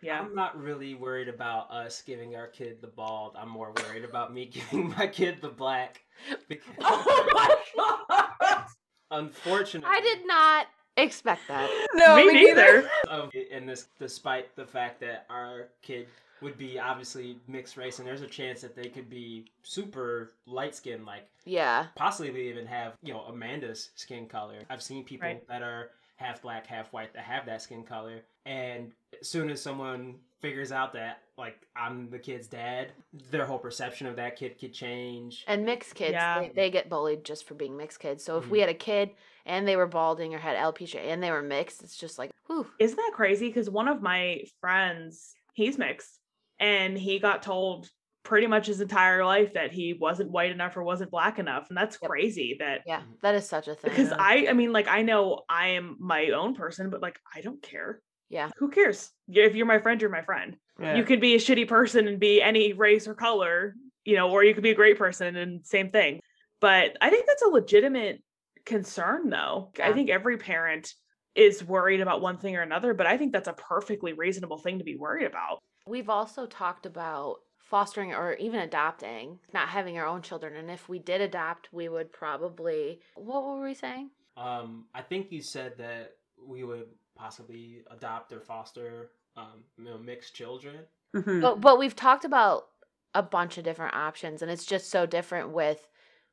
Yeah. 0.02 0.20
I'm 0.20 0.34
not 0.34 0.60
really 0.60 0.94
worried 0.94 1.28
about 1.28 1.70
us 1.70 2.02
giving 2.04 2.34
our 2.36 2.48
kid 2.48 2.80
the 2.80 2.88
bald. 2.88 3.34
I'm 3.38 3.48
more 3.48 3.72
worried 3.86 4.04
about 4.04 4.34
me 4.34 4.44
giving 4.52 4.88
my 4.98 5.06
kid 5.06 5.38
the 5.40 5.48
black. 5.48 6.02
Because 6.48 6.66
Oh 6.80 7.28
my 7.34 8.28
god. 8.40 8.64
unfortunately, 9.10 9.88
I 9.90 10.00
did 10.00 10.26
not 10.26 10.66
expect 10.96 11.42
that. 11.48 11.70
No, 11.94 12.16
me, 12.16 12.32
neither. 12.32 12.88
of 13.08 13.30
in 13.34 13.58
um, 13.62 13.66
this 13.66 13.88
despite 13.98 14.54
the 14.56 14.64
fact 14.66 15.00
that 15.00 15.26
our 15.30 15.68
kid 15.82 16.06
would 16.40 16.58
be 16.58 16.78
obviously 16.78 17.38
mixed 17.46 17.76
race 17.76 17.98
and 18.00 18.08
there's 18.08 18.22
a 18.22 18.26
chance 18.26 18.60
that 18.62 18.74
they 18.74 18.88
could 18.88 19.08
be 19.08 19.44
super 19.62 20.32
light 20.46 20.74
skinned 20.74 21.06
like 21.06 21.28
Yeah. 21.44 21.86
possibly 21.94 22.48
even 22.48 22.66
have 22.66 22.94
you 23.04 23.12
know 23.12 23.20
amanda's 23.28 23.90
skin 23.94 24.26
color 24.26 24.56
i've 24.68 24.82
seen 24.82 25.04
people 25.04 25.28
Right. 25.28 25.46
that 25.48 25.62
are 25.62 25.90
half 26.16 26.42
black 26.42 26.66
half 26.66 26.92
white 26.92 27.12
that 27.14 27.24
have 27.24 27.46
that 27.46 27.62
skin 27.62 27.82
color 27.82 28.20
and 28.46 28.92
as 29.20 29.28
soon 29.28 29.50
as 29.50 29.60
someone 29.60 30.14
figures 30.40 30.72
out 30.72 30.92
that 30.92 31.18
like 31.38 31.66
i'm 31.76 32.10
the 32.10 32.18
kid's 32.18 32.46
dad 32.46 32.88
their 33.30 33.44
whole 33.46 33.58
perception 33.58 34.06
of 34.06 34.16
that 34.16 34.36
kid 34.36 34.58
could 34.58 34.72
change 34.72 35.44
And 35.46 35.64
mixed 35.64 35.94
kids, 35.94 36.12
Yeah. 36.12 36.40
they, 36.40 36.48
they 36.54 36.70
get 36.70 36.88
bullied 36.88 37.24
just 37.24 37.46
for 37.46 37.54
being 37.54 37.76
mixed 37.76 38.00
kids. 38.00 38.24
So 38.24 38.38
if 38.38 38.44
Mhm. 38.46 38.50
we 38.50 38.60
had 38.60 38.68
a 38.68 38.74
kid 38.74 39.10
and 39.46 39.66
they 39.66 39.76
were 39.76 39.86
balding 39.86 40.34
or 40.34 40.38
had 40.38 40.56
alopecia 40.56 40.96
and 41.00 41.22
they 41.22 41.30
were 41.30 41.42
mixed, 41.42 41.82
it's 41.82 41.96
just 41.96 42.18
like, 42.18 42.30
whew. 42.46 42.66
Isn't 42.78 42.96
that 42.96 43.12
crazy? 43.14 43.48
Because 43.48 43.68
one 43.70 43.88
of 43.88 44.02
my 44.02 44.42
friends, 44.60 45.34
he's 45.54 45.78
mixed, 45.78 46.20
and 46.60 46.96
he 46.98 47.18
got 47.18 47.42
told 47.42 47.90
pretty 48.22 48.46
much 48.46 48.66
his 48.66 48.80
entire 48.80 49.24
life 49.24 49.54
that 49.54 49.72
he 49.72 49.94
wasn't 49.94 50.30
white 50.30 50.50
enough 50.50 50.76
or 50.76 50.82
wasn't 50.82 51.10
black 51.10 51.38
enough, 51.38 51.68
and 51.68 51.76
that's 51.76 51.98
Yep. 52.00 52.08
crazy. 52.10 52.56
That 52.58 52.82
Yeah, 52.86 53.02
that 53.22 53.34
is 53.34 53.48
such 53.48 53.68
a 53.68 53.74
thing. 53.74 53.90
because 53.90 54.12
I, 54.12 54.46
I 54.48 54.52
mean, 54.52 54.72
like 54.72 54.88
I 54.88 55.02
know 55.02 55.42
I 55.48 55.68
am 55.68 55.96
my 55.98 56.30
own 56.30 56.54
person, 56.54 56.90
but 56.90 57.02
like 57.02 57.18
I 57.34 57.40
don't 57.40 57.62
care. 57.62 58.00
Yeah. 58.28 58.50
Who 58.58 58.70
cares? 58.70 59.10
If 59.28 59.54
you're 59.54 59.66
my 59.66 59.78
friend, 59.78 60.00
you're 60.00 60.10
my 60.10 60.22
friend. 60.22 60.56
Yeah. 60.80 60.96
You 60.96 61.04
could 61.04 61.20
be 61.20 61.34
a 61.34 61.38
shitty 61.38 61.68
person 61.68 62.08
and 62.08 62.18
be 62.18 62.40
any 62.40 62.72
race 62.72 63.06
or 63.06 63.14
color, 63.14 63.74
you 64.04 64.16
know, 64.16 64.30
or 64.30 64.42
you 64.44 64.54
could 64.54 64.62
be 64.62 64.70
a 64.70 64.74
great 64.74 64.96
person 64.98 65.36
and 65.36 65.66
same 65.66 65.90
thing. 65.90 66.20
But 66.60 66.96
I 67.00 67.10
think 67.10 67.26
that's 67.26 67.42
a 67.42 67.48
legitimate 67.48 68.22
concern, 68.64 69.28
though. 69.28 69.72
I 69.82 69.92
think 69.92 70.08
every 70.08 70.38
parent 70.38 70.94
is 71.34 71.62
worried 71.64 72.00
about 72.00 72.20
one 72.22 72.38
thing 72.38 72.56
or 72.56 72.62
another, 72.62 72.94
but 72.94 73.06
I 73.06 73.18
think 73.18 73.32
that's 73.32 73.48
a 73.48 73.52
perfectly 73.54 74.12
reasonable 74.12 74.58
thing 74.58 74.78
to 74.78 74.84
be 74.84 74.96
worried 74.96 75.26
about. 75.26 75.58
We've 75.86 76.08
also 76.10 76.46
talked 76.46 76.86
about 76.86 77.38
fostering 77.72 78.12
or 78.14 78.34
even 78.34 78.60
adopting, 78.60 79.38
not 79.54 79.68
having 79.68 79.96
our 79.98 80.06
own 80.06 80.20
children. 80.22 80.54
And 80.56 80.70
if 80.70 80.88
we 80.88 80.98
did 80.98 81.20
adopt, 81.22 81.72
we 81.72 81.88
would 81.88 82.12
probably, 82.12 83.00
what 83.14 83.42
were 83.44 83.62
we 83.62 83.74
saying? 83.74 84.10
um 84.38 84.86
i 84.94 85.02
think 85.02 85.30
you 85.30 85.42
said 85.42 85.72
that 85.76 86.06
we 86.52 86.64
would 86.64 86.86
possibly 87.14 87.82
adopt 87.96 88.32
or 88.32 88.40
foster 88.40 89.10
um 89.36 89.58
you 89.78 89.84
know, 89.84 89.98
mixed 89.98 90.34
children 90.34 90.76
Mhm. 91.14 91.40
But, 91.42 91.60
but 91.60 91.78
we've 91.78 91.94
talked 92.06 92.24
about 92.24 92.68
a 93.14 93.22
bunch 93.22 93.58
of 93.58 93.64
different 93.64 93.94
options 93.94 94.40
and 94.40 94.50
it's 94.50 94.64
just 94.74 94.90
so 94.90 95.04
different 95.04 95.50
with 95.50 95.86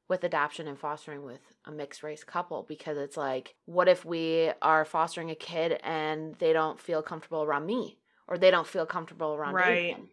with 0.07 0.23
adoption 0.23 0.65
and 0.69 0.79
fostering 0.79 1.23
with 1.23 1.41
a 1.65 1.71
mixed 1.71 2.01
race 2.03 2.23
couple 2.23 2.63
because 2.73 2.97
it's 2.97 3.17
like 3.17 3.55
what 3.65 3.89
if 3.89 4.05
we 4.05 4.51
are 4.61 4.85
fostering 4.85 5.29
a 5.29 5.35
kid 5.35 5.69
and 5.83 6.35
they 6.35 6.53
don't 6.53 6.79
feel 6.79 7.01
comfortable 7.11 7.43
around 7.43 7.65
me 7.65 7.97
or 8.29 8.37
they 8.37 8.51
don't 8.51 8.67
feel 8.75 8.85
comfortable 8.85 9.33
around 9.35 9.55
Right. 9.55 9.89
Nathan? 9.89 10.09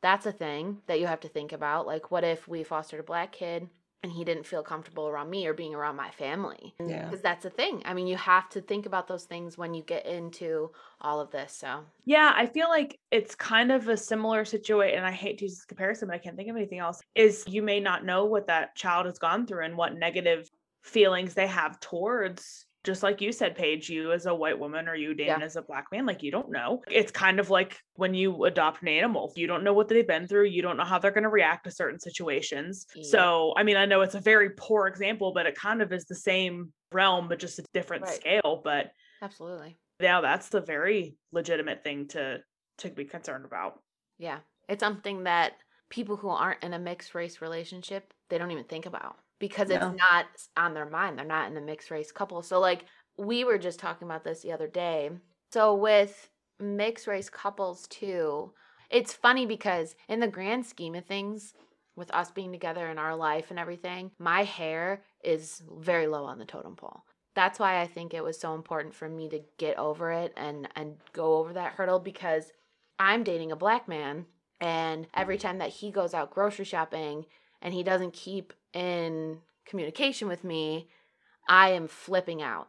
That's 0.00 0.26
a 0.26 0.32
thing 0.32 0.78
that 0.86 1.00
you 1.00 1.06
have 1.06 1.20
to 1.20 1.28
think 1.28 1.52
about 1.52 1.86
like 1.86 2.10
what 2.10 2.24
if 2.24 2.46
we 2.48 2.62
fostered 2.62 3.00
a 3.00 3.04
black 3.04 3.32
kid 3.32 3.68
and 4.04 4.12
he 4.12 4.24
didn't 4.24 4.46
feel 4.46 4.62
comfortable 4.62 5.08
around 5.08 5.28
me 5.28 5.44
or 5.48 5.52
being 5.52 5.74
around 5.74 5.96
my 5.96 6.10
family 6.12 6.74
Yeah. 6.80 7.04
because 7.06 7.20
that's 7.20 7.44
a 7.44 7.50
thing 7.50 7.82
i 7.84 7.92
mean 7.94 8.06
you 8.06 8.16
have 8.16 8.48
to 8.50 8.60
think 8.60 8.86
about 8.86 9.08
those 9.08 9.24
things 9.24 9.58
when 9.58 9.74
you 9.74 9.82
get 9.82 10.06
into 10.06 10.70
all 11.00 11.20
of 11.20 11.30
this 11.32 11.52
so 11.52 11.84
Yeah, 12.04 12.32
I 12.36 12.46
feel 12.46 12.68
like 12.68 12.98
it's 13.10 13.34
kind 13.34 13.72
of 13.72 13.88
a 13.88 13.96
similar 13.96 14.44
situation, 14.44 14.98
and 14.98 15.06
I 15.06 15.10
hate 15.10 15.38
to 15.38 15.44
use 15.44 15.56
this 15.56 15.64
comparison, 15.64 16.08
but 16.08 16.14
I 16.14 16.18
can't 16.18 16.36
think 16.36 16.48
of 16.48 16.56
anything 16.56 16.78
else. 16.78 17.00
Is 17.14 17.44
you 17.48 17.62
may 17.62 17.80
not 17.80 18.04
know 18.04 18.24
what 18.24 18.46
that 18.46 18.76
child 18.76 19.06
has 19.06 19.18
gone 19.18 19.46
through 19.46 19.64
and 19.64 19.76
what 19.76 19.94
negative 19.96 20.48
feelings 20.82 21.34
they 21.34 21.46
have 21.48 21.78
towards, 21.80 22.66
just 22.88 23.02
like 23.02 23.20
you 23.20 23.32
said, 23.32 23.54
Paige, 23.54 23.90
you 23.90 24.12
as 24.12 24.24
a 24.24 24.34
white 24.34 24.58
woman 24.58 24.88
or 24.88 24.94
you, 24.94 25.12
Dan, 25.12 25.26
Yeah. 25.40 25.44
as 25.44 25.56
a 25.56 25.62
black 25.62 25.84
man, 25.92 26.06
like 26.06 26.22
you 26.22 26.30
don't 26.30 26.50
know. 26.50 26.82
It's 26.90 27.12
kind 27.12 27.38
of 27.38 27.50
like 27.50 27.78
when 27.96 28.14
you 28.14 28.44
adopt 28.46 28.80
an 28.80 28.88
animal, 28.88 29.30
you 29.36 29.46
don't 29.46 29.62
know 29.62 29.74
what 29.74 29.88
they've 29.88 30.06
been 30.06 30.26
through, 30.26 30.46
you 30.46 30.62
don't 30.62 30.78
know 30.78 30.84
how 30.84 30.98
they're 30.98 31.10
going 31.10 31.24
to 31.24 31.28
react 31.28 31.64
to 31.64 31.70
certain 31.70 32.00
situations. 32.00 32.86
Yeah. 32.96 33.02
So, 33.10 33.52
I 33.58 33.62
mean, 33.62 33.76
I 33.76 33.84
know 33.84 34.00
it's 34.00 34.14
a 34.14 34.20
very 34.20 34.50
poor 34.56 34.86
example, 34.86 35.32
but 35.34 35.44
it 35.44 35.54
kind 35.54 35.82
of 35.82 35.92
is 35.92 36.06
the 36.06 36.14
same 36.14 36.72
realm, 36.90 37.28
but 37.28 37.38
just 37.38 37.58
a 37.58 37.64
different 37.74 38.04
Right. 38.04 38.14
scale. 38.14 38.62
But 38.64 38.90
absolutely 39.20 39.76
yeah 40.00 40.20
that's 40.20 40.48
the 40.48 40.60
very 40.60 41.16
legitimate 41.32 41.82
thing 41.82 42.06
to 42.06 42.38
to 42.78 42.88
be 42.88 43.04
concerned 43.04 43.44
about 43.44 43.82
Yeah. 44.16 44.38
It's 44.68 44.80
something 44.80 45.24
that 45.24 45.54
people 45.90 46.16
who 46.16 46.28
aren't 46.28 46.62
in 46.62 46.72
a 46.72 46.78
mixed 46.78 47.14
race 47.14 47.40
relationship, 47.42 48.14
they 48.30 48.38
don't 48.38 48.50
even 48.52 48.64
think 48.64 48.86
about 48.86 49.16
because 49.38 49.70
it's 49.70 49.80
No. 49.80 49.90
not 49.92 50.26
on 50.56 50.74
their 50.74 50.88
mind. 50.88 51.18
They're 51.18 51.24
not 51.26 51.50
in 51.50 51.56
a 51.56 51.60
mixed 51.60 51.90
race 51.90 52.12
couple. 52.12 52.42
So 52.42 52.60
like 52.60 52.84
we 53.16 53.44
were 53.44 53.58
just 53.58 53.78
talking 53.80 54.06
about 54.06 54.24
this 54.24 54.42
the 54.42 54.52
other 54.52 54.68
day. 54.68 55.10
So 55.52 55.74
with 55.74 56.30
mixed 56.60 57.06
race 57.06 57.30
couples 57.30 57.86
too, 57.88 58.52
it's 58.90 59.12
funny 59.12 59.46
because 59.46 59.96
in 60.08 60.20
the 60.20 60.28
grand 60.28 60.66
scheme 60.66 60.94
of 60.94 61.04
things, 61.04 61.54
with 61.96 62.14
us 62.14 62.30
being 62.30 62.52
together 62.52 62.88
in 62.90 62.98
our 62.98 63.16
life 63.16 63.50
and 63.50 63.58
everything, 63.58 64.12
my 64.20 64.44
hair 64.44 65.02
is 65.24 65.62
very 65.80 66.06
low 66.06 66.24
on 66.24 66.38
the 66.38 66.44
totem 66.44 66.76
pole. 66.76 67.02
That's 67.34 67.58
why 67.58 67.80
I 67.80 67.86
think 67.88 68.14
it 68.14 68.22
was 68.22 68.38
so 68.38 68.54
important 68.54 68.94
for 68.94 69.08
me 69.08 69.28
to 69.30 69.40
get 69.58 69.76
over 69.78 70.12
it 70.12 70.32
and 70.36 70.68
and 70.76 70.96
go 71.12 71.38
over 71.38 71.52
that 71.54 71.72
hurdle 71.72 71.98
because 71.98 72.52
I'm 73.00 73.24
dating 73.24 73.52
a 73.52 73.56
black 73.56 73.88
man, 73.88 74.26
and 74.60 75.06
every 75.14 75.38
time 75.38 75.58
that 75.58 75.70
he 75.70 75.90
goes 75.90 76.14
out 76.14 76.30
grocery 76.30 76.64
shopping 76.64 77.26
and 77.62 77.74
he 77.74 77.82
doesn't 77.82 78.12
keep 78.12 78.52
in 78.72 79.38
communication 79.66 80.28
with 80.28 80.44
me, 80.44 80.88
I 81.48 81.70
am 81.70 81.88
flipping 81.88 82.42
out 82.42 82.68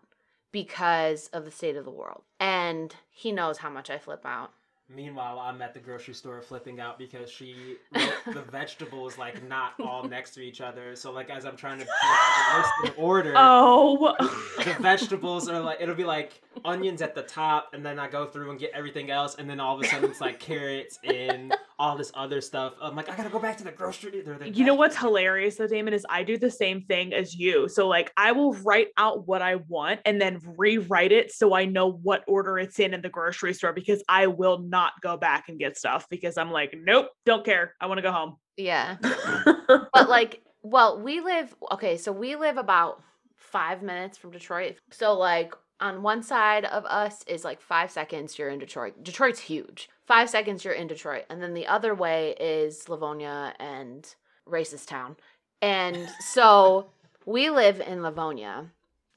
because 0.52 1.28
of 1.34 1.46
the 1.46 1.52
state 1.52 1.76
of 1.76 1.86
the 1.86 1.92
world. 1.92 2.24
And 2.40 2.96
he 3.12 3.32
knows 3.32 3.60
how 3.60 3.70
much 3.70 3.90
I 3.90 3.98
flip 3.98 4.26
out. 4.26 4.52
Meanwhile, 4.92 5.38
I'm 5.38 5.62
at 5.62 5.76
the 5.76 5.80
grocery 5.80 6.16
store 6.16 6.42
flipping 6.42 6.80
out 6.80 6.98
because 6.98 7.30
she 7.30 7.78
the 7.94 8.42
vegetables 8.52 9.20
like 9.20 9.48
not 9.48 9.74
all 9.80 10.04
next 10.04 10.32
to 10.32 10.42
each 10.42 10.62
other. 10.62 10.96
So 10.96 11.12
like 11.12 11.30
as 11.30 11.46
I'm 11.46 11.56
trying 11.56 11.78
to 11.78 11.86
list 11.86 12.72
in 12.86 13.04
order, 13.04 13.34
oh 13.36 14.16
the 14.58 14.76
vegetables 14.80 15.48
are 15.48 15.60
like 15.60 15.80
it'll 15.80 15.94
be 15.94 16.06
like 16.06 16.42
onions 16.66 17.04
at 17.04 17.14
the 17.14 17.22
top, 17.22 17.70
and 17.74 17.86
then 17.86 18.00
I 18.00 18.10
go 18.10 18.26
through 18.26 18.50
and 18.50 18.60
get 18.60 18.72
everything 18.74 19.12
else, 19.12 19.36
and 19.36 19.48
then 19.48 19.60
all 19.60 19.78
of 19.80 19.86
a 19.86 19.88
sudden 19.88 20.10
it's 20.10 20.22
like 20.22 20.40
carrots 20.40 20.98
and 21.04 21.54
all 21.80 21.98
this 21.98 22.12
other 22.14 22.42
stuff. 22.42 22.74
I'm 22.82 22.96
like 22.96 23.10
I 23.10 23.16
gotta 23.16 23.30
go 23.30 23.40
back 23.40 23.58
to 23.58 23.64
the 23.64 23.72
grocery. 23.72 24.22
They're 24.22 24.38
the 24.38 24.50
you 24.50 24.66
know 24.66 24.76
what's 24.76 24.98
hilarious 24.98 25.56
though 25.56 25.68
damon 25.68 25.94
is 25.94 26.06
i 26.10 26.24
do 26.24 26.38
the 26.38 26.50
same 26.50 26.82
thing 26.84 27.14
as 27.14 27.36
you 27.36 27.68
so 27.70 27.88
like 27.88 28.12
i 28.18 28.32
will 28.32 28.54
write 28.56 28.88
out 28.98 29.28
what 29.28 29.42
i 29.42 29.56
want 29.68 30.00
and 30.06 30.20
then 30.22 30.40
rewrite 30.58 31.12
it 31.12 31.32
so 31.32 31.54
i 31.54 31.66
know 31.66 31.92
what 31.92 32.24
order 32.28 32.58
it's 32.58 32.80
in 32.80 32.94
in 32.94 33.02
the 33.02 33.10
grocery 33.10 33.54
store 33.54 33.72
because 33.74 34.04
i 34.10 34.28
will 34.28 34.60
not 34.60 34.94
go 35.02 35.16
back 35.18 35.50
and 35.50 35.60
get 35.60 35.78
stuff 35.78 36.06
because 36.10 36.38
i'm 36.38 36.52
like 36.52 36.76
nope 36.84 37.08
don't 37.26 37.46
care 37.46 37.76
i 37.80 37.86
want 37.86 37.98
to 37.98 38.02
go 38.02 38.12
home 38.12 38.36
Yeah. 38.58 38.98
but 39.94 40.10
like 40.10 40.42
well 40.64 41.02
we 41.02 41.22
live 41.22 41.56
okay 41.72 41.98
so 41.98 42.12
we 42.12 42.36
live 42.36 42.58
about 42.58 43.02
five 43.38 43.82
minutes 43.82 44.18
from 44.18 44.32
detroit 44.32 44.76
so 44.92 45.14
like 45.18 45.54
on 45.80 46.02
one 46.04 46.22
side 46.24 46.66
of 46.66 46.86
us 46.86 47.24
is 47.28 47.44
like 47.46 47.62
five 47.62 47.90
seconds 47.92 48.38
you're 48.38 48.50
in 48.50 48.60
detroit 48.60 49.02
detroit's 49.04 49.40
huge 49.40 49.90
five 50.10 50.30
seconds 50.30 50.66
you're 50.66 50.74
in 50.74 50.88
detroit 50.88 51.24
and 51.30 51.42
then 51.42 51.54
the 51.54 51.68
other 51.68 51.94
way 51.96 52.36
is 52.40 52.90
livonia 52.90 53.54
and 53.60 54.16
racist 54.48 54.88
town 54.88 55.16
and 55.62 56.10
so 56.20 56.88
we 57.26 57.50
live 57.50 57.80
in 57.80 58.02
livonia 58.04 58.66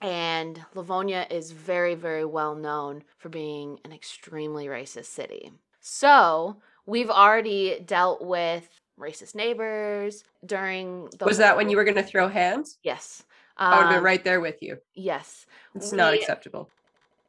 and 0.01 0.65
livonia 0.75 1.27
is 1.31 1.51
very 1.51 1.95
very 1.97 2.25
well 2.25 2.55
known 2.55 3.03
for 3.19 3.29
being 3.29 3.79
an 3.85 3.93
extremely 3.93 4.67
racist 4.67 5.07
city 5.07 5.51
so 5.81 6.57
we've 6.87 7.11
already 7.11 7.81
dealt 7.87 8.23
with 8.23 8.69
racist 9.01 9.35
neighbors 9.35 10.25
during 10.45 11.09
the 11.19 11.25
Was 11.25 11.39
that 11.39 11.57
when 11.57 11.69
you 11.71 11.77
were 11.77 11.85
going 11.85 11.97
to 11.97 12.03
throw 12.03 12.29
hands? 12.29 12.79
yes 12.83 13.25
I 13.57 13.77
would 13.77 13.83
have 13.83 13.91
been 13.91 13.99
Um, 13.99 14.05
right 14.05 14.25
there 14.25 14.41
with 14.41 14.63
you. 14.63 14.79
yes 14.95 15.47
It's 15.75 15.93
not 15.93 16.15
acceptable. 16.15 16.69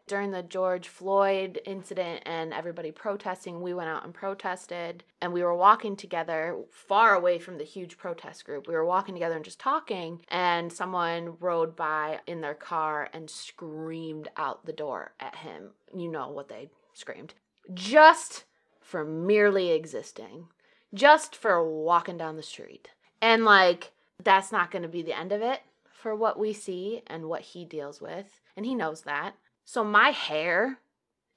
During 0.08 0.32
the 0.32 0.44
George 0.44 0.88
Floyd 0.88 1.62
incident 1.66 2.24
and 2.26 2.54
everybody 2.54 2.92
protesting, 2.92 3.62
we 3.62 3.74
went 3.74 3.90
out 3.90 4.04
and 4.04 4.14
protested 4.14 5.04
and 5.22 5.32
we 5.32 5.44
were 5.44 5.56
walking 5.56 5.96
together 5.96 6.58
far 6.72 7.16
away 7.16 7.40
from 7.40 7.58
the 7.58 7.64
huge 7.64 7.98
protest 7.98 8.46
group. 8.46 8.68
We 8.68 8.74
were 8.74 8.86
walking 8.86 9.16
together 9.16 9.36
and 9.36 9.46
just 9.46 9.60
talking 9.60 10.22
and 10.28 10.72
someone 10.72 11.38
rode 11.40 11.76
by 11.76 12.20
in 12.28 12.42
their 12.42 12.54
car 12.54 13.10
and 13.14 13.30
screamed 13.30 14.28
out 14.36 14.66
the 14.66 14.74
door 14.74 15.14
at 15.20 15.38
him. 15.38 15.72
You 15.96 16.10
know 16.10 16.30
what 16.30 16.50
they 16.50 16.70
screamed. 16.94 17.34
Just 17.74 18.44
for 18.82 19.06
merely 19.06 19.72
existing. 19.72 20.48
Just 20.94 21.36
for 21.36 21.68
walking 21.68 22.18
down 22.18 22.36
the 22.36 22.44
street. 22.44 22.90
And 23.22 23.46
like 23.46 23.92
that's 24.22 24.52
not 24.52 24.70
going 24.70 24.84
to 24.84 24.90
be 24.90 25.02
the 25.02 25.18
end 25.18 25.32
of 25.32 25.42
it 25.42 25.62
for 25.92 26.14
what 26.14 26.38
we 26.38 26.52
see 26.52 27.02
and 27.08 27.30
what 27.30 27.42
he 27.42 27.64
deals 27.64 28.02
with 28.02 28.42
and 28.56 28.66
he 28.66 28.76
knows 28.76 29.02
that 29.02 29.36
so 29.66 29.84
my 29.84 30.10
hair 30.10 30.80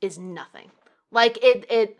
is 0.01 0.19
nothing. 0.19 0.71
Like 1.11 1.39
it 1.43 1.67
it 1.71 1.99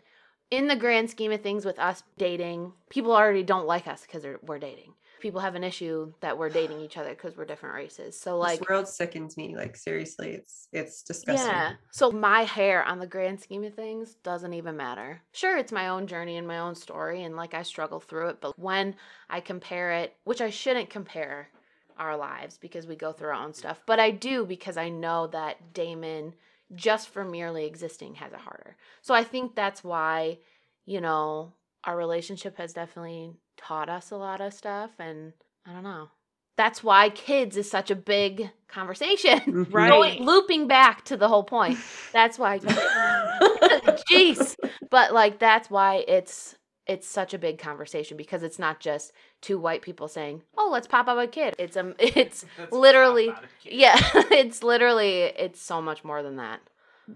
in 0.51 0.67
the 0.67 0.75
grand 0.75 1.09
scheme 1.09 1.31
of 1.31 1.41
things 1.41 1.65
with 1.65 1.79
us 1.79 2.03
dating, 2.17 2.73
people 2.89 3.11
already 3.11 3.43
don't 3.43 3.67
like 3.67 3.87
us 3.87 4.01
because 4.01 4.25
we're 4.41 4.59
dating. 4.59 4.93
People 5.19 5.41
have 5.41 5.55
an 5.55 5.63
issue 5.63 6.13
that 6.19 6.37
we're 6.37 6.49
dating 6.49 6.79
each 6.79 6.95
other 6.95 7.09
because 7.09 7.35
we're 7.35 7.45
different 7.45 7.73
races. 7.73 8.19
So 8.19 8.37
like 8.37 8.59
this 8.59 8.69
world 8.69 8.87
sickens 8.87 9.35
me. 9.35 9.55
Like 9.55 9.75
seriously, 9.75 10.29
it's 10.29 10.67
it's 10.71 11.01
disgusting. 11.01 11.47
Yeah. 11.47 11.73
So 11.91 12.11
my 12.11 12.43
hair 12.43 12.83
on 12.83 12.99
the 12.99 13.07
grand 13.07 13.41
scheme 13.41 13.63
of 13.63 13.73
things 13.73 14.15
doesn't 14.23 14.53
even 14.53 14.77
matter. 14.77 15.21
Sure, 15.31 15.57
it's 15.57 15.71
my 15.71 15.87
own 15.87 16.05
journey 16.05 16.37
and 16.37 16.47
my 16.47 16.59
own 16.59 16.75
story, 16.75 17.23
and 17.23 17.35
like 17.35 17.55
I 17.55 17.63
struggle 17.63 17.99
through 17.99 18.29
it. 18.29 18.41
But 18.41 18.59
when 18.59 18.95
I 19.27 19.39
compare 19.39 19.93
it, 19.93 20.15
which 20.23 20.39
I 20.39 20.51
shouldn't 20.51 20.91
compare 20.91 21.49
our 21.97 22.17
lives 22.17 22.57
because 22.57 22.87
we 22.87 22.95
go 22.95 23.11
through 23.11 23.29
our 23.29 23.33
own 23.33 23.53
stuff. 23.53 23.81
But 23.85 23.99
I 23.99 24.11
do 24.11 24.45
because 24.45 24.77
I 24.77 24.89
know 24.89 25.27
that 25.27 25.73
Damon, 25.73 26.33
just 26.75 27.09
for 27.09 27.23
merely 27.23 27.65
existing, 27.65 28.15
has 28.15 28.33
it 28.33 28.39
harder. 28.39 28.75
So 29.01 29.13
I 29.13 29.23
think 29.23 29.55
that's 29.55 29.83
why, 29.83 30.39
you 30.85 31.01
know, 31.01 31.53
our 31.83 31.97
relationship 31.97 32.57
has 32.57 32.73
definitely 32.73 33.31
taught 33.57 33.89
us 33.89 34.11
a 34.11 34.17
lot 34.17 34.41
of 34.41 34.53
stuff. 34.53 34.91
And 34.99 35.33
I 35.65 35.73
don't 35.73 35.83
know. 35.83 36.09
That's 36.57 36.83
why 36.83 37.09
kids 37.09 37.55
is 37.55 37.69
such 37.69 37.91
a 37.91 37.95
big 37.95 38.49
conversation. 38.67 39.67
Right. 39.71 39.89
Going, 39.89 40.23
looping 40.23 40.67
back 40.67 41.05
to 41.05 41.17
the 41.17 41.27
whole 41.27 41.43
point. 41.43 41.77
That's 42.13 42.39
why 42.39 42.59
jeez. 44.11 44.55
But 44.89 45.13
like 45.13 45.39
that's 45.39 45.69
why 45.69 46.03
it's 46.07 46.55
it's 46.87 47.07
such 47.07 47.33
a 47.33 47.37
big 47.37 47.59
conversation 47.59 48.17
because 48.17 48.43
it's 48.43 48.57
not 48.57 48.79
just 48.79 49.11
two 49.41 49.59
white 49.59 49.81
people 49.81 50.07
saying, 50.07 50.43
"Oh, 50.57 50.69
let's 50.71 50.87
pop 50.87 51.07
up 51.07 51.17
a 51.17 51.27
kid." 51.27 51.55
It's 51.57 51.77
um 51.77 51.95
it's 51.99 52.45
literally 52.71 53.27
not 53.27 53.39
about 53.39 53.49
a 53.49 53.63
kid. 53.63 53.73
yeah, 53.73 53.95
it's 54.31 54.63
literally 54.63 55.21
it's 55.23 55.61
so 55.61 55.81
much 55.81 56.03
more 56.03 56.23
than 56.23 56.37
that. 56.37 56.61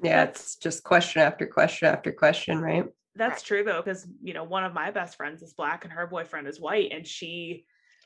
Yeah, 0.04 0.24
it's 0.24 0.56
just 0.56 0.84
question 0.84 1.22
after 1.22 1.46
question 1.46 1.88
after 1.88 2.12
question, 2.12 2.60
right? 2.60 2.86
That's 3.16 3.42
Right. 3.42 3.44
true 3.44 3.64
though, 3.64 3.82
because 3.82 4.08
you 4.24 4.34
know, 4.34 4.44
one 4.44 4.64
of 4.64 4.74
my 4.74 4.92
best 4.92 5.18
friends 5.18 5.42
is 5.42 5.54
black 5.54 5.84
and 5.84 5.94
her 5.94 6.08
boyfriend 6.08 6.48
is 6.48 6.60
white, 6.62 6.92
and 6.92 7.06
she 7.06 7.66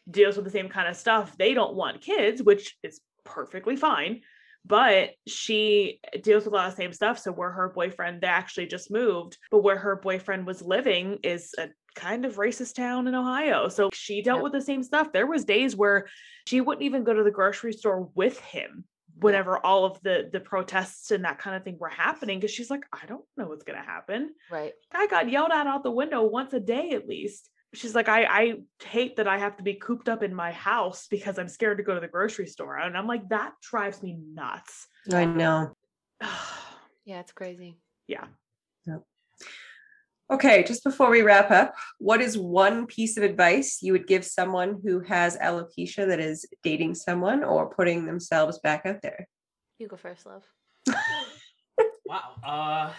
deals 0.10 0.36
with 0.36 0.46
the 0.46 0.52
same 0.52 0.70
kind 0.70 0.88
of 0.88 0.96
stuff. 0.96 1.38
They 1.38 1.54
don't 1.54 1.76
want 1.76 2.02
kids, 2.02 2.42
which 2.42 2.78
is 2.84 3.02
perfectly 3.24 3.76
fine, 3.76 4.22
but 4.66 5.12
she 5.28 6.00
deals 6.22 6.46
with 6.46 6.54
a 6.54 6.56
lot 6.56 6.68
of 6.68 6.76
the 6.76 6.82
same 6.82 6.94
stuff. 6.94 7.20
So 7.20 7.32
where 7.32 7.52
her 7.52 7.70
boyfriend, 7.70 8.22
they 8.22 8.28
actually 8.28 8.68
just 8.68 8.92
moved, 8.92 9.38
but 9.52 9.64
where 9.64 9.78
her 9.78 9.96
boyfriend 9.96 10.48
was 10.48 10.62
living 10.62 11.20
is 11.24 11.54
a 11.58 11.70
kind 11.96 12.26
of 12.26 12.36
racist 12.36 12.76
town 12.76 13.08
in 13.08 13.16
Ohio. 13.16 13.70
So 13.70 13.90
she 13.94 14.22
dealt 14.22 14.38
Yep. 14.40 14.44
with 14.44 14.52
the 14.54 14.62
same 14.62 14.84
stuff. 14.84 15.12
There 15.12 15.28
was 15.28 15.46
days 15.46 15.76
where 15.76 16.08
she 16.48 16.62
wouldn't 16.62 16.84
even 16.84 17.04
go 17.04 17.14
to 17.14 17.24
the 17.24 17.32
grocery 17.32 17.74
store 17.74 18.10
with 18.14 18.40
him 18.40 18.84
whenever 19.18 19.58
all 19.66 19.86
of 19.86 20.00
the 20.02 20.30
the 20.32 20.42
protests 20.42 21.10
and 21.12 21.24
that 21.24 21.40
kind 21.40 21.56
of 21.56 21.64
thing 21.64 21.78
were 21.80 21.88
happening 21.88 22.38
because 22.38 22.52
she's 22.52 22.70
like 22.70 22.84
i 22.92 23.06
don't 23.06 23.24
know 23.38 23.48
what's 23.48 23.64
going 23.64 23.80
to 23.80 23.86
happen 23.86 24.30
Right. 24.52 24.74
I 24.94 25.08
got 25.08 25.30
yelled 25.30 25.52
at 25.54 25.68
out 25.68 25.84
the 25.84 25.90
window 25.92 26.22
once 26.24 26.52
a 26.52 26.60
day 26.60 26.90
at 26.92 27.08
least. 27.08 27.50
She's 27.74 27.96
like, 27.96 28.08
I, 28.10 28.24
I 28.26 28.54
hate 28.84 29.16
that 29.18 29.28
I 29.28 29.38
have 29.38 29.56
to 29.58 29.64
be 29.64 29.74
cooped 29.74 30.08
up 30.10 30.22
in 30.24 30.34
my 30.36 30.52
house 30.52 31.08
because 31.10 31.38
I'm 31.40 31.48
scared 31.50 31.78
to 31.78 31.84
go 31.84 31.94
to 31.94 32.00
the 32.00 32.08
grocery 32.08 32.48
store. 32.48 32.78
And 32.78 32.98
I'm 32.98 33.08
like, 33.08 33.28
that 33.30 33.54
drives 33.62 34.02
me 34.04 34.18
nuts. 34.34 34.88
I 35.14 35.26
know. 35.26 35.74
Yeah, 37.06 37.20
it's 37.20 37.32
crazy. 37.34 37.78
yeah. 38.08 38.26
Okay, 40.32 40.64
just 40.64 40.84
before 40.84 41.12
we 41.12 41.22
wrap 41.22 41.52
up, 41.52 41.76
what 42.00 42.20
is 42.20 42.38
one 42.38 42.88
piece 42.88 43.16
of 43.16 43.24
advice 43.24 43.80
you 43.84 43.92
would 43.92 44.08
give 44.08 44.26
someone 44.26 44.82
who 44.84 45.00
has 45.02 45.38
alopecia 45.38 46.08
that 46.08 46.20
is 46.20 46.46
dating 46.64 46.96
someone 46.96 47.44
or 47.44 47.70
putting 47.70 48.06
themselves 48.06 48.58
back 48.60 48.86
out 48.86 49.02
there? 49.04 49.28
You 49.78 49.88
go 49.88 49.98
first, 49.98 50.26
love. 50.26 50.44
Wow. 52.06 52.36
Uh, 52.44 52.92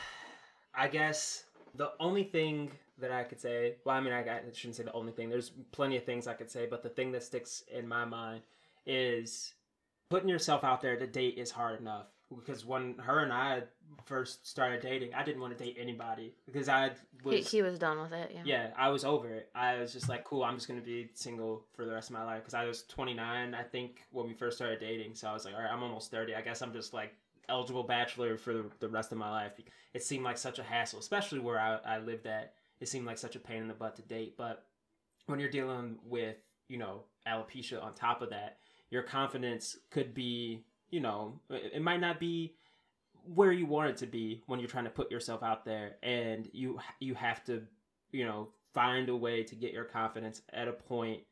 I 0.74 0.88
guess 0.88 1.44
the 1.76 1.92
only 2.00 2.24
thing 2.24 2.70
that 2.98 3.12
I 3.12 3.24
could 3.24 3.40
say, 3.40 3.76
well, 3.84 3.96
I 3.96 4.00
mean, 4.00 4.12
I, 4.12 4.20
I 4.20 4.40
shouldn't 4.52 4.76
say 4.76 4.82
the 4.82 4.92
only 4.92 5.12
thing. 5.12 5.28
There's 5.28 5.52
plenty 5.70 5.96
of 5.96 6.04
things 6.04 6.26
I 6.26 6.34
could 6.34 6.50
say, 6.50 6.66
but 6.68 6.82
the 6.82 6.88
thing 6.88 7.12
that 7.12 7.22
sticks 7.22 7.62
in 7.72 7.86
my 7.86 8.04
mind 8.04 8.42
is 8.84 9.54
putting 10.10 10.28
yourself 10.28 10.64
out 10.64 10.80
there 10.80 10.96
to 10.96 11.06
date 11.06 11.38
is 11.38 11.50
hard 11.50 11.80
enough. 11.80 12.06
Because 12.34 12.64
when 12.64 12.94
her 12.98 13.20
and 13.20 13.32
I 13.32 13.62
first 14.04 14.46
started 14.46 14.80
dating, 14.80 15.14
I 15.14 15.22
didn't 15.22 15.40
want 15.40 15.56
to 15.56 15.64
date 15.64 15.76
anybody 15.78 16.34
because 16.44 16.68
I 16.68 16.90
He, 17.22 17.28
was 17.28 17.50
he 17.50 17.62
was 17.62 17.78
done 17.78 18.00
with 18.00 18.12
it. 18.12 18.32
Yeah. 18.34 18.42
yeah, 18.44 18.70
I 18.76 18.88
was 18.88 19.04
over 19.04 19.28
it. 19.28 19.48
I 19.54 19.78
was 19.78 19.92
just 19.92 20.08
like, 20.08 20.24
cool, 20.24 20.42
I'm 20.42 20.56
just 20.56 20.66
gonna 20.66 20.80
be 20.80 21.08
single 21.14 21.64
for 21.74 21.84
the 21.84 21.92
rest 21.92 22.10
of 22.10 22.14
my 22.14 22.24
life. 22.24 22.40
Because 22.42 22.54
I 22.54 22.64
was 22.64 22.82
29, 22.84 23.54
I 23.54 23.62
think, 23.62 24.02
when 24.10 24.26
we 24.26 24.34
first 24.34 24.56
started 24.56 24.80
dating. 24.80 25.14
So 25.14 25.28
I 25.28 25.32
was 25.32 25.44
like, 25.44 25.54
all 25.54 25.60
right, 25.60 25.70
I'm 25.70 25.82
almost 25.82 26.10
30. 26.10 26.34
I 26.34 26.40
guess 26.40 26.62
I'm 26.62 26.72
just 26.72 26.92
like 26.92 27.14
eligible 27.48 27.84
bachelor 27.84 28.36
for 28.36 28.52
the, 28.52 28.64
the 28.80 28.88
rest 28.88 29.12
of 29.12 29.18
my 29.18 29.30
life. 29.30 29.52
It 29.94 30.02
seemed 30.02 30.24
like 30.24 30.36
such 30.38 30.58
a 30.58 30.62
hassle, 30.64 30.98
especially 30.98 31.38
where 31.38 31.60
I, 31.60 31.78
I 31.86 31.98
lived 31.98 32.26
at. 32.26 32.54
It 32.80 32.88
seemed 32.88 33.06
like 33.06 33.18
such 33.18 33.36
a 33.36 33.38
pain 33.40 33.62
in 33.62 33.68
the 33.68 33.74
butt 33.74 33.96
to 33.96 34.02
date. 34.02 34.34
But 34.36 34.64
when 35.26 35.38
you're 35.38 35.48
dealing 35.48 35.98
with, 36.04 36.36
you 36.68 36.76
know, 36.76 37.02
alopecia 37.26 37.82
on 37.82 37.94
top 37.94 38.20
of 38.20 38.30
that, 38.30 38.58
your 38.90 39.02
confidence 39.02 39.76
could 39.90 40.12
be, 40.12 40.64
you 40.90 41.00
know, 41.00 41.40
it 41.50 41.82
might 41.82 42.00
not 42.00 42.20
be 42.20 42.54
where 43.34 43.52
you 43.52 43.66
want 43.66 43.90
it 43.90 43.96
to 43.98 44.06
be 44.06 44.42
when 44.46 44.60
you're 44.60 44.68
trying 44.68 44.84
to 44.84 44.90
put 44.90 45.10
yourself 45.10 45.42
out 45.42 45.64
there 45.64 45.96
and 46.02 46.48
you 46.52 46.78
you 47.00 47.12
have 47.14 47.42
to 47.44 47.60
you 48.12 48.24
know 48.24 48.48
find 48.72 49.08
a 49.08 49.16
way 49.16 49.42
to 49.42 49.56
get 49.56 49.72
your 49.72 49.84
confidence 49.84 50.42
at 50.52 50.68
a 50.68 50.72
point 50.72 51.22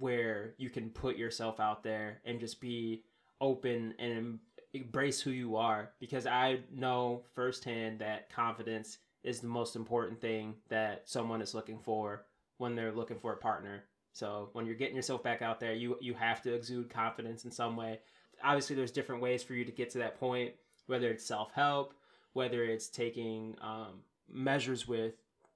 where 0.00 0.54
you 0.58 0.68
can 0.68 0.90
put 0.90 1.16
yourself 1.16 1.60
out 1.60 1.84
there 1.84 2.20
and 2.24 2.40
just 2.40 2.60
be 2.60 3.04
open 3.40 3.94
and 4.00 4.40
embrace 4.74 5.20
who 5.20 5.30
you 5.30 5.54
are 5.54 5.90
because 6.00 6.26
i 6.26 6.58
know 6.74 7.22
firsthand 7.36 8.00
that 8.00 8.28
confidence 8.30 8.98
is 9.22 9.40
the 9.40 9.46
most 9.46 9.76
important 9.76 10.20
thing 10.20 10.54
that 10.68 11.02
someone 11.04 11.42
is 11.42 11.54
looking 11.54 11.78
for 11.78 12.24
when 12.58 12.74
they're 12.74 12.92
looking 12.92 13.18
for 13.18 13.32
a 13.32 13.36
partner. 13.36 13.84
So 14.12 14.50
when 14.52 14.66
you're 14.66 14.74
getting 14.74 14.96
yourself 14.96 15.22
back 15.22 15.42
out 15.42 15.60
there 15.60 15.74
you 15.74 15.96
you 16.00 16.14
have 16.14 16.42
to 16.42 16.54
exude 16.54 16.90
confidence 16.90 17.44
in 17.44 17.50
some 17.50 17.76
way 17.76 18.00
obviously 18.44 18.76
there's 18.76 18.90
different 18.92 19.20
ways 19.22 19.42
for 19.42 19.54
you 19.54 19.64
to 19.64 19.72
get 19.72 19.90
to 19.90 19.98
that 19.98 20.18
point 20.18 20.52
whether 20.86 21.08
it's 21.10 21.24
self-help 21.24 21.94
whether 22.32 22.62
it's 22.64 22.88
taking 22.88 23.56
um, 23.60 24.00
measures 24.30 24.86
with 24.86 25.14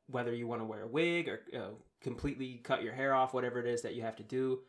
whether 0.08 0.34
you 0.34 0.46
want 0.46 0.60
to 0.60 0.64
wear 0.64 0.82
a 0.82 0.88
wig 0.88 1.28
or 1.28 1.40
uh, 1.56 1.70
completely 2.00 2.60
cut 2.64 2.82
your 2.82 2.92
hair 2.92 3.14
off 3.14 3.32
whatever 3.34 3.60
it 3.60 3.66
is 3.66 3.82
that 3.82 3.94
you 3.94 4.02
have 4.02 4.16
to 4.16 4.22
do 4.22 4.60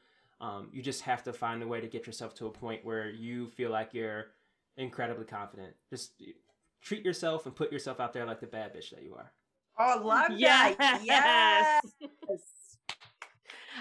um, 0.41 0.69
you 0.73 0.81
just 0.81 1.01
have 1.01 1.23
to 1.23 1.31
find 1.33 1.63
a 1.63 1.67
way 1.67 1.79
to 1.79 1.87
get 1.87 2.05
yourself 2.05 2.33
to 2.35 2.47
a 2.47 2.51
point 2.51 2.83
where 2.83 3.09
you 3.09 3.47
feel 3.49 3.69
like 3.71 3.93
you're 3.93 4.27
incredibly 4.77 5.25
confident 5.25 5.73
just 5.89 6.21
treat 6.81 7.05
yourself 7.05 7.45
and 7.45 7.55
put 7.55 7.71
yourself 7.71 7.99
out 7.99 8.13
there 8.13 8.25
like 8.25 8.39
the 8.39 8.47
bad 8.47 8.73
bitch 8.75 8.89
that 8.89 9.03
you 9.03 9.15
are 9.15 9.31
Oh, 9.79 10.01
love 10.03 10.31
Yes. 10.37 10.75
that. 10.77 11.01
Yes. 11.03 11.81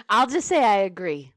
I'll 0.09 0.25
just 0.27 0.47
say 0.47 0.63
I 0.63 0.77
agree. 0.77 1.31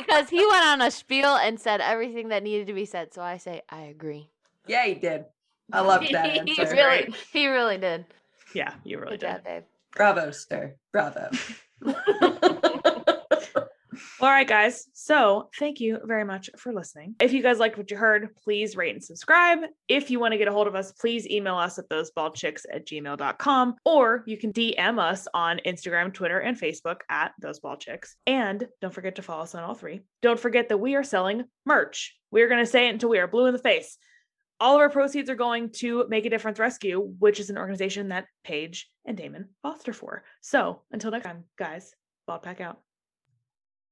Because 0.00 0.28
he 0.30 0.38
went 0.46 0.64
on 0.64 0.80
a 0.82 0.90
spiel 0.90 1.36
and 1.36 1.58
said 1.60 1.80
everything 1.80 2.28
that 2.28 2.42
needed 2.42 2.66
to 2.68 2.72
be 2.72 2.84
said. 2.84 3.12
So 3.14 3.22
I 3.22 3.36
say 3.38 3.62
I 3.70 3.82
agree. 3.82 4.28
yeah, 4.66 4.84
he 4.86 4.94
did. 4.94 5.24
I 5.72 5.80
love 5.80 6.04
that 6.12 6.30
he 6.46 6.60
answer. 6.60 6.74
really, 6.74 7.14
he 7.32 7.46
really 7.48 7.78
did. 7.78 8.04
Yeah, 8.54 8.74
you 8.84 8.98
really 8.98 9.12
Good 9.16 9.20
did. 9.20 9.26
job, 9.28 9.44
babe. 9.44 9.62
Bravo, 9.96 10.30
sir. 10.30 10.74
Bravo. 10.92 11.30
All 14.24 14.30
right, 14.30 14.48
guys. 14.48 14.86
So 14.94 15.50
thank 15.58 15.80
you 15.80 15.98
very 16.02 16.24
much 16.24 16.48
for 16.56 16.72
listening. 16.72 17.14
If 17.20 17.34
you 17.34 17.42
guys 17.42 17.58
liked 17.58 17.76
what 17.76 17.90
you 17.90 17.98
heard, 17.98 18.34
please 18.42 18.74
rate 18.74 18.94
and 18.94 19.04
subscribe. 19.04 19.58
If 19.86 20.10
you 20.10 20.18
want 20.18 20.32
to 20.32 20.38
get 20.38 20.48
a 20.48 20.50
hold 20.50 20.66
of 20.66 20.74
us, 20.74 20.92
please 20.92 21.28
email 21.28 21.56
us 21.56 21.78
at 21.78 21.90
thosebaldchicks 21.90 22.62
at 22.72 22.86
gmail.com 22.86 23.74
or 23.84 24.24
you 24.26 24.38
can 24.38 24.50
DM 24.50 24.98
us 24.98 25.28
on 25.34 25.60
Instagram, 25.66 26.10
Twitter, 26.10 26.38
and 26.38 26.58
Facebook 26.58 27.00
at 27.10 27.32
thosebaldchicks. 27.42 28.14
And 28.26 28.66
don't 28.80 28.94
forget 28.94 29.16
to 29.16 29.22
follow 29.22 29.42
us 29.42 29.54
on 29.54 29.62
all 29.62 29.74
three. 29.74 30.00
Don't 30.22 30.40
forget 30.40 30.70
that 30.70 30.78
we 30.78 30.94
are 30.94 31.04
selling 31.04 31.44
merch. 31.66 32.16
We're 32.30 32.48
going 32.48 32.64
to 32.64 32.70
say 32.70 32.86
it 32.86 32.94
until 32.94 33.10
we 33.10 33.18
are 33.18 33.28
blue 33.28 33.44
in 33.44 33.52
the 33.52 33.58
face. 33.58 33.98
All 34.58 34.76
of 34.76 34.80
our 34.80 34.88
proceeds 34.88 35.28
are 35.28 35.34
going 35.34 35.68
to 35.80 36.06
Make 36.08 36.24
a 36.24 36.30
Difference 36.30 36.58
Rescue, 36.58 36.98
which 37.18 37.40
is 37.40 37.50
an 37.50 37.58
organization 37.58 38.08
that 38.08 38.24
Paige 38.42 38.88
and 39.04 39.18
Damon 39.18 39.50
foster 39.62 39.92
for. 39.92 40.24
So 40.40 40.80
until 40.92 41.10
next 41.10 41.26
time, 41.26 41.44
guys, 41.58 41.92
Bald 42.26 42.42
Pack 42.42 42.62
out. 42.62 42.83